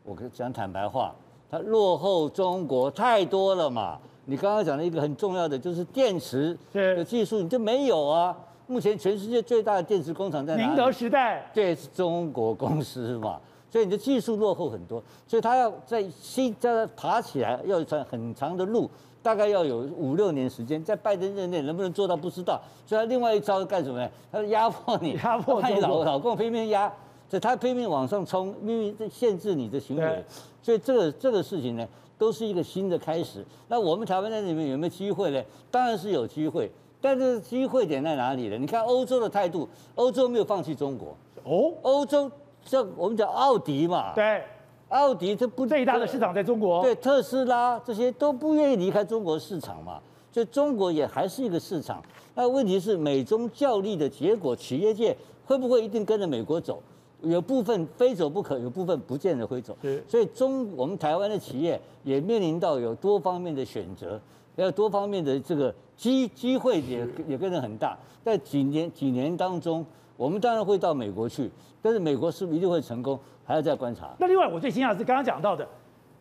[0.04, 1.14] 我跟讲坦白话，
[1.50, 3.98] 它落后中国太多了嘛。
[4.24, 8.36] 你刚刚讲的一个很重要的就是电池的技术，你就没有啊。
[8.68, 10.68] 目前全世界最大的电池工厂在哪里？
[10.68, 13.40] 宁德时代，对，是中国公司嘛。
[13.72, 18.90] 所以你的技术落后很多，所以他要在新在爬起来要走很长的路，
[19.22, 20.84] 大概要有五六年时间。
[20.84, 22.60] 在拜登任内能不能做到不知道。
[22.86, 24.06] 所以他另外一招干什么呢？
[24.30, 26.86] 他是压迫你，压迫你老老共拼命压，
[27.30, 30.24] 所以他拼命往上冲，拼命限制你的行为。
[30.62, 31.88] 所以这个这个事情呢，
[32.18, 33.42] 都是一个新的开始。
[33.68, 35.42] 那我们台湾在里面有没有机会呢？
[35.70, 36.70] 当然是有机会，
[37.00, 38.58] 但是机会点在哪里呢？
[38.58, 42.30] 你看欧洲的态度，欧洲没有放弃中国哦，欧洲。
[42.64, 44.42] 像我们讲奥迪嘛，对，
[44.88, 52.02] 奥迪这不最大的市场在中国，对，特斯拉这些都不愿意离开中国市场嘛，所以中国也还是一个市场。
[52.34, 56.80] 那问题是美中较力的结果，企业界会不会一定跟着美国走？
[57.22, 59.76] 有部分非走不可，有部分不见得会走。
[60.08, 64.20] 所以中我们台湾的企业也面临到有多方面的选择，
[64.56, 67.98] 要多方面的这个机机会也也跟着很大。
[68.24, 69.84] 在几年几年当中。
[70.22, 71.50] 我们当然会到美国去，
[71.82, 74.14] 但是美国是不是一定会成功，还要再观察。
[74.20, 75.66] 那另外，我最惊讶的是刚刚讲到的，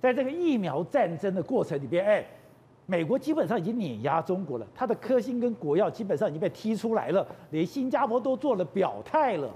[0.02, 2.26] 在这个疫苗战争的过程里边，哎，
[2.88, 9.48] 美国基本上已经碾压中国了，它的科兴跟国药基本上已经被踢出来了，连新加坡都做了表态了。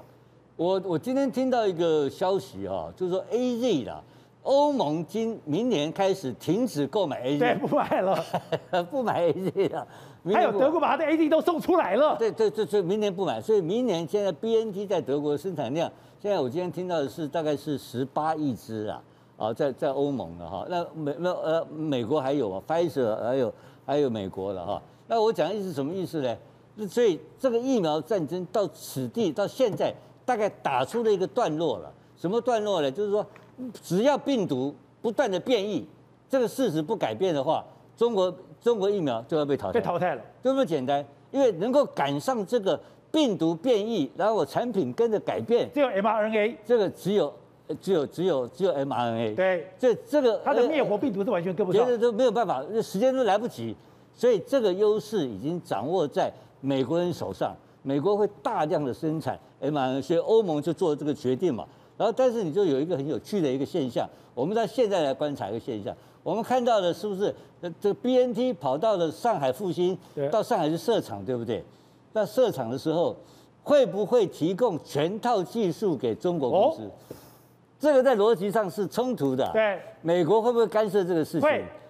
[0.56, 4.00] 我我今天听到一个消息哈，就是说 AZ 啦，
[4.44, 8.24] 欧盟今明年开始停止购买 AZ，对，不买了，
[8.92, 9.88] 不买 AZ 了。
[10.34, 12.16] 还有德国把它的 A D 都送出来了。
[12.18, 19.02] 对对对，所以明年不买，所以明年现在 BNT 在德国的生产量，现在我今天听到的是大概是十八亿支啊，
[19.38, 23.54] 啊，在在欧盟的哈，那美那呃美国还有啊，Pfizer 还有
[23.86, 26.88] 还有美国的哈，那我讲的意思什么意思呢？
[26.88, 29.94] 所以这个疫苗战争到此地到现在。
[30.28, 32.90] 大概打出了一个段落了，什么段落呢？
[32.90, 33.24] 就是说，
[33.84, 35.86] 只要病毒不断的变异，
[36.28, 37.64] 这个事实不改变的话，
[37.96, 38.36] 中国
[38.66, 41.06] 中国疫苗就要被淘汰，被淘汰了，就这么简单。
[41.30, 42.80] 因为能够赶上这个
[43.12, 47.32] 病毒变异，然后我产品跟着改变，只有 mRNA，这个只有
[47.80, 53.76] 只有只有只有 mRNA，对，这这个它的灭活病毒是完全跟不上，别的都没有办法，时间都来不及，
[54.16, 57.56] 所以这个优势已经掌握在美国人手上。
[57.84, 61.64] 美国会大量的生产 mRNA，所以欧盟就做了这个决定嘛。
[61.96, 65.96] 然后，但是你就有一个很有趣的一个现象，我们在现在来观察一个现象，
[66.26, 67.32] 我们看到的是不是
[67.80, 69.96] 这个 BNT 跑到了上海复兴，
[70.32, 71.64] 到上海去设厂，对不对？
[72.14, 73.16] 那设厂的时候
[73.62, 76.90] 会不会提供全套技术给中国公司？
[77.80, 79.48] 这个在逻辑上是冲突的。
[79.54, 81.50] 对，美国会不会干涉这个事情？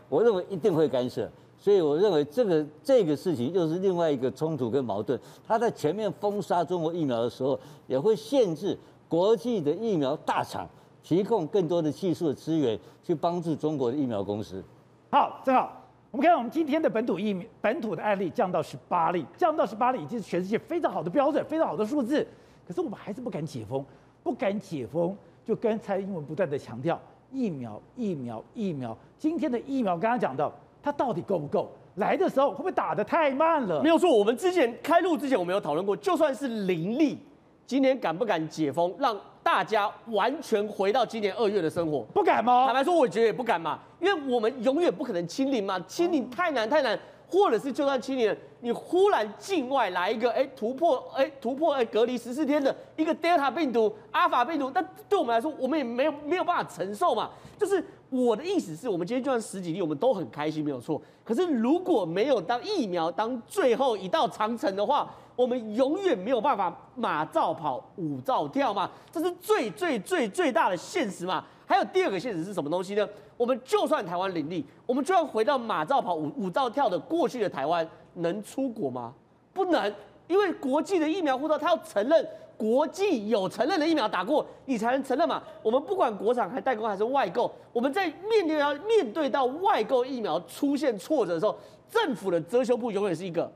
[0.09, 1.29] 我认为一定会干涉。
[1.57, 5.17] 所以我认为这个这个事情又是另外一个冲突跟矛盾。
[5.47, 7.57] 他在全面封杀中国疫苗的时候，
[7.87, 10.67] 也会限制国际的疫苗大厂
[11.05, 14.63] 提供更多的技术的资源去帮助中国的疫苗公司。
[15.11, 15.71] 好，正好
[16.09, 22.25] 我们看我们今天的本土疫苗本土的案例降到十八例，降到十八例已经是全世界非常好的标准，非常好的数字。
[22.67, 23.85] 可是我们还是不敢解封，
[24.23, 25.15] 不敢解封，
[25.45, 26.99] 就跟蔡英文不断的强调
[27.31, 28.97] 疫苗疫苗疫苗。
[29.19, 30.51] 今天的疫苗刚刚讲到。
[30.85, 31.67] 它到底够不够？
[31.95, 33.81] 来的时候会不会打得太慢了？
[33.81, 37.17] 没有错，我们之前开录之前我们有讨论过，就算是零例，
[37.65, 41.99] 今年敢不敢解封，让大家完全回到今年二月的生活？
[42.11, 42.65] 不敢吗？
[42.65, 46.99] 坦白说，我觉得也不敢嘛，因为我们永远不可能清零嘛，清零太难太难，
[47.29, 57.85] 或者是就算清零，你忽然境外来一个，哎，突破，哎，突破，哎，隔离十四天的一个 Delta 病毒、阿尔法病毒，但对我们来说，我们也没有没有办法承受嘛，就是。
[58.11, 61.01] 我的意思是我们今天就算十几例，我们都很开心，没有错。
[61.23, 71.43] 可是如果没有当疫苗当最后一道长城的话，我们永远没有办法马照跑，舞照跳嘛，这是最最最最大的现实嘛。
[71.65, 73.07] 还有第二个现实是什么东西呢？
[73.37, 79.13] 我们就算台湾零例，我们就要回到马照跑，舞舞照跳的过去的台湾，能出国吗？
[79.53, 79.93] 不能，
[80.27, 82.27] 因为国际的疫苗护照，它要承认。
[82.57, 85.43] 国际有承认的疫苗打过，你才能承认嘛。
[85.61, 91.53] 我们不管国产还代工还是外购，我们在面对要面对到外购疫苗出现挫折的时候，
[91.89, 93.51] 政府的遮羞布永远是一个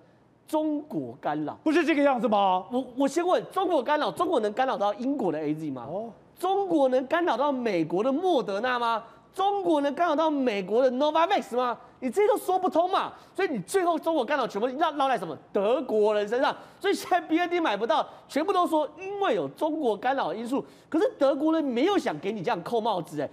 [0.50, 2.66] 中国干扰，不是这个样子吗？
[2.72, 5.86] 我我先问，中国干扰，中国能干扰到英国的 AZ 吗？
[5.88, 6.10] 哦，
[6.40, 9.04] 中国能干扰到美国的莫德纳吗？
[9.32, 11.78] 中国能干扰到美国的 Novavax 吗？
[12.00, 20.66] 你这些都说不通嘛，所以你最后中国干扰全部绕绕在什么德国人身上，所以现在 B N D 买不到，全部都说因为有中国干扰的因素。
[20.90, 23.30] 可是德国人没有想给你这样扣帽子哎，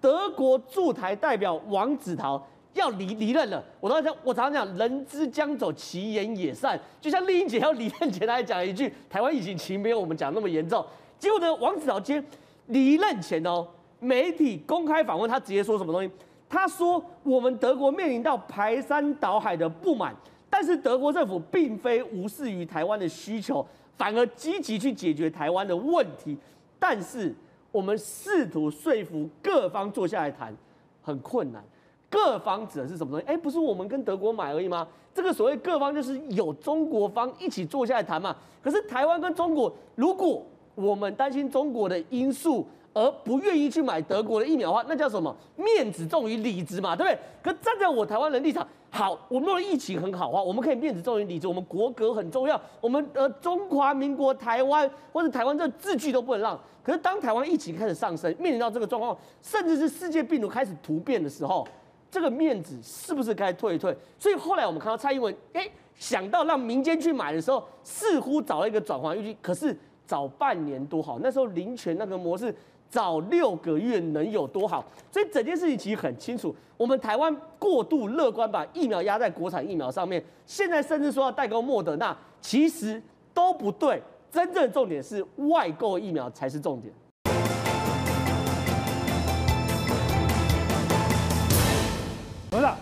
[0.00, 2.40] 德国驻台代表王子陶
[2.74, 3.62] 要离离任了。
[3.80, 6.78] 我常常讲，我常常讲，人之将走，其言也善。
[7.00, 10.84] 就像丽英姐要离任前，她还讲了一句，台湾疫情其实没有我们讲那么严重。
[11.18, 12.24] 结果呢，王子陶今天
[12.66, 13.66] 离任前哦，
[13.98, 16.10] 媒体公开访问他，直接说什么东西？
[16.48, 20.12] 他说：“我们德国面临到排山倒海的不满，
[20.48, 23.64] 但是德国政府并非无视于台湾的需求，
[23.96, 26.36] 反而积极去解决台湾的问题。
[26.76, 27.32] 但是
[27.70, 30.52] 我们试图说服各方坐下来谈，
[31.00, 31.62] 很困难。
[32.10, 33.26] 各方指的是什么东西？
[33.26, 34.86] 哎，不是我们跟德国买而已吗？
[35.14, 38.36] 这个所谓各方就是有中国方一起坐下来谈嘛。
[38.62, 45.34] 可是台湾跟中国，如果我们担心中国的因素。”而不愿意去买德国的疫苗的话，那叫什么？
[45.54, 47.18] 面子重于里子嘛，对不对？
[47.40, 56.58] 可站在我台湾人立场，好，我们的疫情很好的话，我们可以面子重于里子，我们国格很重要，我们呃中华民国台湾或者台湾这字句都不能让。
[56.82, 61.64] 可是当台湾疫情开始上升，面临到这个状况，甚至是世界病毒开始突变的时候，
[62.10, 63.96] 这个面子是不是该退一退？
[64.18, 69.76] 所以后来我们看到蔡英文，哎，想到让民间去买的时候，似乎找了一个转圜余地，可是
[70.06, 72.54] 早半年多好，那时候林权那个模式。
[72.90, 74.84] 早六个月能有多好？
[75.12, 83.00] 所以整件事情其实很清楚，我们台湾过度乐观，把疫苗压在国产疫苗上面，现在甚至说要代购莫德纳，其实
[83.32, 84.02] 都不对。
[84.32, 86.92] 真正的重点是外购疫苗才是重点。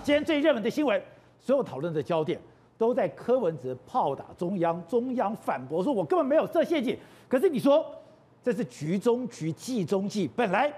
[0.02, 1.00] 今天最热门的新闻，
[1.38, 2.40] 所有讨论的焦点
[2.76, 6.98] 都在柯文哲炮打中央，中央反驳说：“我根本没有设陷阱。”
[7.28, 7.84] 可是你说
[8.42, 10.72] 这是局中局，计中计，本来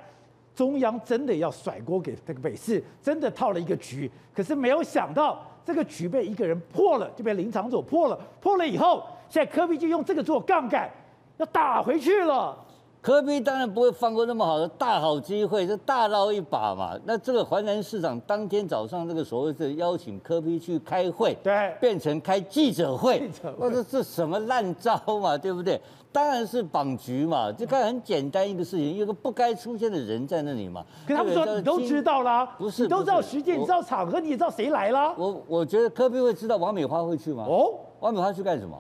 [0.55, 8.20] 中央真的要甩锅给这个北市，真的套了一个局，可是没有想到这个局被一个人破了，就被林昶佐破了。
[8.40, 10.90] 破了以后，现在柯 P 就用这个做杠杆，
[11.39, 12.59] 要打回去了。
[13.02, 16.94] 柯比当然不会放过那么好的大好机会，就大捞一把嘛。
[17.06, 25.81] 那这个淮南市长当天早上这个所谓的邀请柯比去开会，对，变成开记者会，我说这什么烂招嘛，对不对？
[26.12, 30.85] 当然是绑局嘛，就看很简单一个事情，有个不该出现的人在那里嘛。
[31.06, 35.14] 可他们说你都知道啦，不是，你都知道时间，你知道场合，你也知道谁来啦。
[35.16, 37.47] 我我觉得柯比会知道王美花会去吗？
[37.48, 38.77] 哦，王美花去干什么？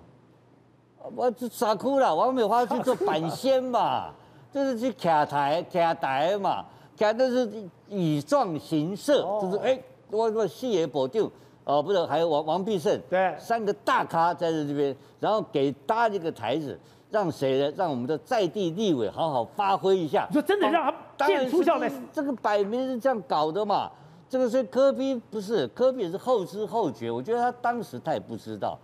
[1.14, 2.14] 我就傻哭了。
[2.14, 4.10] 王美花去做板仙嘛。
[4.52, 6.64] 就是去卡台卡台嘛，
[6.98, 7.48] 卡的是
[7.86, 11.30] 以状形色，哦、就是哎，我我四爷保定
[11.62, 16.76] 哦，不是还有王王必胜，对，三个大咖在这这边，然后给搭这个台子，
[17.12, 17.72] 让谁呢？
[17.76, 20.26] 让我们的在地立委好好发挥一下。
[20.28, 21.88] 你说真的让他见出效呢？
[22.12, 23.88] 这个摆明是这样搞的嘛。
[24.28, 28.76] 这个是科比不是科比是后知后觉，我觉得他当时他也不知道。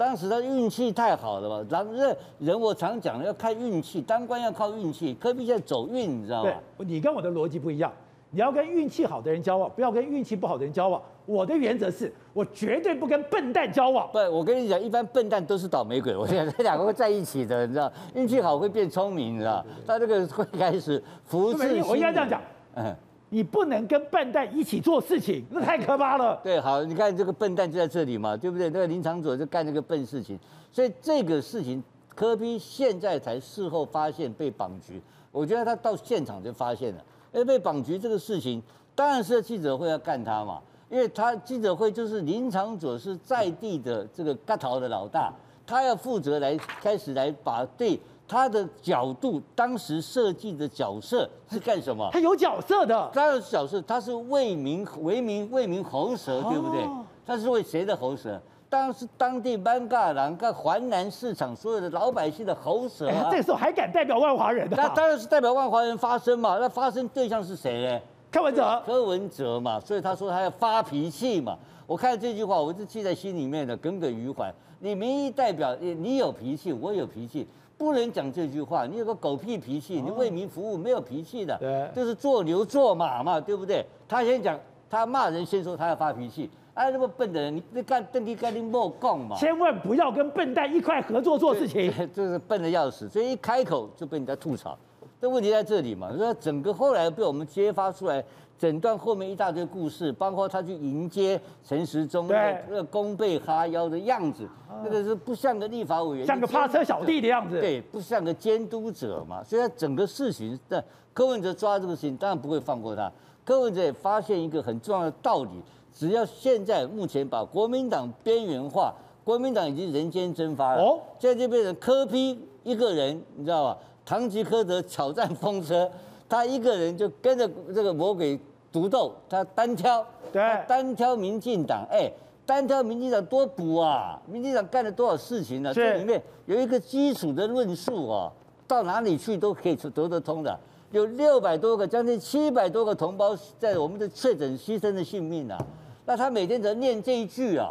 [0.00, 5.12] 当时他运气太好了嘛，然后人人我常讲要看运气，当官要靠运气。
[5.20, 6.50] 科比现在走运，你知道吗？
[6.78, 7.92] 对，你跟我的逻辑不一样，
[8.30, 11.02] 你要跟运气好的人交往，不要跟运气不好的人交往。
[11.26, 14.08] 我的原则是我绝对不跟笨蛋交往。
[14.10, 16.16] 对，我跟你讲，一般笨蛋都是倒霉鬼。
[16.16, 21.84] 我现在这两个会在一起的，你知道，运气好会变聪明，你知道，他这个会开始福至心灵。
[21.86, 22.40] 我应该这样讲，
[22.74, 22.96] 嗯。
[23.32, 26.38] 你不能跟笨蛋一起做事情，那太可怕了。
[26.42, 28.68] 对，好，你看这个笨蛋就在这里嘛，对不对？
[28.70, 30.38] 那个林长佐就干这个笨事情，
[30.72, 31.82] 所以这个事情
[32.14, 35.00] 柯 P 现在才事后发现被绑局，
[35.30, 38.60] 我觉得他到现场就发现了，哎，被绑局这个事情，
[38.94, 45.32] 当然是记者会要干他嘛，因为他记者会就是林长佐是在地的这个嘎桃的老大，
[45.64, 47.98] 他要负责来开始来把对。
[48.30, 52.08] 他的角度，当时设计的角色是干什么？
[52.12, 56.88] 他有角色的，他的角色，他是为民为民为民喉舌，对不对？
[57.26, 58.40] 他是为谁的喉舌？
[58.68, 63.28] 当然是当地班嘎人跟华南市场所有的老百姓的喉舌啊！
[63.28, 64.68] 这时候还敢代表万华人？
[64.70, 66.56] 那当然是代表万华人发声嘛。
[66.60, 68.00] 那发声对象是谁呢？
[68.30, 68.80] 柯文哲。
[68.86, 71.58] 柯文哲嘛，所以他说他要发脾气嘛。
[71.84, 74.54] 我看这句话，我就记在心里面的，耿耿于怀。
[74.78, 77.48] 你民意代表，你你有脾气，我有脾气。
[77.80, 83.82] 不能讲这句话，你有个狗屁脾气，你为民服务没有脾气的，对，就是做牛做马嘛，对不对？
[84.06, 94.76] 他先讲，他骂人先说他要发脾气，哎，那么笨的人，你你干邓丽干你莫讲嘛，千万不要跟笨蛋一块合作做事情，就 是笨的要死，所以一开口就被人家吐槽。
[95.18, 98.22] 这问题在这里嘛，说整个后来被我们揭发出来。
[98.60, 104.46] 整段后面一大堆故事，包括他去迎接陈时中，那个弓背哈腰的样子，
[104.84, 107.58] 那个是不像个立法委员，像个趴车小弟的样子。
[107.58, 109.42] 对，不像个监督者嘛。
[109.42, 110.84] 所以，他整个事情，但
[111.14, 113.10] 柯文哲抓这个事情，当然不会放过他。
[113.46, 120.82] 柯文哲也发现一个很重要的道理：只要现在目前把国民党边缘化，国民党已经人间蒸发了。
[120.82, 123.78] 哦，现在就变成柯批一个人，你知道吧？
[124.04, 125.90] 唐吉诃德挑战风车，
[126.28, 128.38] 他一个人就跟着这个魔鬼。
[128.72, 132.12] 独斗，他单挑，对，单挑民进党，哎、欸，
[132.46, 134.20] 单挑民进党多补啊！
[134.26, 135.72] 民进党干了多少事情呢、啊？
[135.74, 138.32] 这里面有一个基础的论述哦，
[138.66, 140.58] 到哪里去都可以得得通的。
[140.92, 145.58] 有六百多个，将近七百多个同胞在我们的确诊牺牲的性命啊！
[146.04, 147.70] 那他每天只要念这一句啊，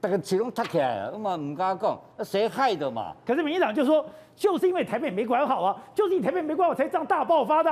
[0.00, 3.14] 大概体重塌起来了，那么唔敢讲，那谁害的嘛？
[3.26, 4.04] 可是民进党就说，
[4.36, 7.70] 就是因为台北没管好啊，就是你台北没管好才这样大爆发的。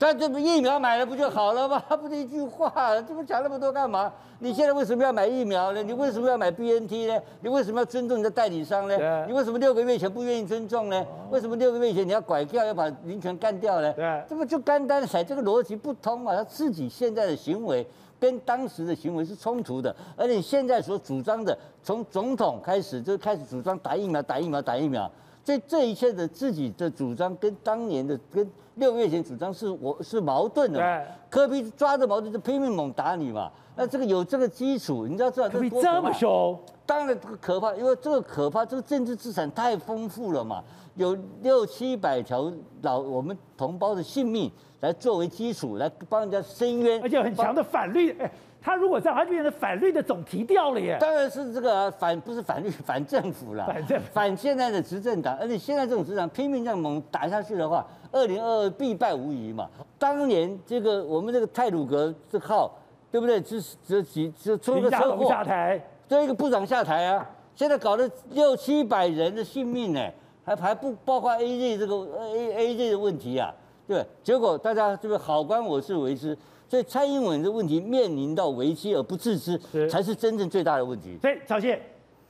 [0.00, 1.78] 但这不疫苗买了不就好了吗？
[2.00, 4.10] 不是一句话，这不讲那么多干嘛？
[4.38, 5.82] 你现在为什么要买疫苗呢？
[5.82, 7.20] 你为什么要买 BNT 呢？
[7.42, 9.26] 你为什么要尊重你的代理商呢？
[9.26, 11.04] 你为什么六个月前不愿意尊重呢？
[11.30, 13.92] 为什么六个月前你要拐掉，要把林权干掉呢？
[13.92, 16.34] 对，这不就单单甩这个逻辑不通嘛？
[16.34, 17.86] 他自己现在的行为
[18.18, 25.10] 跟当时的行为是冲突的，而且现在所主张的，从总统开始就开始主张打疫苗、打疫苗、打疫苗。
[25.44, 33.50] 所以这一切的自己的主张跟当年的跟六月前主张是我是矛盾的，对，柯比抓着矛盾就拼命猛打你嘛。
[33.76, 40.62] 那这个有这个基础，你知道这科比这么凶，当然这个可怕，因为这个可怕，这个政治资产太丰富了嘛，
[40.96, 42.52] 有六七百条
[42.82, 44.50] 老我们同胞的性命
[44.80, 48.14] 来作为基础来帮人家伸冤，而且很强的反律。
[48.62, 50.96] 他如果这样，他就变成反绿的总提调了耶。
[51.00, 53.66] 当然是这个、啊、反，不是反绿，反政府了。
[53.66, 59.68] 反政，反现在的执政党，而且现在这种执政党拼命这样猛打下去的话，二零二二必败无疑嘛。
[59.98, 62.70] 当年这个我们这个泰鲁阁这号
[63.10, 63.40] 对不对？
[63.40, 63.56] 这
[63.86, 70.00] 这几这出了个车祸下台，这一个部长下台啊，现在搞了六七百人的性命呢，
[70.44, 73.52] 还还不包括 AZ 这个 A AZ 的问题啊，
[73.88, 76.36] 对，结果大家这个好官我是为之，
[76.70, 81.18] 所以蔡英文的问题面临到危机而不自知，才是真正最大的问题。
[81.20, 81.82] 所以曹谢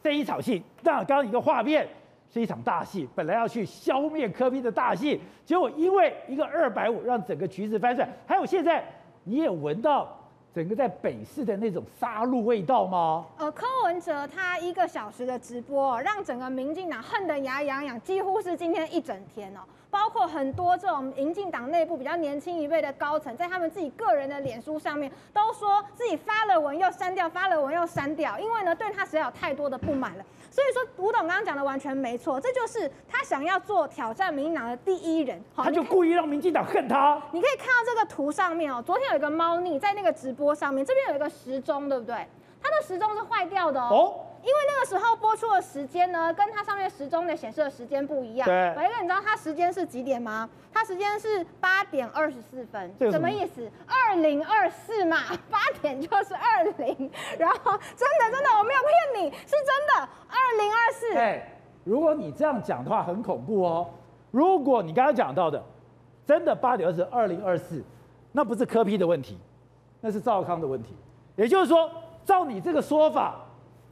[0.03, 1.87] 这一场戏，那刚刚一个画面
[2.33, 8.83] 是一场大戏，本来要去消灭科比的大戏，结果因为一个二百五让整个局势翻转，还有现在
[9.25, 10.17] 你也闻到。
[10.53, 13.25] 整个在北市的那种杀戮味道吗？
[13.39, 19.61] 呃，柯文哲他一个小时的直播，让整个民进党恨得牙痒痒，几乎是今天一整天哦。
[19.91, 30.25] 包括很多这种民进党内部比较年轻一辈的高层，在他们自己个人的脸书上面，都说自己发了文又删掉，发了文又删掉，因为呢，对他实在有太多的不满了。
[30.49, 35.43] 所以说，吴董刚刚讲的完全没错，这就是他想要做挑战民进党的第一人。
[35.57, 37.21] 他就故意让民进党恨他。
[37.33, 42.27] 你可以看到这个图上面哦，昨天有一个猫腻在那个直播上面，这边有一个时钟，对不对？
[42.63, 43.89] 它的时钟是坏掉的哦。
[43.91, 48.47] 哦因为那个时候播出的时间呢，跟它上面时钟的显示的时间不一样。
[48.49, 48.55] 对。
[48.75, 50.49] 玮哥，你知道它时间是几点吗？
[50.73, 52.91] 它时间是八点二十四分。
[52.99, 53.71] 什么，什么意思？
[53.87, 55.19] 二零二四嘛，
[55.51, 57.11] 八点就是二零。
[57.39, 61.13] 然后真的真的，我没有骗你，是真的，二零二四。
[61.13, 61.45] 对。
[61.85, 63.91] 如果你这样讲的话，很恐怖哦。
[64.31, 65.63] 如果你刚刚讲到的，
[66.27, 67.85] 真的八点二十，二零二四，
[68.33, 69.39] 那不是科批的问题，
[70.01, 70.97] 那是赵康的问题。
[71.37, 71.91] 也就是说，
[72.25, 73.37] 照你这个说法。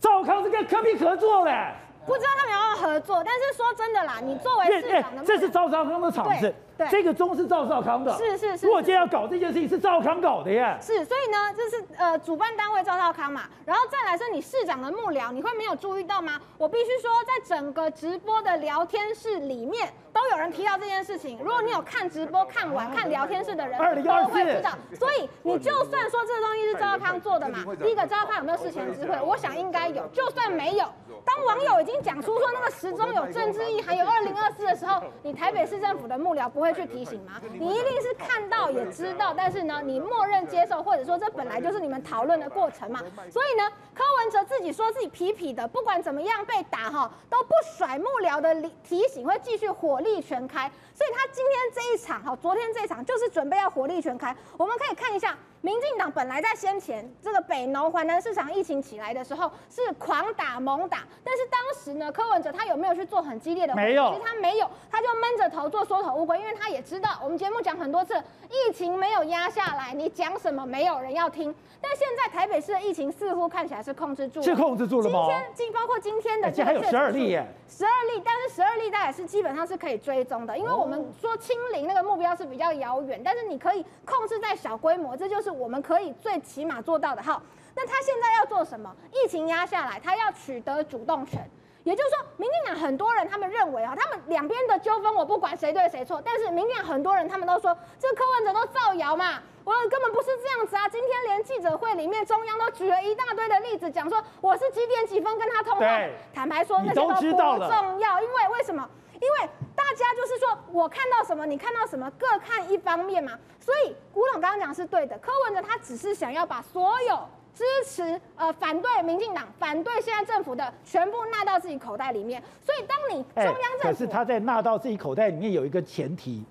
[0.01, 1.75] 赵康是跟柯比合作嘞，
[2.07, 6.55] 不知道他们要不要合作，但是说真的啦，你作为市长的，这是赵少康的场子。
[6.77, 8.65] 对，这个钟是赵少康的，是是是。
[8.65, 10.79] 如果今天要搞这件事情，是赵康搞的耶。
[10.81, 16.41] 是，所以呢，这是呃主办单位赵少康嘛，然后再来是你市长的幕僚，你会没有注意到吗？
[16.57, 21.39] 我必须说，在整个直播的聊天室里面，都有人提到这件事情。
[21.39, 24.71] 如果你有看直播看完看聊天室的人，都会知道。
[24.95, 29.21] 所以你就算说这个东西是赵少康做的嘛，第一个赵少康有没有事前知会？
[29.21, 30.07] 我想应该有。
[30.09, 30.87] 就算没有，
[31.25, 36.69] 当网友已经讲出说那个时钟有政治意，还有二零二四的时候，你台北市政府的幕僚不会。
[36.69, 37.41] 会去提醒吗？
[37.59, 43.01] 你一定是看到也知道，但是呢，你默认接受，或者说这本来就是你们讨论的过程嘛。
[43.31, 48.55] 所以呢，柯文哲自己说自己皮皮的，不管怎么样被打哈，都不甩幕僚的
[48.85, 50.71] 提醒，会继续火力力全开。
[50.95, 54.35] 所以他今天这一场哈，昨天这一场就是准备要火力全开。
[54.57, 55.37] 我们可以看一下。
[55.61, 63.75] 民进党本来在先前这个北农环南市场疫情起来的时候是狂打猛打，但是当时呢，柯文哲他有没有去做很激烈的？
[63.75, 68.15] 没有，其实他没有，他就闷着头做缩头乌龟，因为他也知道我们节目讲很多次，
[68.49, 71.55] 疫情没有压下来，你讲什么没有人要听。
[71.81, 75.27] 但现在台北市的疫情似乎看起来是控制住了，是控制住了吗？
[75.27, 87.23] 今天，今包括今天的，这还有十二例耶，十二例，但是十二例大概是基本上是可以追踪的，因为我们说清零那个目标是比较遥远，但是你可以控制在小规模，这就是我们可以最起码做到的。
[87.23, 87.43] 好，
[87.75, 88.95] 那他现在要做什么？
[89.13, 91.49] 疫情压下来，他要取得主动权。
[91.85, 100.87] 也就是说，民进党很多人他们认为啊，他们两边的纠纷我不管谁对谁错，但是民进党很多人他们都说，这个柯文哲都造谣嘛，我根本不是这样子啊！
[100.89, 105.87] 今天连记者会里面中央都举了一大堆的例子，讲说我是几点几分跟他通话，
[106.35, 108.87] 坦白说那些都不重要，因为为什么？
[109.21, 113.33] 因为大家就是说我看到什么，你看到什么，各看一方面嘛。
[113.61, 117.19] 所以古董刚刚讲是对的，柯文哲他只是想要把所有。
[117.55, 122.41] 支持呃反对民进党，反对现在政府的全部纳到自己口袋里面。
[122.65, 126.45] 所以当你中央政府，可是他在纳到自己口袋里面有一个前提，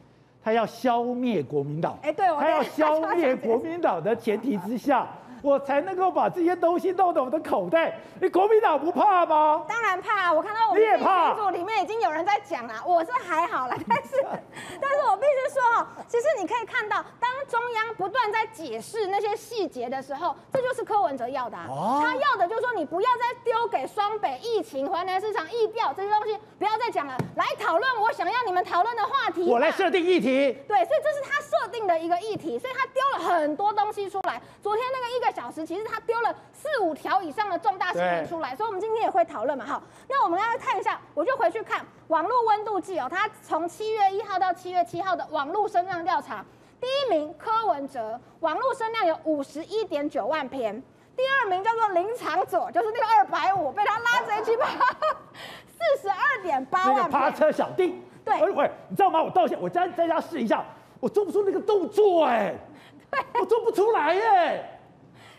[0.43, 1.97] 他要消灭国民党。
[2.03, 5.07] 哎，对，他要消灭 国民党的前提之下。
[5.47, 7.97] 我才能够把这些东西弄到我的口袋。
[8.19, 9.63] 你国民党不怕吗？
[9.65, 10.33] 当然怕。
[10.33, 14.21] 我看到我们群组里面已经有人在讲了， 我是还好了，但是，
[14.81, 21.55] 但是我必须说哦，其实你可以看到，当中央不断在解释那些细节的时候，这就是柯文哲要的。
[21.55, 29.49] 啊他要的就是说，你不要再丢给双北疫情、华南市场疫调这些东西，不要再讲了，来讨论我想要你们讨论的话题。
[29.49, 30.57] 我来设定议题。
[30.67, 34.41] 对，所以这是他设定的一个议题，所以他丢了很多东西出来。
[34.61, 35.36] 昨天那个一个。
[35.37, 39.63] 小时其实他丢了四五条以上的重大新闻出来，所以我们今天也会讨论嘛。
[39.63, 46.43] 好，那我们来看一下，我就回去看网络温度计哦，他从七月一号到七月七号的网络声量调查，
[46.81, 50.81] 第一名柯文哲，网络声量有五十一点九万篇；
[51.15, 54.65] 第二名叫做林长佐，就是那个二百五，被他拉着一起跑，
[55.69, 57.11] 四十二点八万篇。
[57.11, 59.21] 趴车小弟，对，喂，你知道吗？
[59.21, 60.65] 我道歉我在在家试一下，
[60.99, 62.55] 我做不出那个动作哎，
[63.39, 64.73] 我做不出来耶。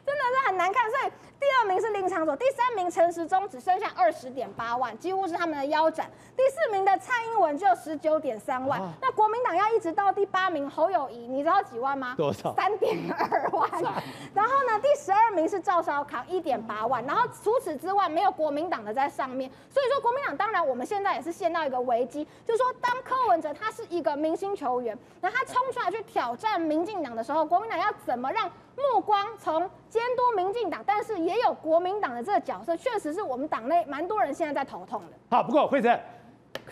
[0.09, 0.90] 真的是很难看。
[0.90, 6.10] 所以第二名是林长佐，第三名陈时中只剩下二十点八万，几乎是他们的腰斩。
[6.36, 8.80] 第四名的蔡英文只有十九点三万。
[8.80, 12.14] 啊、那国民党要一直到第八名侯友谊，你知道几万吗？
[12.16, 12.55] 多少？
[12.55, 13.68] 三点二万。
[14.35, 17.05] 然后呢，第十二名是赵少康，一点八万。
[17.05, 19.51] 然后除此之外，没有国民党的在上面。
[19.70, 28.51] 所以说，国民党当然我们现在也是陷到一个危机，就是说，当柯文哲他是一个明星球员，那他冲出来去挑战民进党的时候，国民党要怎么让
[28.92, 35.12] 目光从监督民进党，但是也有国民党的这个角色，确实是我们党内蛮多人现在在头痛的。
[35.30, 36.00] 好，不过惠贞，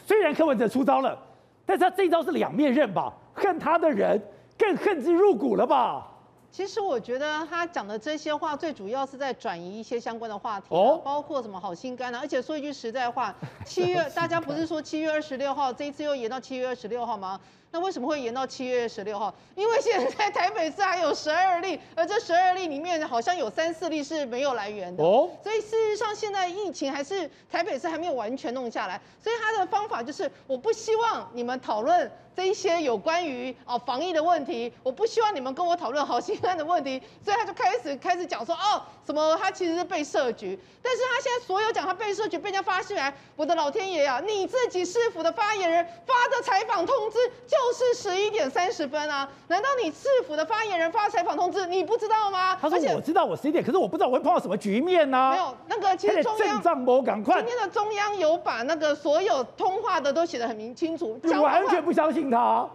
[0.04, 1.18] 虽然柯文哲出招了，
[1.64, 3.12] 但是他这一招是两面刃吧？
[3.34, 4.20] 恨他的人
[4.56, 6.12] 更恨之入骨了吧？
[6.50, 12.20] 其实我觉得他讲的这些话，最主要是在转移一些相关的话题，哦，包括什么好心肝啊。
[12.22, 13.34] 而且说一句实在话，
[13.64, 17.38] 七月 大家不是说七月二十六号，这一次又延到七月二十六号吗？
[17.76, 19.34] 那为什么会延到七月十六号？
[19.54, 25.04] 因为现在台北市还有十二例，而这十二例里面好像有三四例是没有来源的。
[25.04, 52.56] 哦，所以事实上现在疫情还是台北市还没有完全弄下来，所以他的方法就是我不希望你们讨论这一些有关于哦防疫的问题，我不希望你们跟我讨论好心安的问题，所以他就开始开始讲说哦什么他其实是被设局，但是他现在所有讲他被设局被人家发现来，我的老天爷啊，你自己市府的发言人发的采访通知就是十一点三十分啊，难道你市府的发言人发采访通知你不知道吗？
[52.60, 55.30] 他说我知道我十一点，可是我不知道我会碰到什么局面呢、啊？
[55.32, 62.30] 没有那个其实中央今天的中央有把那个所有通话的都写得很明清楚，完全不相信。
[62.30, 62.68] 他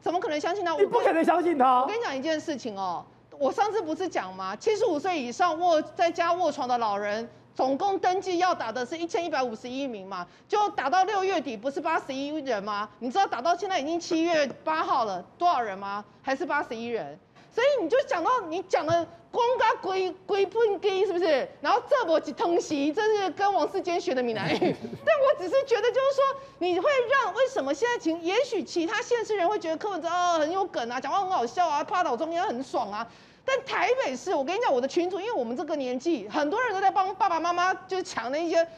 [0.00, 0.74] 怎么可能相信他？
[0.76, 1.80] 你不可能相信他。
[1.80, 3.04] 我跟你讲一件事情哦，
[3.38, 4.54] 我上次不是讲吗？
[4.56, 12.88] 七十五岁以上卧在家卧床的老人，总共登记要打的是一千一百五十一名嘛，就打到六月底不是八十一人吗？
[13.00, 16.04] 你知道打到现在已经七月八号了，多少人吗？
[16.22, 17.18] 还是八十一人？
[17.52, 19.04] 所以你就讲到你讲的。
[19.28, 21.46] 光嘎归归喷鸡是不是？
[21.60, 24.58] 然后这波通袭，这是跟王世坚学的闽南语。
[25.04, 28.18] 但我只是觉得，就是说，你会让为什么现在情？
[28.22, 33.06] 也许其他县市人会觉得柯文哲哦很有梗啊，讲话很好笑啊，趴倒中央很爽啊。
[33.46, 38.68] 但台北市，我跟你讲，我的群主，因为我们这个年纪，很多人都在帮爸爸妈妈就是抢那一些，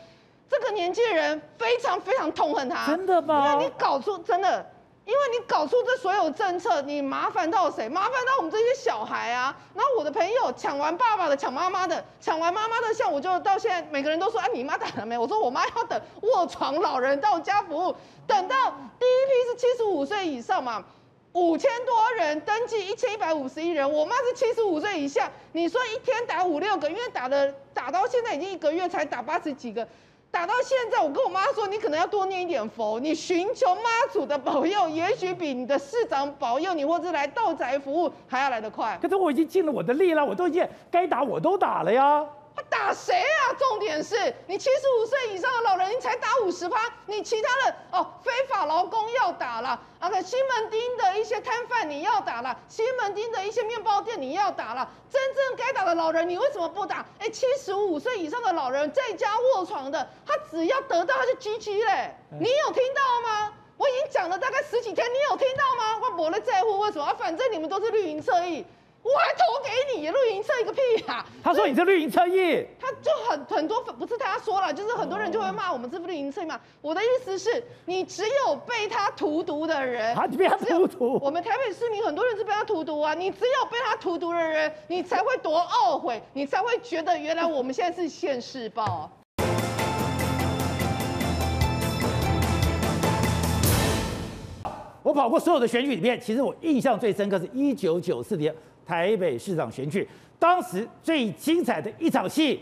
[0.49, 2.87] 这个年纪的人非常非常痛恨他。
[2.87, 3.53] 真的吗？
[3.55, 4.65] 因为你搞出真的。
[5.09, 7.89] 因为你搞出这所有政策，你麻烦到谁？
[7.89, 9.57] 麻烦到我们这些小孩啊！
[9.73, 17.97] 然后我的朋友抢完爸爸的，抢妈妈的，抢完妈妈的，像我就到现在，每个人都说：“啊，你妈打了没？”我说：“我妈要等卧床老人到家服务，
[18.27, 18.71] 等到
[19.01, 20.85] 第一批是七十五岁以上嘛，
[21.39, 23.91] 五千多人登记，一千一百五十一人。
[23.91, 29.87] 我妈是七十五岁以下，你说一天打五六个，因为打的打到现在已经一个月才打八十几个。”
[30.31, 33.83] 打到现在，我跟我妈说，你可能要多念一点佛，你寻求妈
[34.13, 38.99] 祖的保佑，也许比你的市长保佑你，或者来道宅服务还要来得快。
[39.01, 42.23] 可是我已经尽了我的力了，我都已经该打我都打了呀。
[42.59, 43.55] 他打谁啊？
[43.57, 57.07] 重点是你七十五岁以上的老人，你才打五十趴，你其他的哦，非法劳工要打了，啊，西门町的一些摊贩你要打了，西门町的一些面包店你要打了，真正该打的老人你为什么不打？
[57.21, 63.53] 哎，七十五岁以上的老人在家卧床的，他只要得到他就 GG 嘞，你有听到吗？
[63.77, 66.17] 我已经讲了大概十几天，你有听到吗？
[66.19, 67.05] 我没在乎为什么？
[67.05, 68.67] 啊，反正你们都是绿营侧翼。
[69.03, 71.27] 我还投给你，绿营侧翼个屁呀、啊！
[71.43, 76.61] 他说你是绿营侧翼，他就很很多，不是他说了，就是很多人就会骂我们这绿营侧翼嘛。
[76.83, 81.19] 我的意思是，你只有被他荼毒的人，他被他荼毒。
[81.23, 89.11] 我们台北市民很多人是被他荼毒啊，你只有被他荼毒的人，你才会多懊悔，你才会觉得原来我们现在是现世报。
[95.03, 98.55] 我跑过所有的选举里面，其实我印象最深刻是一九九四年。
[98.89, 100.09] 台北市长选举，
[100.39, 102.59] 当时最精彩的一场戏，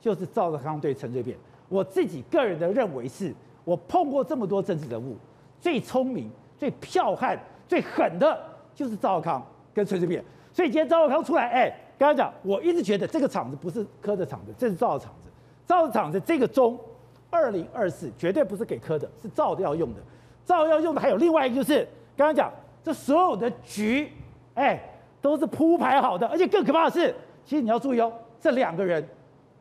[0.00, 1.36] 就是赵少康对陈水扁。
[1.68, 3.30] 我自己个人的认为是，
[3.62, 5.14] 我碰过这么多政治人物，
[5.60, 7.38] 最聪明、最剽悍、
[7.68, 8.42] 最狠的，
[8.74, 10.24] 就是赵少康跟陈水扁。
[10.50, 15.28] 所以今天赵少康出来，哎，刚刚讲，我一直觉得这个场子不是磕的场子，这是赵的场子。
[15.66, 16.80] 赵的场子，这个钟，
[17.28, 20.00] 二零二四绝对不是给磕的，是赵的要用的。
[20.46, 21.86] 赵要用的还有另外一个，就是
[22.16, 22.50] 刚刚讲，
[22.82, 24.10] 这所有的局，
[24.54, 24.80] 哎。
[25.26, 27.12] 都是铺排好的，而且更可怕的是，
[27.44, 29.04] 其实你要注意哦，这两个人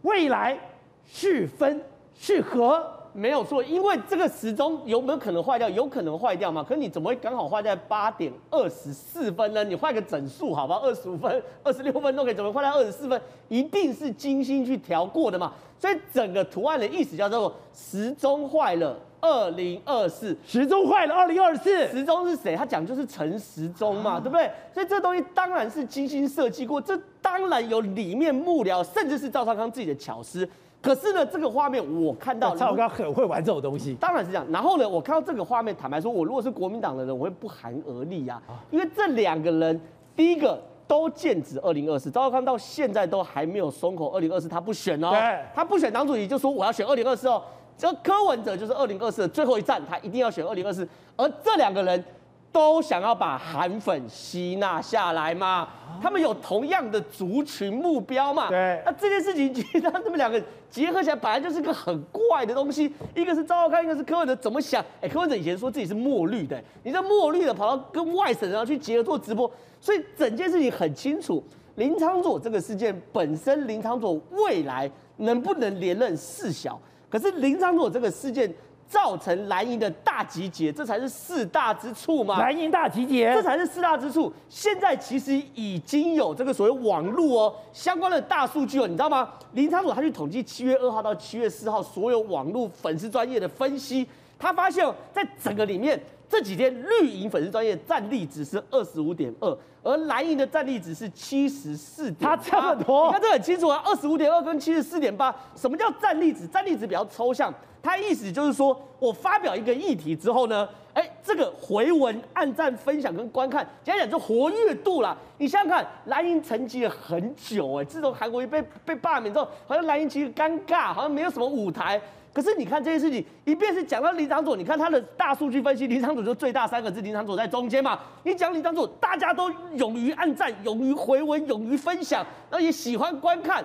[0.03, 0.57] 未来
[1.03, 1.81] 是分
[2.13, 5.67] 是合没有错，因为这个时钟有没有可能坏掉？
[5.69, 6.61] 有可能坏掉嘛？
[6.61, 9.63] 可是你怎么会刚好坏在八点二十四分呢？
[9.63, 13.19] 你换个整数好吧，二十五分、 二十六分都可以，怎么坏在二十四分？
[13.47, 15.51] 一定是精心去调过的嘛。
[15.79, 22.55] 所以整个图案的意思叫做时钟坏了，二零二四，时钟坏了，二零二四，时钟是谁？
[22.55, 24.49] 他讲就是陈时中嘛，对不对？
[24.73, 30.47] 所以这东西当然是精心设计过，这当然有里面幕僚，甚至是赵少康自己的巧思。
[30.81, 34.45] 可是呢，这个画面我看到，赵少康很会玩这种东西，当然是这样。
[34.51, 38.39] 然后呢，我看到这个画面，坦白说，我如果是国民党的人，我会不寒而栗啊，
[38.69, 39.81] 因为这两个人，
[40.15, 45.11] 第一个都剑指二零二四，赵少康到现在都还没有松口，二零二四他不选哦，
[45.55, 47.41] 他不选党主席，就说我要选二零二四哦。
[47.77, 52.03] 这柯文哲就是二零二四的最后一站，他一定要选二零二四，而这两个人。
[52.51, 55.67] 都想要把韩粉吸纳下来嘛？
[56.01, 58.47] 他们有同样的族群目标嘛？
[58.47, 58.81] 对。
[58.85, 62.89] 那这件事情其实他们两个结合起来，本来就是个很怪的东西。
[63.13, 64.81] 一个是赵少康，一个是柯文哲，怎么想？
[65.01, 71.43] 哎，柯文哲以前说自己是墨绿的，你这墨绿的跑到跟外省人要去结合做直播，所以整件事情很清楚。
[71.75, 76.79] 林昌佐这个事件本身，林昌佐未来能不能连任事小，
[77.15, 78.53] 可是林昌佐这个事件。
[78.87, 82.39] 造成蓝营的大集结，这才是四大之处嘛。
[82.39, 84.31] 蓝营大集结，这才是四大之处。
[84.47, 89.27] 现在其实已经有这个所谓网络哦相关的大数据哦，你知道吗？
[89.53, 106.47] 林昌佐他去统计七月二号到七月四号所有网络粉丝专业的分析，他发现在整个里面这几天绿营粉丝专业战力值是二十五点二，而蓝营的战力值是七十四点，他这么多，你看这很清楚啊，二十五点二跟七十四点八，什么叫战力值？
[106.47, 107.53] 战力值比较抽象。
[107.83, 115.15] 他意思就是说，我发表一个议题之后呢，哎，这个回文、按赞、分享跟观看，讲讲就活跃度啦。
[115.37, 122.01] 你想想看，蓝营沉寂了很久，哎，自从韩国瑜被被罢免之后，好像蓝营其实尴尬，好像没有什么舞台。
[122.35, 127.97] 可是你看这些事情，一边是讲到林场佐，你看他的大数据分析，林场佐就最大三个字，林场佐在中间嘛。
[128.23, 133.63] 你讲林场佐，大家都勇于按赞、勇于回文、勇于分享，然后也喜欢观看，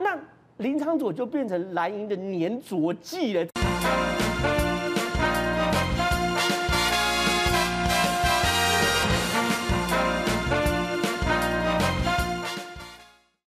[0.00, 0.18] 那
[0.56, 3.46] 林场佐就变成蓝营的粘着剂了。